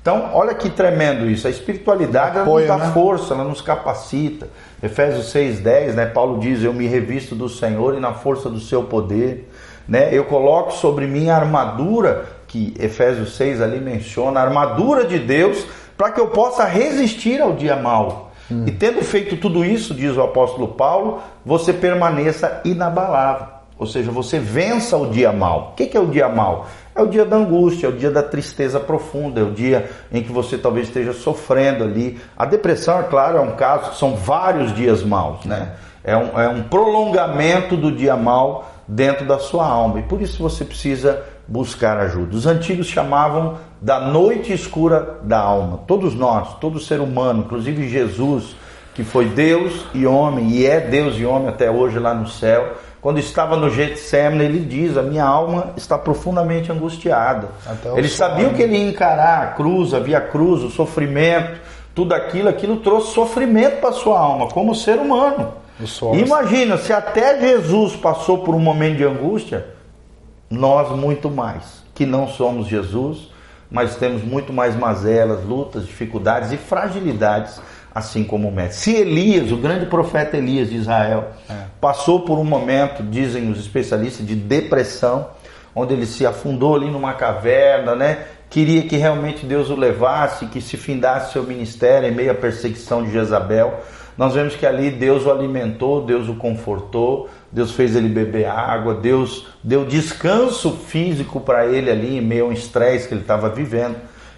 Então, 0.00 0.30
olha 0.32 0.54
que 0.54 0.70
tremendo 0.70 1.28
isso. 1.28 1.46
A 1.46 1.50
espiritualidade 1.50 2.36
ela 2.36 2.42
Apoio, 2.42 2.66
nos 2.66 2.78
dá 2.78 2.86
né? 2.86 2.92
força, 2.92 3.34
ela 3.34 3.44
nos 3.44 3.60
capacita. 3.60 4.48
Efésios 4.82 5.32
6,10, 5.34 5.94
né? 5.94 6.06
Paulo 6.06 6.38
diz: 6.38 6.62
Eu 6.62 6.72
me 6.72 6.86
revisto 6.86 7.34
do 7.34 7.48
Senhor 7.48 7.94
e 7.94 8.00
na 8.00 8.12
força 8.14 8.48
do 8.48 8.60
seu 8.60 8.84
poder. 8.84 9.50
Né? 9.86 10.08
Eu 10.12 10.24
coloco 10.24 10.72
sobre 10.72 11.06
mim 11.06 11.30
a 11.30 11.36
armadura, 11.36 12.26
que 12.46 12.74
Efésios 12.78 13.36
6 13.36 13.60
ali 13.60 13.80
menciona, 13.80 14.40
a 14.40 14.44
armadura 14.44 15.04
de 15.04 15.18
Deus, 15.18 15.66
para 15.96 16.10
que 16.10 16.20
eu 16.20 16.28
possa 16.28 16.64
resistir 16.64 17.40
ao 17.40 17.52
dia 17.52 17.76
mau. 17.76 18.27
E 18.50 18.70
tendo 18.70 19.02
feito 19.02 19.36
tudo 19.36 19.64
isso, 19.64 19.92
diz 19.94 20.16
o 20.16 20.22
apóstolo 20.22 20.68
Paulo, 20.68 21.20
você 21.44 21.72
permaneça 21.72 22.62
inabalável. 22.64 23.58
Ou 23.78 23.86
seja, 23.86 24.10
você 24.10 24.38
vença 24.40 24.96
o 24.96 25.10
dia 25.10 25.32
mau. 25.32 25.70
O 25.72 25.74
que 25.76 25.96
é 25.96 26.00
o 26.00 26.06
dia 26.06 26.28
mau? 26.28 26.66
É 26.94 27.00
o 27.00 27.06
dia 27.06 27.24
da 27.24 27.36
angústia, 27.36 27.86
é 27.86 27.90
o 27.90 27.92
dia 27.92 28.10
da 28.10 28.22
tristeza 28.22 28.80
profunda, 28.80 29.40
é 29.40 29.44
o 29.44 29.52
dia 29.52 29.88
em 30.10 30.20
que 30.20 30.32
você 30.32 30.58
talvez 30.58 30.88
esteja 30.88 31.12
sofrendo 31.12 31.84
ali. 31.84 32.18
A 32.36 32.44
depressão, 32.44 32.98
é 32.98 33.04
claro, 33.04 33.38
é 33.38 33.40
um 33.40 33.54
caso, 33.54 33.94
são 33.96 34.16
vários 34.16 34.74
dias 34.74 35.04
maus, 35.04 35.44
né? 35.44 35.74
É 36.02 36.16
um, 36.16 36.40
é 36.40 36.48
um 36.48 36.62
prolongamento 36.64 37.76
do 37.76 37.92
dia 37.92 38.16
mau 38.16 38.68
dentro 38.88 39.24
da 39.24 39.38
sua 39.38 39.66
alma. 39.66 40.00
E 40.00 40.02
por 40.02 40.20
isso 40.20 40.42
você 40.42 40.64
precisa 40.64 41.22
buscar 41.48 41.98
ajuda. 41.98 42.36
Os 42.36 42.46
antigos 42.46 42.86
chamavam 42.86 43.56
da 43.80 43.98
noite 43.98 44.52
escura 44.52 45.18
da 45.22 45.38
alma. 45.38 45.80
Todos 45.86 46.14
nós, 46.14 46.54
todo 46.60 46.78
ser 46.78 47.00
humano, 47.00 47.44
inclusive 47.46 47.88
Jesus, 47.88 48.54
que 48.94 49.02
foi 49.02 49.24
Deus 49.26 49.86
e 49.94 50.06
homem, 50.06 50.50
e 50.50 50.66
é 50.66 50.78
Deus 50.78 51.16
e 51.18 51.24
homem 51.24 51.48
até 51.48 51.70
hoje 51.70 51.98
lá 51.98 52.12
no 52.12 52.28
céu, 52.28 52.74
quando 53.00 53.18
estava 53.18 53.56
no 53.56 53.70
Getsemane, 53.70 54.44
ele 54.44 54.58
diz: 54.58 54.96
A 54.96 55.02
minha 55.02 55.24
alma 55.24 55.72
está 55.76 55.96
profundamente 55.96 56.70
angustiada. 56.70 57.48
Ele 57.96 58.08
sabia 58.08 58.50
que 58.50 58.60
ele 58.62 58.76
ia 58.76 58.88
encarar 58.88 59.42
a 59.44 59.46
cruz, 59.52 59.94
a 59.94 60.00
via 60.00 60.20
cruz, 60.20 60.62
o 60.64 60.70
sofrimento, 60.70 61.60
tudo 61.94 62.12
aquilo, 62.12 62.48
aquilo 62.48 62.78
trouxe 62.78 63.12
sofrimento 63.14 63.80
para 63.80 63.92
sua 63.92 64.18
alma, 64.18 64.48
como 64.48 64.74
ser 64.74 64.98
humano. 64.98 65.54
Imagina, 66.18 66.76
se 66.76 66.92
até 66.92 67.40
Jesus 67.40 67.94
passou 67.94 68.38
por 68.38 68.54
um 68.54 68.58
momento 68.58 68.96
de 68.96 69.04
angústia, 69.04 69.77
nós 70.50 70.90
muito 70.96 71.30
mais, 71.30 71.82
que 71.94 72.06
não 72.06 72.28
somos 72.28 72.66
Jesus, 72.66 73.30
mas 73.70 73.96
temos 73.96 74.22
muito 74.22 74.52
mais 74.52 74.74
mazelas, 74.74 75.44
lutas, 75.44 75.86
dificuldades 75.86 76.52
e 76.52 76.56
fragilidades, 76.56 77.60
assim 77.94 78.24
como 78.24 78.48
o 78.48 78.52
mestre. 78.52 78.76
Se 78.76 78.96
Elias, 78.96 79.52
o 79.52 79.56
grande 79.56 79.86
profeta 79.86 80.36
Elias 80.36 80.70
de 80.70 80.76
Israel, 80.76 81.32
passou 81.80 82.20
por 82.20 82.38
um 82.38 82.44
momento, 82.44 83.02
dizem 83.02 83.50
os 83.50 83.58
especialistas, 83.58 84.26
de 84.26 84.34
depressão, 84.34 85.28
onde 85.74 85.94
ele 85.94 86.06
se 86.06 86.24
afundou 86.24 86.74
ali 86.74 86.90
numa 86.90 87.12
caverna, 87.12 87.94
né? 87.94 88.24
Queria 88.50 88.82
que 88.82 88.96
realmente 88.96 89.44
Deus 89.44 89.68
o 89.68 89.76
levasse, 89.76 90.46
que 90.46 90.60
se 90.60 90.78
findasse 90.78 91.32
seu 91.32 91.42
ministério 91.42 92.08
em 92.08 92.14
meio 92.14 92.30
à 92.30 92.34
perseguição 92.34 93.02
de 93.02 93.12
Jezabel. 93.12 93.80
Nós 94.16 94.34
vemos 94.34 94.56
que 94.56 94.64
ali 94.64 94.90
Deus 94.90 95.26
o 95.26 95.30
alimentou, 95.30 96.02
Deus 96.02 96.28
o 96.28 96.34
confortou, 96.34 97.28
Deus 97.50 97.72
fez 97.72 97.96
ele 97.96 98.08
beber 98.08 98.46
água, 98.46 98.94
Deus 98.94 99.46
deu 99.62 99.84
descanso 99.84 100.72
físico 100.72 101.40
para 101.40 101.66
ele 101.66 101.90
ali 101.90 102.18
em 102.18 102.20
meio 102.20 102.44
a 102.44 102.48
um 102.48 102.52
estresse 102.52 103.08
que 103.08 103.14
ele 103.14 103.22
estava 103.22 103.48
vivendo. 103.48 103.96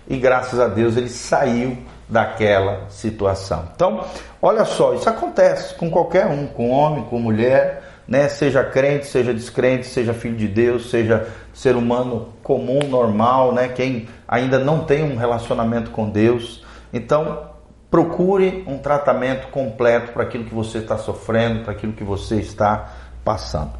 E 0.09 0.17
graças 0.17 0.59
a 0.59 0.67
Deus 0.69 0.97
ele 0.97 1.09
saiu 1.09 1.79
daquela 2.09 2.87
situação. 2.89 3.69
Então, 3.75 4.05
olha 4.43 4.65
só, 4.65 4.95
isso 4.95 5.09
acontece 5.09 5.75
com 5.75 5.91
qualquer 5.91 6.27
um, 6.27 6.47
com 6.47 6.71
homem, 6.71 7.05
com 7.05 7.19
mulher, 7.19 7.83
né? 8.07 8.29
Seja 8.29 8.65
crente, 8.65 9.07
seja 9.07 9.33
descrente, 9.33 9.87
seja 9.87 10.13
filho 10.13 10.37
de 10.37 10.49
Deus, 10.49 10.91
seja 10.91 11.29
ser 11.55 11.77
humano 11.77 12.31
comum, 12.43 12.81
normal, 12.89 13.53
né? 13.53 13.69
Quem 13.69 14.09
ainda 14.27 14.59
não 14.59 14.81
tem 14.85 15.05
um 15.05 15.17
relacionamento 15.17 15.93
com 15.93 16.11
Deus. 16.11 16.65
Então, 16.93 17.50
procure 17.91 18.63
um 18.67 18.79
tratamento 18.79 19.49
completo 19.49 20.13
para 20.13 20.23
aquilo 20.23 20.45
que 20.45 20.55
você 20.55 20.79
está 20.79 20.97
sofrendo, 20.97 21.65
para 21.65 21.73
aquilo 21.73 21.93
que 21.93 22.05
você 22.05 22.37
está 22.37 22.89
passando. 23.25 23.73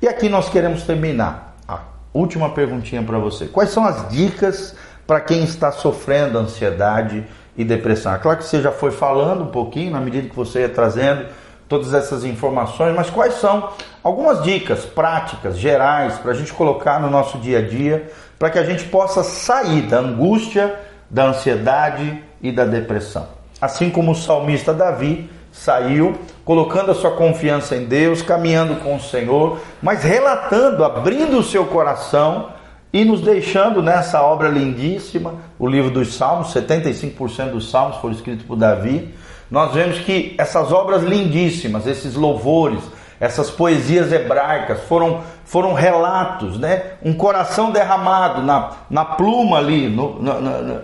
E 0.00 0.08
aqui 0.08 0.28
nós 0.28 0.48
queremos 0.48 0.84
terminar. 0.84 1.56
Ah, 1.68 1.82
última 2.14 2.50
perguntinha 2.50 3.02
para 3.02 3.18
você. 3.18 3.46
Quais 3.46 3.70
são 3.70 3.84
as 3.84 4.08
dicas 4.08 4.74
para 5.06 5.20
quem 5.20 5.44
está 5.44 5.70
sofrendo 5.70 6.38
ansiedade 6.38 7.24
e 7.56 7.64
depressão? 7.64 8.14
É 8.14 8.18
claro 8.18 8.38
que 8.38 8.44
você 8.44 8.62
já 8.62 8.72
foi 8.72 8.90
falando 8.90 9.44
um 9.44 9.50
pouquinho 9.50 9.92
na 9.92 10.00
medida 10.00 10.28
que 10.28 10.36
você 10.36 10.60
ia 10.60 10.68
trazendo 10.68 11.26
todas 11.68 11.92
essas 11.92 12.24
informações, 12.24 12.96
mas 12.96 13.10
quais 13.10 13.34
são 13.34 13.70
algumas 14.02 14.42
dicas 14.42 14.86
práticas, 14.86 15.58
gerais, 15.58 16.14
para 16.14 16.32
a 16.32 16.34
gente 16.34 16.50
colocar 16.54 16.98
no 16.98 17.10
nosso 17.10 17.36
dia 17.38 17.58
a 17.58 17.62
dia, 17.62 18.10
para 18.38 18.48
que 18.48 18.58
a 18.58 18.64
gente 18.64 18.84
possa 18.84 19.22
sair 19.22 19.82
da 19.82 19.98
angústia, 19.98 20.74
da 21.10 21.26
ansiedade 21.26 22.24
e 22.40 22.50
da 22.50 22.64
depressão? 22.64 23.37
Assim 23.60 23.90
como 23.90 24.12
o 24.12 24.14
salmista 24.14 24.72
Davi 24.72 25.30
saiu 25.50 26.14
colocando 26.44 26.90
a 26.90 26.94
sua 26.94 27.10
confiança 27.10 27.76
em 27.76 27.84
Deus, 27.84 28.22
caminhando 28.22 28.76
com 28.76 28.96
o 28.96 29.00
Senhor, 29.00 29.58
mas 29.82 30.02
relatando, 30.02 30.84
abrindo 30.84 31.38
o 31.38 31.42
seu 31.42 31.66
coração 31.66 32.50
e 32.92 33.04
nos 33.04 33.20
deixando 33.20 33.82
nessa 33.82 34.22
obra 34.22 34.48
lindíssima, 34.48 35.34
o 35.58 35.66
livro 35.66 35.90
dos 35.90 36.14
Salmos, 36.14 36.54
75% 36.54 37.50
dos 37.50 37.70
Salmos 37.70 37.98
foram 37.98 38.14
escritos 38.14 38.46
por 38.46 38.56
Davi. 38.56 39.14
Nós 39.50 39.74
vemos 39.74 39.98
que 40.00 40.34
essas 40.38 40.72
obras 40.72 41.02
lindíssimas, 41.02 41.86
esses 41.86 42.14
louvores, 42.14 42.80
essas 43.20 43.50
poesias 43.50 44.12
hebraicas 44.12 44.80
foram, 44.84 45.22
foram 45.44 45.74
relatos, 45.74 46.58
né? 46.58 46.92
um 47.04 47.12
coração 47.12 47.70
derramado 47.70 48.42
na, 48.42 48.72
na 48.88 49.04
pluma 49.04 49.58
ali, 49.58 49.88
no, 49.88 50.22
no, 50.22 50.40
no, 50.40 50.80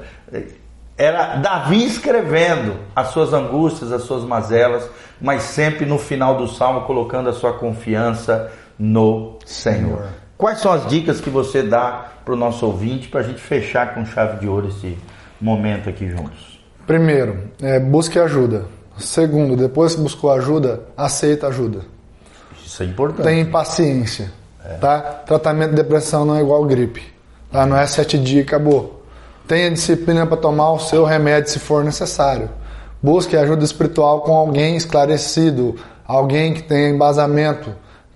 era 0.97 1.37
Davi 1.37 1.85
escrevendo 1.85 2.77
as 2.95 3.09
suas 3.09 3.33
angústias, 3.33 3.91
as 3.93 4.03
suas 4.03 4.23
mazelas, 4.25 4.89
mas 5.21 5.43
sempre 5.43 5.85
no 5.85 5.99
final 5.99 6.37
do 6.37 6.47
salmo 6.49 6.83
colocando 6.83 7.29
a 7.29 7.33
sua 7.33 7.53
confiança 7.53 8.51
no 8.79 9.39
Senhor. 9.45 10.07
Quais 10.37 10.59
são 10.59 10.73
as 10.73 10.87
dicas 10.87 11.21
que 11.21 11.31
você 11.31 11.63
dá 11.63 12.13
para 12.25 12.35
o 12.35 12.37
nosso 12.37 12.67
ouvinte 12.67 13.09
para 13.09 13.21
a 13.21 13.23
gente 13.23 13.41
fechar 13.41 13.95
com 13.95 14.05
chave 14.05 14.39
de 14.39 14.49
ouro 14.49 14.69
esse 14.69 14.99
momento 15.41 15.89
aqui 15.89 16.09
juntos? 16.09 16.61
Primeiro, 16.87 17.51
é, 17.63 17.79
busque 17.79 18.19
ajuda. 18.19 18.67
Segundo, 18.97 19.57
depois 19.57 19.95
que 19.95 20.01
buscou 20.01 20.31
ajuda, 20.31 20.83
aceita 20.97 21.49
ajuda. 21.49 21.81
Isso 22.65 22.83
é 22.83 22.87
importante. 22.87 23.25
Tenha 23.25 23.47
paciência. 23.47 24.33
É. 24.65 24.75
Tá? 24.75 25.01
Tratamento 25.01 25.71
de 25.71 25.77
depressão 25.77 26.25
não 26.25 26.37
é 26.37 26.41
igual 26.41 26.65
gripe. 26.65 27.03
Tá? 27.51 27.67
Não 27.67 27.77
é 27.77 27.87
sete 27.87 28.19
dias 28.19 28.45
e 28.45 28.47
acabou. 28.47 29.04
Tenha 29.47 29.71
disciplina 29.71 30.27
para 30.27 30.37
tomar 30.37 30.73
o 30.73 30.79
seu 30.79 31.05
remédio 31.05 31.51
se 31.51 31.59
for 31.59 31.85
necessário. 31.85 32.49
Busque 33.03 33.37
ajuda 33.37 33.63
espiritual 33.65 34.23
com 34.23 34.35
alguém 34.35 34.77
esclarecido, 34.77 35.77
alguém 36.07 36.55
que 36.55 36.63
tenha 36.63 36.89
embasamento, 36.89 37.75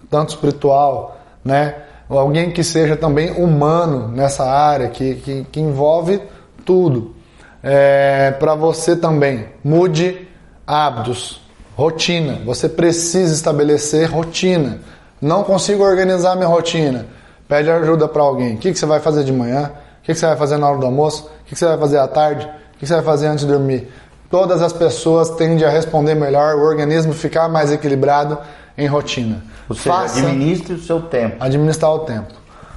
tanto 0.09 0.31
espiritual, 0.31 1.21
né? 1.45 1.75
Ou 2.09 2.19
alguém 2.19 2.51
que 2.51 2.65
seja 2.65 2.97
também 2.97 3.31
humano 3.33 4.09
nessa 4.09 4.45
área, 4.45 4.89
que, 4.89 5.17
que, 5.17 5.47
que 5.53 5.61
envolve 5.61 6.23
tudo. 6.65 7.15
É, 7.63 8.31
para 8.31 8.55
você 8.55 8.97
também, 8.97 9.47
mude 9.63 10.27
hábitos, 10.67 11.43
rotina. 11.77 12.41
Você 12.47 12.69
precisa 12.69 13.35
estabelecer 13.35 14.11
rotina. 14.11 14.79
Não 15.21 15.45
consigo 15.45 15.85
organizar 15.85 16.35
minha 16.37 16.49
rotina. 16.49 17.07
Pede 17.47 17.71
ajuda 17.71 18.09
para 18.09 18.23
alguém. 18.23 18.55
O 18.55 18.59
que, 18.59 18.73
que 18.73 18.79
você 18.79 18.87
vai 18.87 19.01
fazer 19.01 19.25
de 19.25 19.33
manhã? 19.33 19.71
Que, 20.09 20.15
que 20.15 20.21
você 20.21 20.27
vai 20.27 20.37
fazer 20.37 20.57
na 20.57 20.67
hora 20.67 20.79
do 20.79 20.87
almoço? 20.87 21.31
O 21.43 21.45
que, 21.45 21.55
você 21.55 21.67
vai 21.67 21.77
fazer 21.77 21.99
à 21.99 22.09
tarde? 22.09 22.47
O 22.47 22.49
que, 22.49 22.79
que 22.81 22.87
você 22.87 22.95
vai 22.95 23.03
fazer 23.03 23.27
antes 23.27 23.45
de 23.45 23.53
dormir? 23.53 23.93
Todas 24.31 24.63
as 24.63 24.73
pessoas 24.73 25.31
tendem 25.31 25.63
a 25.67 25.69
responder 25.69 26.15
melhor, 26.15 26.55
o 26.57 26.63
organismo 26.63 27.13
ficar 27.13 27.47
mais 27.49 27.71
equilibrado 27.71 28.39
em 28.77 28.87
rotina. 28.87 29.43
Ou 29.69 29.77
seja, 29.77 29.95
Faça, 29.95 30.21
administre 30.21 30.75
o 30.75 30.81
seu 30.81 31.03
tempo. 31.03 31.37
Administrar 31.41 31.93
o 31.93 31.99
tempo. 32.01 32.33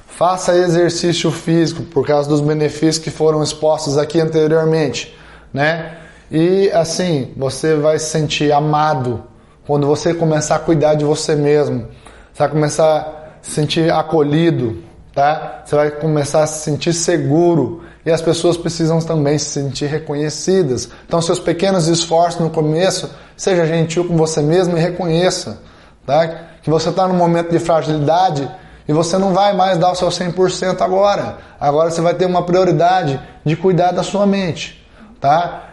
Faça 0.08 0.54
exercício 0.54 1.30
físico 1.30 1.82
por 1.84 2.06
causa 2.06 2.28
dos 2.28 2.42
benefícios 2.42 2.98
que 2.98 3.10
foram 3.10 3.42
expostos 3.42 3.96
aqui 3.96 4.20
anteriormente, 4.20 5.16
né? 5.54 5.96
E 6.30 6.70
assim, 6.72 7.32
você 7.34 7.76
vai 7.76 7.98
se 7.98 8.10
sentir 8.10 8.52
amado 8.52 9.24
quando 9.66 9.86
você 9.86 10.12
começar 10.12 10.56
a 10.56 10.58
cuidar 10.58 10.94
de 10.96 11.04
você 11.04 11.34
mesmo. 11.34 11.88
Você 12.30 12.38
vai 12.38 12.48
começar 12.50 12.98
a 12.98 13.42
se 13.42 13.52
sentir 13.52 13.90
acolhido, 13.90 14.91
tá? 15.14 15.62
Você 15.64 15.76
vai 15.76 15.90
começar 15.90 16.42
a 16.42 16.46
se 16.46 16.64
sentir 16.64 16.92
seguro 16.92 17.82
e 18.04 18.10
as 18.10 18.20
pessoas 18.20 18.56
precisam 18.56 18.98
também 19.00 19.38
se 19.38 19.46
sentir 19.46 19.86
reconhecidas. 19.86 20.88
Então, 21.06 21.20
seus 21.20 21.38
pequenos 21.38 21.86
esforços 21.86 22.40
no 22.40 22.50
começo, 22.50 23.10
seja 23.36 23.66
gentil 23.66 24.06
com 24.06 24.16
você 24.16 24.40
mesmo 24.40 24.76
e 24.76 24.80
reconheça, 24.80 25.60
tá? 26.06 26.26
Que 26.62 26.70
você 26.70 26.88
está 26.88 27.06
num 27.06 27.14
momento 27.14 27.50
de 27.50 27.58
fragilidade 27.58 28.48
e 28.88 28.92
você 28.92 29.18
não 29.18 29.32
vai 29.32 29.54
mais 29.54 29.78
dar 29.78 29.92
o 29.92 29.94
seu 29.94 30.08
100% 30.08 30.80
agora. 30.80 31.38
Agora 31.60 31.90
você 31.90 32.00
vai 32.00 32.14
ter 32.14 32.26
uma 32.26 32.44
prioridade 32.44 33.20
de 33.44 33.54
cuidar 33.56 33.92
da 33.92 34.02
sua 34.02 34.26
mente, 34.26 34.84
tá? 35.20 35.68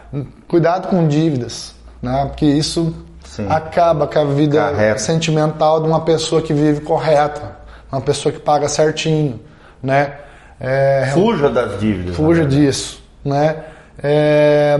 Cuidado 0.46 0.88
com 0.88 1.08
dívidas, 1.08 1.74
né? 2.02 2.26
Porque 2.26 2.46
isso 2.46 2.94
Sim. 3.24 3.46
acaba 3.48 4.06
com 4.06 4.18
a 4.18 4.24
vida 4.24 4.60
Carreta. 4.60 4.98
sentimental 4.98 5.80
de 5.80 5.88
uma 5.88 6.00
pessoa 6.00 6.42
que 6.42 6.52
vive 6.52 6.80
correta 6.80 7.59
uma 7.90 8.00
pessoa 8.00 8.32
que 8.32 8.38
paga 8.38 8.68
certinho, 8.68 9.40
né? 9.82 10.14
É, 10.60 11.10
fuja 11.12 11.48
das 11.48 11.80
dívidas. 11.80 12.16
Fuja 12.16 12.44
disso, 12.44 13.02
né? 13.24 13.64
É, 14.02 14.78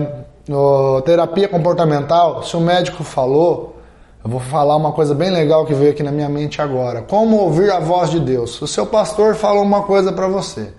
terapia 1.05 1.49
comportamental, 1.49 2.43
se 2.43 2.57
o 2.57 2.61
médico 2.61 3.03
falou, 3.03 3.77
eu 4.23 4.31
vou 4.31 4.41
falar 4.41 4.77
uma 4.77 4.93
coisa 4.93 5.15
bem 5.15 5.31
legal 5.31 5.65
que 5.65 5.73
veio 5.73 5.91
aqui 5.91 6.03
na 6.03 6.13
minha 6.13 6.29
mente 6.29 6.61
agora. 6.61 7.03
Como 7.03 7.37
ouvir 7.37 7.71
a 7.71 7.81
voz 7.81 8.11
de 8.11 8.21
Deus? 8.21 8.61
O 8.61 8.67
seu 8.67 8.87
pastor 8.87 9.35
falou 9.35 9.63
uma 9.63 9.83
coisa 9.83 10.13
para 10.13 10.29
você. 10.29 10.73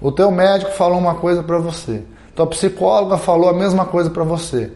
O 0.00 0.12
teu 0.12 0.30
médico 0.30 0.72
falou 0.72 0.98
uma 0.98 1.14
coisa 1.14 1.42
para 1.42 1.58
você. 1.58 2.02
Tua 2.34 2.46
psicóloga 2.46 3.16
falou 3.16 3.48
a 3.48 3.54
mesma 3.54 3.86
coisa 3.86 4.10
para 4.10 4.24
você. 4.24 4.70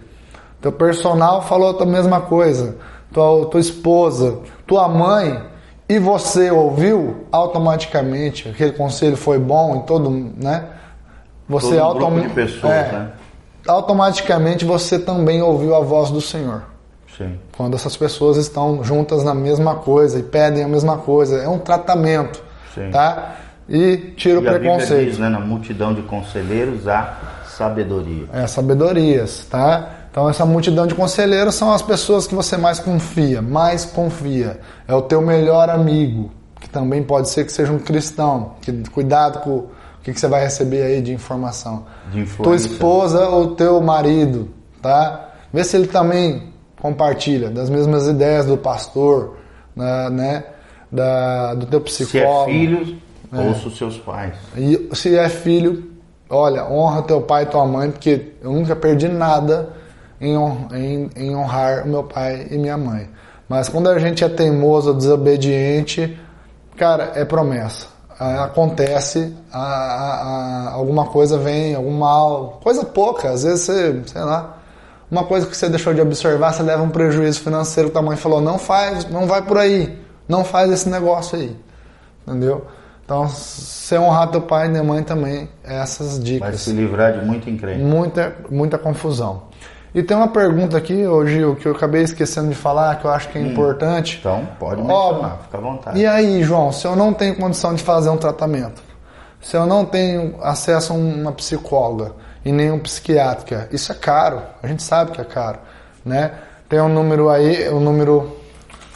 Teu 0.63 0.73
personal 0.73 1.43
falou 1.43 1.79
a 1.79 1.85
mesma 1.87 2.23
coisa. 2.23 2.77
Tua, 3.13 3.45
tua 3.47 3.61
esposa, 3.61 4.39
tua 4.67 4.89
mãe 4.89 5.50
e 5.91 5.99
você 5.99 6.53
ouviu, 6.53 7.27
automaticamente 7.33 8.49
aquele 8.49 8.71
conselho 8.71 9.17
foi 9.17 9.41
bom 9.41 9.83
e 9.83 9.87
todo, 9.89 10.09
né? 10.09 10.67
Você 11.49 11.71
todo 11.71 11.81
autom... 11.81 12.11
grupo 12.13 12.29
de 12.29 12.35
pessoas, 12.35 12.73
é, 12.73 12.93
né? 12.93 13.11
Automaticamente 13.67 14.65
você 14.65 15.01
também 15.01 15.43
ouviu 15.43 15.75
a 15.75 15.81
voz 15.81 16.13
do 16.13 16.21
Senhor. 16.21 16.63
Sim. 17.19 17.37
Quando 17.57 17.75
essas 17.75 17.97
pessoas 17.97 18.37
estão 18.37 18.85
juntas 18.85 19.25
na 19.25 19.35
mesma 19.35 19.75
coisa 19.75 20.21
e 20.21 20.23
pedem 20.23 20.63
a 20.63 20.69
mesma 20.69 20.97
coisa, 20.97 21.43
é 21.43 21.49
um 21.49 21.59
tratamento, 21.59 22.41
Sim. 22.73 22.89
tá? 22.93 23.35
E 23.69 23.97
tira 24.17 24.39
o 24.39 24.43
preconceito. 24.43 25.11
Diz, 25.11 25.19
né, 25.19 25.29
na 25.29 25.41
multidão 25.41 25.93
de 25.93 26.03
conselheiros 26.03 26.87
há 26.87 27.17
sabedoria. 27.49 28.27
É, 28.33 28.47
sabedorias, 28.47 29.45
tá? 29.51 30.00
Então 30.11 30.29
essa 30.29 30.45
multidão 30.45 30.87
de 30.87 30.95
conselheiros 30.95 31.55
são 31.55 31.73
as 31.73 31.83
pessoas 31.83 32.27
que 32.27 32.35
você 32.35 32.57
mais 32.57 32.81
confia, 32.81 33.41
mais 33.41 33.85
confia. 33.85 34.61
É 34.89 34.95
o 34.95 35.03
teu 35.03 35.23
melhor 35.23 35.71
amigo, 35.71 36.31
que 36.61 36.69
também 36.69 37.03
pode 37.03 37.29
ser 37.29 37.47
que 37.47 37.53
seja 37.53 37.73
um 37.73 37.79
cristão. 37.79 38.55
Que, 38.61 38.73
cuidado 38.91 39.41
com 39.41 39.51
o 39.51 39.71
que, 40.03 40.13
que 40.13 40.19
você 40.19 40.27
vai 40.27 40.43
receber 40.43 40.83
aí 40.83 41.01
de 41.01 41.13
informação. 41.13 41.87
De 42.13 42.25
tua 42.25 42.57
esposa 42.57 43.29
ou 43.29 43.55
teu 43.55 43.81
marido, 43.81 44.49
tá? 44.83 45.29
Vê 45.53 45.63
se 45.63 45.77
ele 45.77 45.87
também 45.87 46.51
compartilha 46.81 47.51
das 47.51 47.71
mesmas 47.71 48.09
ideias 48.09 48.47
do 48.47 48.57
pastor, 48.57 49.37
né? 49.77 50.11
né 50.11 50.45
da, 50.91 51.55
do 51.55 51.67
teu 51.67 51.81
psicólogo. 51.83 52.51
Se 52.51 52.51
é 52.51 52.59
filho, 52.59 52.99
é. 53.33 53.49
ouça 53.49 53.69
os 53.69 53.77
seus 53.77 53.97
pais. 53.99 54.35
E 54.57 54.91
se 54.93 55.17
é 55.17 55.29
filho, 55.29 55.93
olha, 56.29 56.65
honra 56.65 57.03
teu 57.03 57.21
pai 57.21 57.45
e 57.45 57.47
tua 57.47 57.65
mãe, 57.65 57.91
porque 57.91 58.33
eu 58.43 58.53
nunca 58.53 58.75
perdi 58.75 59.07
nada 59.07 59.80
em, 60.21 60.35
em, 60.73 61.11
em 61.17 61.35
honrar 61.35 61.87
meu 61.87 62.05
pai 62.05 62.47
e 62.51 62.59
minha 62.59 62.77
mãe. 62.77 63.09
Mas 63.49 63.69
quando 63.69 63.89
a 63.89 63.99
gente 63.99 64.23
é 64.23 64.29
teimoso, 64.29 64.95
desobediente, 64.95 66.19
cara, 66.77 67.13
é 67.15 67.25
promessa. 67.25 67.89
Acontece, 68.19 69.35
a, 69.51 69.59
a, 69.59 70.69
a, 70.69 70.73
alguma 70.73 71.07
coisa 71.07 71.39
vem, 71.39 71.75
algum 71.75 71.91
mal, 71.91 72.61
coisa 72.63 72.85
pouca, 72.85 73.31
às 73.31 73.45
vezes 73.45 73.63
você, 73.63 74.03
sei 74.07 74.21
lá, 74.21 74.59
uma 75.11 75.25
coisa 75.25 75.47
que 75.47 75.57
você 75.57 75.71
deixou 75.71 75.95
de 75.95 76.03
observar, 76.03 76.53
você 76.53 76.63
leva 76.63 76.83
um 76.83 76.91
prejuízo 76.91 77.41
financeiro, 77.41 77.89
tua 77.89 78.03
mãe 78.03 78.19
falou, 78.19 78.43
não 78.43 78.59
faz, 78.59 79.09
não 79.09 79.27
vai 79.27 79.41
por 79.41 79.57
aí, 79.57 79.99
não 80.29 80.45
faz 80.45 80.71
esse 80.71 80.89
negócio 80.89 81.39
aí, 81.39 81.57
entendeu? 82.27 82.67
Então, 83.07 83.27
se 83.29 83.99
honrar 83.99 84.31
teu 84.31 84.43
pai 84.43 84.67
e 84.67 84.69
minha 84.69 84.85
mãe 84.85 85.03
também, 85.03 85.49
essas 85.65 86.23
dicas. 86.23 86.49
Vai 86.49 86.59
se 86.59 86.71
livrar 86.73 87.19
de 87.19 87.25
muita 87.25 87.51
encrenca. 87.51 87.83
Muita, 87.83 88.37
muita 88.51 88.79
confusão. 88.79 89.50
E 89.95 90.03
tem 90.03 90.17
uma 90.17 90.29
pergunta 90.29 90.77
aqui, 90.77 91.05
ô 91.07 91.27
Gil, 91.27 91.57
que 91.57 91.67
eu 91.67 91.73
acabei 91.73 92.03
esquecendo 92.03 92.49
de 92.49 92.55
falar, 92.55 93.01
que 93.01 93.05
eu 93.05 93.11
acho 93.11 93.29
que 93.29 93.39
é 93.39 93.41
hum. 93.41 93.47
importante. 93.47 94.19
Então, 94.21 94.47
pode 94.59 94.81
mencionar, 94.83 95.39
fica 95.43 95.59
à 95.59 95.61
vontade. 95.61 95.99
E 95.99 96.07
aí, 96.07 96.43
João, 96.43 96.71
se 96.71 96.87
eu 96.87 96.95
não 96.95 97.13
tenho 97.13 97.35
condição 97.37 97.75
de 97.75 97.83
fazer 97.83 98.09
um 98.09 98.17
tratamento, 98.17 98.83
se 99.41 99.57
eu 99.57 99.67
não 99.67 99.85
tenho 99.85 100.37
acesso 100.43 100.93
a 100.93 100.97
uma 100.97 101.33
psicóloga 101.33 102.13
e 102.45 102.53
nem 102.53 102.71
um 102.71 102.79
psiquiátrica, 102.79 103.69
isso 103.73 103.91
é 103.91 103.95
caro, 103.95 104.43
a 104.63 104.67
gente 104.67 104.83
sabe 104.83 105.11
que 105.11 105.21
é 105.21 105.25
caro, 105.25 105.59
né? 106.05 106.33
Tem 106.69 106.81
um 106.81 106.89
número 106.89 107.29
aí, 107.29 107.69
o 107.69 107.77
um 107.77 107.81
número 107.81 108.37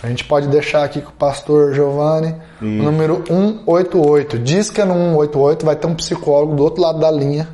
A 0.00 0.06
gente 0.06 0.24
pode 0.24 0.46
deixar 0.48 0.84
aqui 0.84 1.00
com 1.00 1.10
o 1.10 1.14
pastor 1.14 1.72
Giovanni 1.72 2.36
o 2.60 2.64
número 2.64 3.24
188. 3.26 4.38
Diz 4.38 4.70
que 4.70 4.80
é 4.80 4.84
no 4.84 4.94
188, 4.94 5.64
vai 5.66 5.74
ter 5.74 5.86
um 5.86 5.94
psicólogo 5.94 6.54
do 6.54 6.62
outro 6.62 6.82
lado 6.82 7.00
da 7.00 7.10
linha, 7.10 7.48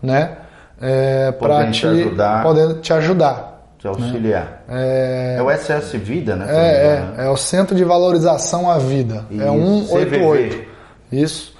né? 0.00 0.36
É, 0.80 1.30
para 1.32 1.66
te, 1.66 1.80
te 1.80 1.86
ajudar. 1.86 2.42
podendo 2.42 2.74
te 2.74 2.92
ajudar. 2.92 3.50
Te 3.78 3.86
auxiliar. 3.88 4.62
É, 4.68 5.36
É, 5.38 5.42
o 5.42 5.50
SS 5.50 5.96
Vida, 5.96 6.36
né? 6.36 6.46
é, 6.48 7.22
é, 7.22 7.26
é 7.26 7.28
o 7.28 7.36
Centro 7.36 7.74
de 7.74 7.84
Valorização 7.84 8.70
à 8.70 8.78
Vida. 8.78 9.24
É 9.30 9.34
Isso, 9.34 9.88
188. 9.88 10.54
CVV. 10.54 10.68
Isso. 11.12 11.54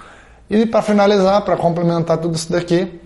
E 0.49 0.65
para 0.65 0.81
finalizar, 0.81 1.41
para 1.41 1.55
complementar 1.57 2.17
tudo 2.17 2.35
isso 2.35 2.51
daqui, 2.51 2.99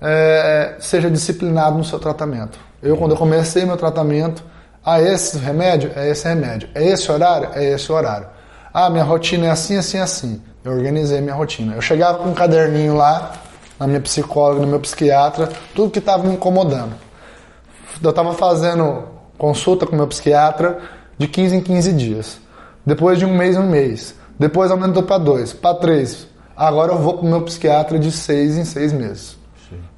é, 0.00 0.74
seja 0.78 1.10
disciplinado 1.10 1.76
no 1.78 1.84
seu 1.84 1.98
tratamento. 1.98 2.58
Eu, 2.82 2.96
quando 2.96 3.12
eu 3.12 3.16
comecei 3.16 3.64
meu 3.64 3.76
tratamento, 3.76 4.44
ah, 4.84 5.00
esse 5.00 5.38
remédio? 5.38 5.92
É 5.94 6.08
esse 6.10 6.26
remédio. 6.26 6.68
É 6.74 6.84
esse 6.84 7.10
horário? 7.10 7.48
É 7.54 7.64
esse 7.72 7.90
horário. 7.90 8.26
Ah, 8.74 8.90
minha 8.90 9.04
rotina 9.04 9.46
é 9.46 9.50
assim, 9.50 9.76
assim, 9.76 9.98
assim. 9.98 10.42
Eu 10.64 10.72
organizei 10.72 11.20
minha 11.20 11.34
rotina. 11.34 11.74
Eu 11.74 11.80
chegava 11.80 12.18
com 12.18 12.30
um 12.30 12.34
caderninho 12.34 12.94
lá, 12.96 13.32
na 13.82 13.88
minha 13.88 14.00
psicóloga, 14.00 14.60
no 14.60 14.68
meu 14.68 14.78
psiquiatra, 14.78 15.48
tudo 15.74 15.90
que 15.90 15.98
estava 15.98 16.22
me 16.22 16.34
incomodando. 16.34 16.94
Eu 18.00 18.10
estava 18.10 18.32
fazendo 18.32 19.04
consulta 19.36 19.84
com 19.86 19.96
meu 19.96 20.06
psiquiatra 20.06 20.78
de 21.18 21.26
15 21.26 21.56
em 21.56 21.60
15 21.60 21.92
dias. 21.92 22.38
Depois 22.86 23.18
de 23.18 23.24
um 23.24 23.36
mês 23.36 23.56
um 23.56 23.68
mês. 23.68 24.14
Depois 24.38 24.70
aumentou 24.70 25.02
para 25.02 25.18
dois, 25.18 25.52
para 25.52 25.74
três. 25.74 26.28
Agora 26.56 26.92
eu 26.92 26.98
vou 26.98 27.14
para 27.14 27.26
o 27.26 27.28
meu 27.28 27.42
psiquiatra 27.42 27.98
de 27.98 28.12
seis 28.12 28.56
em 28.56 28.64
seis 28.64 28.92
meses. 28.92 29.36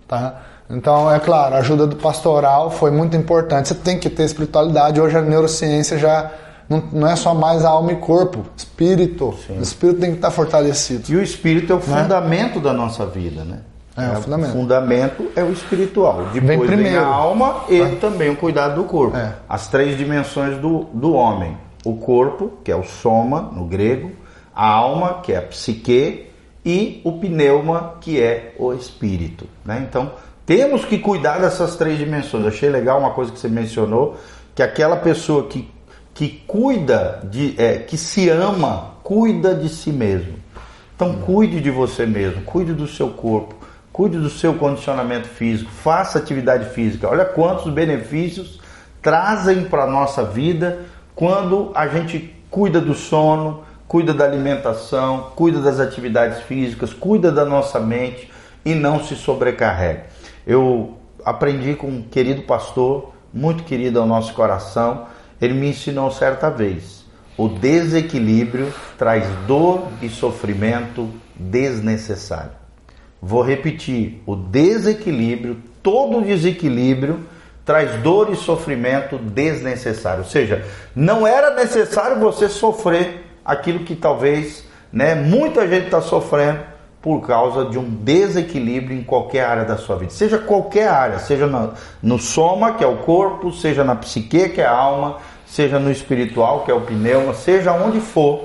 Tá? 0.08 0.40
Então, 0.68 1.12
é 1.12 1.20
claro, 1.20 1.54
a 1.54 1.58
ajuda 1.58 1.86
do 1.86 1.96
pastoral 1.96 2.70
foi 2.70 2.90
muito 2.90 3.14
importante. 3.16 3.68
Você 3.68 3.74
tem 3.74 3.98
que 3.98 4.08
ter 4.08 4.24
espiritualidade. 4.24 4.98
Hoje 4.98 5.18
a 5.18 5.20
neurociência 5.20 5.98
já 5.98 6.30
não, 6.68 6.82
não 6.90 7.06
é 7.06 7.16
só 7.16 7.34
mais 7.34 7.66
alma 7.66 7.92
e 7.92 7.96
corpo, 7.96 8.46
espírito. 8.56 9.34
O 9.50 9.62
espírito 9.62 10.00
tem 10.00 10.10
que 10.10 10.16
estar 10.16 10.30
fortalecido. 10.30 11.12
E 11.12 11.16
o 11.16 11.22
espírito 11.22 11.72
é 11.72 11.76
o 11.76 11.80
fundamento 11.80 12.60
da 12.60 12.72
nossa 12.72 13.04
vida, 13.04 13.44
né? 13.44 13.58
É, 13.96 14.10
o 14.10 14.22
fundamento. 14.22 14.52
fundamento 14.52 15.32
é 15.36 15.42
o 15.42 15.52
espiritual. 15.52 16.24
Depois 16.32 16.42
vem, 16.42 16.66
primeiro. 16.66 17.00
a 17.00 17.06
alma 17.06 17.64
e 17.68 17.96
também 17.96 18.30
o 18.30 18.36
cuidado 18.36 18.74
do 18.74 18.84
corpo. 18.84 19.16
É. 19.16 19.34
As 19.48 19.68
três 19.68 19.96
dimensões 19.96 20.58
do, 20.58 20.84
do 20.92 21.12
homem. 21.12 21.56
O 21.84 21.96
corpo, 21.96 22.58
que 22.64 22.72
é 22.72 22.76
o 22.76 22.82
soma, 22.82 23.40
no 23.40 23.66
grego. 23.66 24.10
A 24.54 24.68
alma, 24.68 25.20
que 25.22 25.32
é 25.32 25.38
a 25.38 25.42
psique. 25.42 26.26
E 26.64 27.00
o 27.04 27.12
pneuma, 27.12 27.94
que 28.00 28.20
é 28.20 28.54
o 28.58 28.72
espírito. 28.72 29.46
Né? 29.64 29.86
Então, 29.88 30.12
temos 30.46 30.84
que 30.84 30.98
cuidar 30.98 31.38
dessas 31.38 31.76
três 31.76 31.98
dimensões. 31.98 32.46
Achei 32.46 32.68
legal 32.68 32.98
uma 32.98 33.10
coisa 33.10 33.30
que 33.30 33.38
você 33.38 33.48
mencionou, 33.48 34.16
que 34.54 34.62
aquela 34.62 34.96
pessoa 34.96 35.46
que, 35.46 35.70
que 36.12 36.42
cuida, 36.46 37.20
de, 37.24 37.54
é, 37.58 37.78
que 37.78 37.96
se 37.96 38.28
ama, 38.28 38.94
cuida 39.02 39.54
de 39.54 39.68
si 39.68 39.90
mesmo. 39.90 40.34
Então 40.96 41.14
cuide 41.16 41.60
de 41.60 41.70
você 41.70 42.06
mesmo, 42.06 42.42
cuide 42.42 42.72
do 42.72 42.86
seu 42.86 43.10
corpo, 43.10 43.54
cuide 43.94 44.18
do 44.18 44.28
seu 44.28 44.54
condicionamento 44.54 45.28
físico, 45.28 45.70
faça 45.70 46.18
atividade 46.18 46.70
física. 46.70 47.08
Olha 47.08 47.24
quantos 47.24 47.72
benefícios 47.72 48.58
trazem 49.00 49.66
para 49.66 49.84
a 49.84 49.86
nossa 49.86 50.24
vida 50.24 50.80
quando 51.14 51.70
a 51.76 51.86
gente 51.86 52.34
cuida 52.50 52.80
do 52.80 52.92
sono, 52.92 53.62
cuida 53.86 54.12
da 54.12 54.24
alimentação, 54.24 55.30
cuida 55.36 55.60
das 55.60 55.78
atividades 55.78 56.40
físicas, 56.40 56.92
cuida 56.92 57.30
da 57.30 57.44
nossa 57.44 57.78
mente 57.78 58.28
e 58.64 58.74
não 58.74 59.00
se 59.04 59.14
sobrecarrega. 59.14 60.06
Eu 60.44 60.98
aprendi 61.24 61.76
com 61.76 61.86
um 61.86 62.02
querido 62.02 62.42
pastor, 62.42 63.14
muito 63.32 63.62
querido 63.62 64.00
ao 64.00 64.08
nosso 64.08 64.34
coração, 64.34 65.06
ele 65.40 65.54
me 65.54 65.68
ensinou 65.68 66.10
certa 66.10 66.50
vez: 66.50 67.04
o 67.38 67.46
desequilíbrio 67.46 68.74
traz 68.98 69.24
dor 69.46 69.86
e 70.02 70.08
sofrimento 70.08 71.08
desnecessário. 71.36 72.63
Vou 73.26 73.40
repetir: 73.42 74.22
o 74.26 74.36
desequilíbrio, 74.36 75.56
todo 75.82 76.20
desequilíbrio 76.20 77.20
traz 77.64 78.02
dor 78.02 78.30
e 78.30 78.36
sofrimento 78.36 79.16
desnecessário. 79.16 80.24
Ou 80.24 80.28
seja, 80.28 80.62
não 80.94 81.26
era 81.26 81.54
necessário 81.54 82.20
você 82.20 82.50
sofrer 82.50 83.24
aquilo 83.42 83.80
que 83.80 83.96
talvez 83.96 84.64
né, 84.92 85.14
muita 85.14 85.66
gente 85.66 85.86
está 85.86 86.02
sofrendo 86.02 86.60
por 87.00 87.26
causa 87.26 87.64
de 87.64 87.78
um 87.78 87.88
desequilíbrio 87.88 88.98
em 88.98 89.02
qualquer 89.02 89.46
área 89.46 89.64
da 89.64 89.78
sua 89.78 89.96
vida. 89.96 90.12
Seja 90.12 90.36
qualquer 90.36 90.88
área, 90.88 91.18
seja 91.18 91.46
no, 91.46 91.72
no 92.02 92.18
soma, 92.18 92.74
que 92.74 92.84
é 92.84 92.86
o 92.86 92.98
corpo, 92.98 93.50
seja 93.52 93.82
na 93.82 93.96
psique, 93.96 94.50
que 94.50 94.60
é 94.60 94.66
a 94.66 94.70
alma, 94.70 95.16
seja 95.46 95.78
no 95.78 95.90
espiritual, 95.90 96.64
que 96.64 96.70
é 96.70 96.74
o 96.74 96.82
pneuma, 96.82 97.32
seja 97.32 97.72
onde 97.72 98.00
for, 98.00 98.44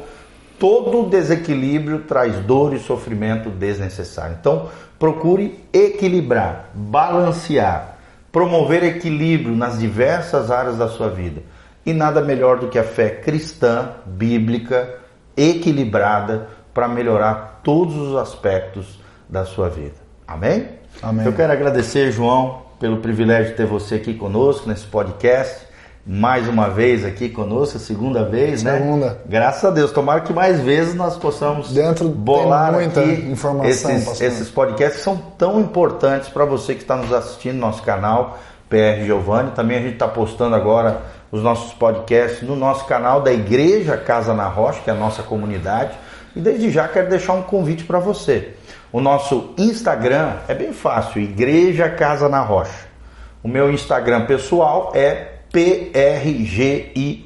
todo 0.60 1.10
desequilíbrio 1.10 2.00
traz 2.00 2.36
dor 2.40 2.74
e 2.74 2.80
sofrimento 2.80 3.50
desnecessário. 3.50 4.38
Então, 4.40 4.70
procure 5.00 5.64
equilibrar, 5.72 6.70
balancear, 6.74 7.98
promover 8.32 8.84
equilíbrio 8.84 9.56
nas 9.56 9.80
diversas 9.80 10.52
áreas 10.52 10.78
da 10.78 10.88
sua 10.88 11.10
vida. 11.10 11.42
E 11.86 11.94
nada 11.94 12.22
melhor 12.22 12.60
do 12.60 12.68
que 12.68 12.78
a 12.78 12.84
fé 12.84 13.10
cristã, 13.10 13.92
bíblica, 14.06 14.96
equilibrada 15.36 16.50
para 16.74 16.88
melhorar 16.88 17.62
todos 17.64 17.96
os 17.96 18.16
aspectos 18.16 19.00
da 19.28 19.46
sua 19.46 19.70
vida. 19.70 19.96
Amém? 20.28 20.68
Amém. 21.02 21.26
Eu 21.26 21.34
quero 21.34 21.54
agradecer, 21.54 22.12
João, 22.12 22.64
pelo 22.80 22.98
privilégio 22.98 23.52
de 23.52 23.58
ter 23.58 23.66
você 23.66 23.96
aqui 23.96 24.14
conosco 24.14 24.68
nesse 24.68 24.86
podcast. 24.86 25.69
Mais 26.06 26.48
uma 26.48 26.70
vez 26.70 27.06
aqui 27.06 27.30
conosco, 27.30 27.78
segunda 27.78 28.24
vez, 28.24 28.64
né? 28.64 28.78
Segunda. 28.78 29.22
Graças 29.26 29.64
a 29.64 29.70
Deus. 29.70 29.92
Tomara 29.92 30.22
que 30.22 30.34
mais 30.34 30.60
vezes 30.60 30.96
nós 30.96 31.18
possamos 31.18 31.72
Dentro 31.72 32.10
bolar 32.10 32.74
muita 32.74 33.02
aqui 33.02 33.30
informação, 33.30 33.92
esses, 33.92 34.06
pastor. 34.06 34.28
esses 34.28 34.50
podcasts 34.50 34.98
que 34.98 35.04
são 35.04 35.18
tão 35.38 35.60
importantes 35.60 36.30
para 36.30 36.46
você 36.46 36.74
que 36.74 36.82
está 36.82 36.96
nos 36.96 37.14
assistindo 37.14 37.56
no 37.56 37.62
nosso 37.62 37.84
canal 37.84 38.40
PR 38.70 39.04
Giovanni. 39.06 39.52
Também 39.52 39.78
a 39.78 39.82
gente 39.82 39.94
está 39.94 40.08
postando 40.08 40.56
agora 40.56 41.02
os 41.32 41.44
nossos 41.44 41.74
podcasts 41.74 42.42
no 42.42 42.56
nosso 42.56 42.86
canal 42.86 43.22
da 43.22 43.32
Igreja 43.32 43.98
Casa 43.98 44.34
na 44.34 44.48
Rocha, 44.48 44.82
que 44.82 44.90
é 44.90 44.94
a 44.94 44.96
nossa 44.96 45.22
comunidade. 45.22 45.92
E 46.36 46.40
desde 46.40 46.72
já 46.72 46.88
quero 46.88 47.10
deixar 47.10 47.34
um 47.34 47.42
convite 47.42 47.84
para 47.84 48.00
você. 48.00 48.54
O 48.92 49.00
nosso 49.00 49.54
Instagram 49.58 50.34
é 50.48 50.56
bem 50.56 50.74
fácil, 50.74 51.22
Igreja 51.22 51.90
Casa 51.90 52.28
na 52.28 52.42
Rocha. 52.42 52.88
O 53.44 53.48
meu 53.48 53.72
Instagram 53.72 54.26
pessoal 54.26 54.92
é 54.96 55.29
PRGIO, 55.52 57.26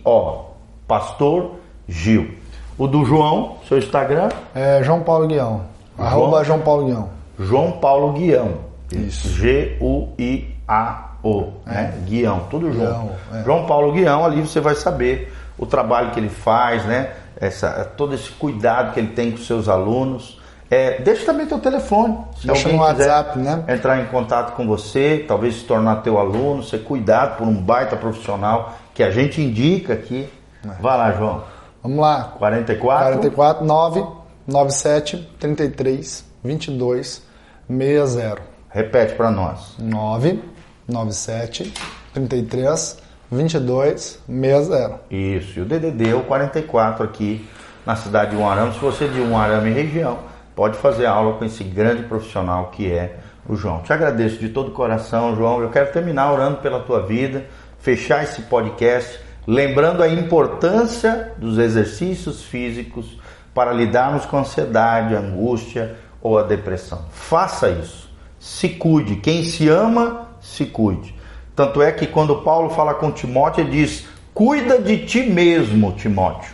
Pastor 0.88 1.52
Gil. 1.88 2.32
O 2.78 2.88
do 2.88 3.06
João, 3.06 3.58
seu 3.68 3.78
Instagram, 3.78 4.30
É 4.56 4.82
João 4.84 5.02
Paulo 5.02 5.28
Guião. 5.28 5.62
Arroba 5.98 6.44
João 6.44 6.60
Paulo 6.60 6.86
Guião. 6.86 7.10
João 7.40 7.72
Paulo 7.74 8.14
Guião. 8.14 8.52
Isso. 8.92 9.30
G-U-I-A-O, 9.30 11.44
né? 11.66 11.94
Guião, 12.06 12.42
tudo 12.50 12.72
João. 12.72 12.86
Guião, 12.86 13.12
é. 13.34 13.44
João 13.44 13.66
Paulo 13.66 13.92
Guião, 13.92 14.24
ali 14.26 14.42
você 14.42 14.60
vai 14.60 14.76
saber 14.76 15.34
o 15.58 15.66
trabalho 15.66 16.12
que 16.12 16.20
ele 16.20 16.30
faz, 16.30 16.86
né? 16.86 17.12
Essa, 17.40 17.92
todo 17.98 18.14
esse 18.14 18.30
cuidado 18.32 18.94
que 18.94 19.00
ele 19.00 19.08
tem 19.10 19.32
com 19.32 19.38
seus 19.38 19.68
alunos. 19.70 20.40
É, 20.74 21.00
deixa 21.02 21.24
também 21.24 21.46
teu 21.46 21.60
telefone. 21.60 22.18
Se 22.40 22.48
Deixa 22.48 22.68
alguém 22.68 22.80
no 22.80 22.84
WhatsApp, 22.84 23.38
né? 23.38 23.64
entrar 23.68 24.02
em 24.02 24.08
contato 24.08 24.56
com 24.56 24.66
você, 24.66 25.24
talvez 25.28 25.58
se 25.58 25.66
tornar 25.66 25.98
teu 25.98 26.18
aluno, 26.18 26.64
ser 26.64 26.80
cuidado 26.80 27.38
por 27.38 27.48
um 27.48 27.54
baita 27.54 27.96
profissional 27.96 28.74
que 28.92 29.04
a 29.04 29.12
gente 29.12 29.40
indica 29.40 29.94
aqui. 29.94 30.28
É. 30.66 30.82
Vai 30.82 30.98
lá, 30.98 31.12
João. 31.12 31.44
Vamos 31.84 32.00
lá. 32.00 32.34
44 32.40 33.06
44 33.20 33.64
9 33.64 34.04
97 34.48 35.30
33 35.40 36.26
22 36.44 37.22
60. 37.70 38.38
Repete 38.70 39.14
para 39.14 39.30
nós. 39.30 39.76
9 39.78 40.40
97 40.88 41.72
33 42.16 42.98
22 43.30 44.20
60. 44.28 45.02
Isso, 45.12 45.60
e 45.60 45.62
o 45.62 45.66
DDD 45.66 46.10
é 46.10 46.16
o 46.16 46.24
44 46.24 47.04
aqui 47.04 47.48
na 47.86 47.96
cidade 47.96 48.32
de 48.32 48.38
Uarame. 48.38 48.74
Se 48.74 48.80
você 48.80 49.06
é 49.06 49.08
de 49.08 49.20
Uarame 49.20 49.70
e 49.70 49.74
região, 49.74 50.33
pode 50.56 50.78
fazer 50.78 51.06
aula 51.06 51.38
com 51.38 51.46
esse 51.46 51.64
grande 51.64 52.04
profissional 52.04 52.68
que 52.68 52.92
é 52.92 53.18
o 53.48 53.56
João. 53.56 53.82
Te 53.82 53.92
agradeço 53.92 54.40
de 54.40 54.50
todo 54.50 54.70
o 54.70 54.74
coração, 54.74 55.36
João. 55.36 55.62
Eu 55.62 55.70
quero 55.70 55.92
terminar 55.92 56.32
orando 56.32 56.58
pela 56.58 56.80
tua 56.80 57.02
vida, 57.06 57.46
fechar 57.80 58.24
esse 58.24 58.44
podcast, 58.44 59.20
lembrando 59.46 60.02
a 60.02 60.08
importância 60.08 61.34
dos 61.38 61.58
exercícios 61.58 62.44
físicos 62.44 63.20
para 63.54 63.74
lidarmos 63.74 64.26
com 64.26 64.38
a 64.38 64.42
ansiedade, 64.42 65.16
a 65.16 65.20
angústia 65.20 65.96
ou 66.22 66.38
a 66.38 66.44
depressão. 66.44 67.06
Faça 67.12 67.70
isso. 67.70 68.10
Se 68.40 68.70
cuide. 68.70 69.18
Quem 69.18 69.44
se 69.44 69.68
ama, 69.70 70.30
se 70.42 70.66
cuide. 70.66 71.16
Tanto 71.56 71.82
é 71.82 71.92
que 71.92 72.08
quando 72.08 72.42
Paulo 72.42 72.70
fala 72.70 72.96
com 72.96 73.12
Timóteo, 73.12 73.62
ele 73.62 73.72
diz: 73.72 74.08
Cuida 74.34 74.82
de 74.82 75.06
ti 75.06 75.22
mesmo, 75.24 75.92
Timóteo, 75.92 76.52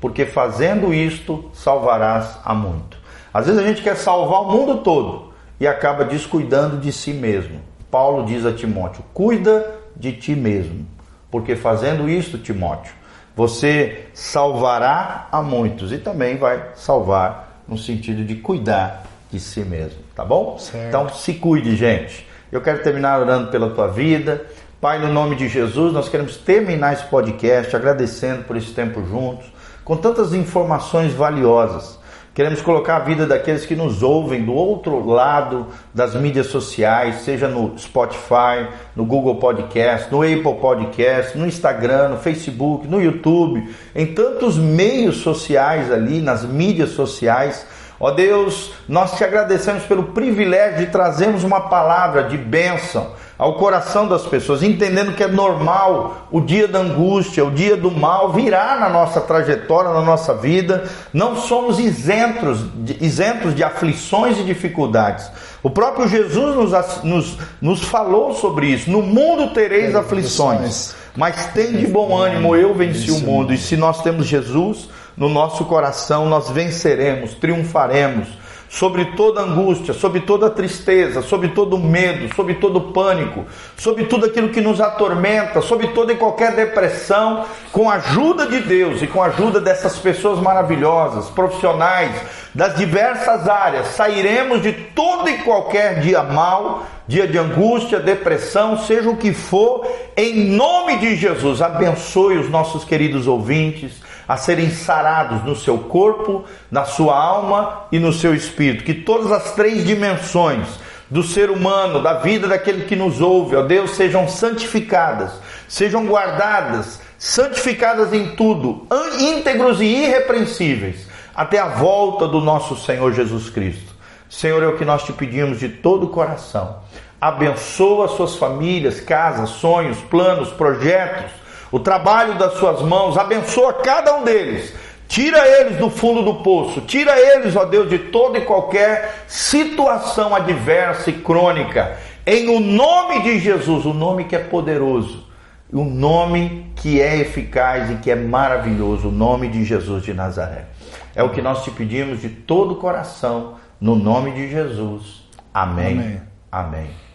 porque 0.00 0.26
fazendo 0.26 0.92
isto 0.92 1.50
salvarás 1.54 2.38
a 2.44 2.52
muito. 2.52 2.99
Às 3.32 3.46
vezes 3.46 3.60
a 3.60 3.66
gente 3.66 3.82
quer 3.82 3.96
salvar 3.96 4.42
o 4.42 4.50
mundo 4.50 4.78
todo 4.78 5.32
e 5.58 5.66
acaba 5.66 6.04
descuidando 6.04 6.78
de 6.78 6.92
si 6.92 7.12
mesmo. 7.12 7.60
Paulo 7.90 8.24
diz 8.24 8.44
a 8.46 8.52
Timóteo: 8.52 9.04
Cuida 9.12 9.74
de 9.96 10.12
ti 10.12 10.34
mesmo, 10.34 10.86
porque 11.30 11.54
fazendo 11.54 12.08
isto, 12.08 12.38
Timóteo, 12.38 12.94
Você 13.36 14.06
salvará 14.12 15.28
a 15.30 15.40
muitos 15.42 15.92
e 15.92 15.98
também 15.98 16.36
vai 16.36 16.70
salvar 16.74 17.62
no 17.66 17.78
sentido 17.78 18.24
de 18.24 18.34
cuidar 18.36 19.04
de 19.30 19.38
si 19.38 19.60
mesmo, 19.60 20.00
tá 20.14 20.24
bom? 20.24 20.58
Certo. 20.58 20.88
Então 20.88 21.08
se 21.08 21.34
cuide, 21.34 21.76
gente. 21.76 22.26
Eu 22.50 22.60
quero 22.60 22.82
terminar 22.82 23.20
orando 23.20 23.48
pela 23.50 23.70
tua 23.70 23.86
vida. 23.86 24.44
Pai, 24.80 24.98
no 24.98 25.12
nome 25.12 25.36
de 25.36 25.46
Jesus, 25.46 25.92
nós 25.92 26.08
queremos 26.08 26.36
terminar 26.38 26.94
esse 26.94 27.04
podcast 27.04 27.76
agradecendo 27.76 28.44
por 28.44 28.56
esse 28.56 28.72
tempo 28.72 29.04
juntos, 29.06 29.46
com 29.84 29.96
tantas 29.96 30.32
informações 30.34 31.12
valiosas. 31.12 31.99
Queremos 32.32 32.62
colocar 32.62 32.96
a 32.96 33.00
vida 33.00 33.26
daqueles 33.26 33.66
que 33.66 33.74
nos 33.74 34.04
ouvem 34.04 34.44
do 34.44 34.52
outro 34.52 35.04
lado 35.04 35.66
das 35.92 36.14
mídias 36.14 36.46
sociais, 36.46 37.22
seja 37.22 37.48
no 37.48 37.76
Spotify, 37.76 38.68
no 38.94 39.04
Google 39.04 39.34
Podcast, 39.36 40.12
no 40.12 40.22
Apple 40.22 40.60
Podcast, 40.60 41.36
no 41.36 41.44
Instagram, 41.44 42.10
no 42.10 42.18
Facebook, 42.18 42.86
no 42.86 43.02
YouTube, 43.02 43.68
em 43.96 44.06
tantos 44.06 44.56
meios 44.56 45.16
sociais 45.16 45.90
ali, 45.90 46.20
nas 46.20 46.44
mídias 46.44 46.90
sociais. 46.90 47.66
Ó 47.98 48.12
Deus, 48.12 48.74
nós 48.88 49.18
te 49.18 49.24
agradecemos 49.24 49.82
pelo 49.82 50.04
privilégio 50.12 50.86
de 50.86 50.92
trazermos 50.92 51.42
uma 51.42 51.62
palavra 51.62 52.22
de 52.22 52.38
bênção 52.38 53.10
ao 53.40 53.54
coração 53.54 54.06
das 54.06 54.26
pessoas, 54.26 54.62
entendendo 54.62 55.14
que 55.14 55.24
é 55.24 55.26
normal 55.26 56.28
o 56.30 56.42
dia 56.42 56.68
da 56.68 56.80
angústia, 56.80 57.42
o 57.42 57.50
dia 57.50 57.74
do 57.74 57.90
mal 57.90 58.34
virá 58.34 58.76
na 58.78 58.90
nossa 58.90 59.18
trajetória, 59.18 59.92
na 59.92 60.02
nossa 60.02 60.34
vida. 60.34 60.84
Não 61.10 61.34
somos 61.34 61.78
isentos 61.78 62.58
de, 62.74 63.02
isentos 63.02 63.54
de 63.54 63.64
aflições 63.64 64.38
e 64.38 64.42
dificuldades. 64.42 65.30
O 65.62 65.70
próprio 65.70 66.06
Jesus 66.06 66.54
nos, 66.54 67.02
nos, 67.02 67.38
nos 67.62 67.82
falou 67.82 68.34
sobre 68.34 68.66
isso. 68.66 68.90
No 68.90 69.00
mundo 69.00 69.54
tereis 69.54 69.94
aflições, 69.94 70.94
mas 71.16 71.46
tem 71.54 71.72
de 71.72 71.86
bom 71.86 72.14
ânimo, 72.14 72.54
eu 72.54 72.74
venci 72.74 73.10
o 73.10 73.20
mundo. 73.20 73.54
E 73.54 73.56
se 73.56 73.74
nós 73.74 74.02
temos 74.02 74.26
Jesus 74.26 74.90
no 75.16 75.30
nosso 75.30 75.64
coração, 75.64 76.28
nós 76.28 76.50
venceremos, 76.50 77.32
triunfaremos 77.32 78.28
sobre 78.70 79.04
toda 79.16 79.42
angústia, 79.42 79.92
sobre 79.92 80.20
toda 80.20 80.48
tristeza, 80.48 81.22
sobre 81.22 81.48
todo 81.48 81.76
medo, 81.76 82.32
sobre 82.36 82.54
todo 82.54 82.92
pânico, 82.92 83.44
sobre 83.76 84.04
tudo 84.04 84.26
aquilo 84.26 84.50
que 84.50 84.60
nos 84.60 84.80
atormenta, 84.80 85.60
sobre 85.60 85.88
toda 85.88 86.12
e 86.12 86.16
qualquer 86.16 86.54
depressão, 86.54 87.44
com 87.72 87.90
a 87.90 87.94
ajuda 87.94 88.46
de 88.46 88.60
Deus 88.60 89.02
e 89.02 89.08
com 89.08 89.20
a 89.20 89.26
ajuda 89.26 89.60
dessas 89.60 89.98
pessoas 89.98 90.38
maravilhosas, 90.38 91.28
profissionais 91.30 92.14
das 92.54 92.76
diversas 92.76 93.48
áreas, 93.48 93.88
sairemos 93.88 94.62
de 94.62 94.72
todo 94.72 95.28
e 95.28 95.38
qualquer 95.38 95.98
dia 95.98 96.22
mal, 96.22 96.86
dia 97.08 97.26
de 97.26 97.38
angústia, 97.38 97.98
depressão, 97.98 98.78
seja 98.78 99.10
o 99.10 99.16
que 99.16 99.32
for, 99.34 99.84
em 100.16 100.48
nome 100.50 100.98
de 100.98 101.16
Jesus. 101.16 101.60
Abençoe 101.60 102.38
os 102.38 102.48
nossos 102.48 102.84
queridos 102.84 103.26
ouvintes 103.26 104.09
a 104.30 104.36
serem 104.36 104.70
sarados 104.70 105.42
no 105.42 105.56
seu 105.56 105.76
corpo, 105.76 106.44
na 106.70 106.84
sua 106.84 107.20
alma 107.20 107.86
e 107.90 107.98
no 107.98 108.12
seu 108.12 108.32
espírito. 108.32 108.84
Que 108.84 108.94
todas 108.94 109.32
as 109.32 109.54
três 109.56 109.84
dimensões 109.84 110.68
do 111.10 111.24
ser 111.24 111.50
humano, 111.50 112.00
da 112.00 112.12
vida 112.14 112.46
daquele 112.46 112.84
que 112.84 112.94
nos 112.94 113.20
ouve, 113.20 113.56
ó 113.56 113.62
Deus, 113.62 113.90
sejam 113.96 114.28
santificadas, 114.28 115.32
sejam 115.66 116.06
guardadas, 116.06 117.00
santificadas 117.18 118.12
em 118.12 118.36
tudo, 118.36 118.86
íntegros 119.18 119.80
e 119.80 119.86
irrepreensíveis, 119.86 121.08
até 121.34 121.58
a 121.58 121.66
volta 121.66 122.28
do 122.28 122.40
nosso 122.40 122.76
Senhor 122.76 123.12
Jesus 123.12 123.50
Cristo. 123.50 123.92
Senhor, 124.28 124.62
é 124.62 124.68
o 124.68 124.76
que 124.76 124.84
nós 124.84 125.02
te 125.02 125.12
pedimos 125.12 125.58
de 125.58 125.68
todo 125.68 126.04
o 126.04 126.10
coração. 126.10 126.76
Abençoa 127.20 128.06
suas 128.06 128.36
famílias, 128.36 129.00
casas, 129.00 129.50
sonhos, 129.50 129.98
planos, 130.02 130.50
projetos 130.50 131.39
o 131.70 131.78
trabalho 131.78 132.36
das 132.38 132.54
suas 132.54 132.82
mãos, 132.82 133.16
abençoa 133.16 133.74
cada 133.74 134.16
um 134.16 134.24
deles. 134.24 134.74
Tira 135.06 135.44
eles 135.44 135.76
do 135.76 135.90
fundo 135.90 136.22
do 136.22 136.34
poço, 136.36 136.82
tira 136.82 137.18
eles, 137.18 137.56
ó 137.56 137.64
Deus, 137.64 137.90
de 137.90 137.98
toda 137.98 138.38
e 138.38 138.44
qualquer 138.44 139.24
situação 139.26 140.34
adversa 140.34 141.10
e 141.10 141.14
crônica. 141.14 141.96
Em 142.24 142.48
o 142.48 142.60
nome 142.60 143.20
de 143.22 143.40
Jesus, 143.40 143.84
o 143.84 143.92
nome 143.92 144.24
que 144.24 144.36
é 144.36 144.38
poderoso, 144.38 145.26
o 145.72 145.84
nome 145.84 146.72
que 146.76 147.00
é 147.00 147.18
eficaz 147.18 147.90
e 147.90 147.96
que 147.96 148.10
é 148.10 148.14
maravilhoso, 148.14 149.08
o 149.08 149.12
nome 149.12 149.48
de 149.48 149.64
Jesus 149.64 150.04
de 150.04 150.14
Nazaré. 150.14 150.66
É 151.14 151.24
o 151.24 151.30
que 151.30 151.42
nós 151.42 151.64
te 151.64 151.72
pedimos 151.72 152.20
de 152.20 152.28
todo 152.28 152.74
o 152.74 152.76
coração, 152.76 153.54
no 153.80 153.96
nome 153.96 154.30
de 154.30 154.48
Jesus. 154.48 155.28
Amém. 155.52 155.98
Amém. 155.98 156.20
Amém. 156.52 157.09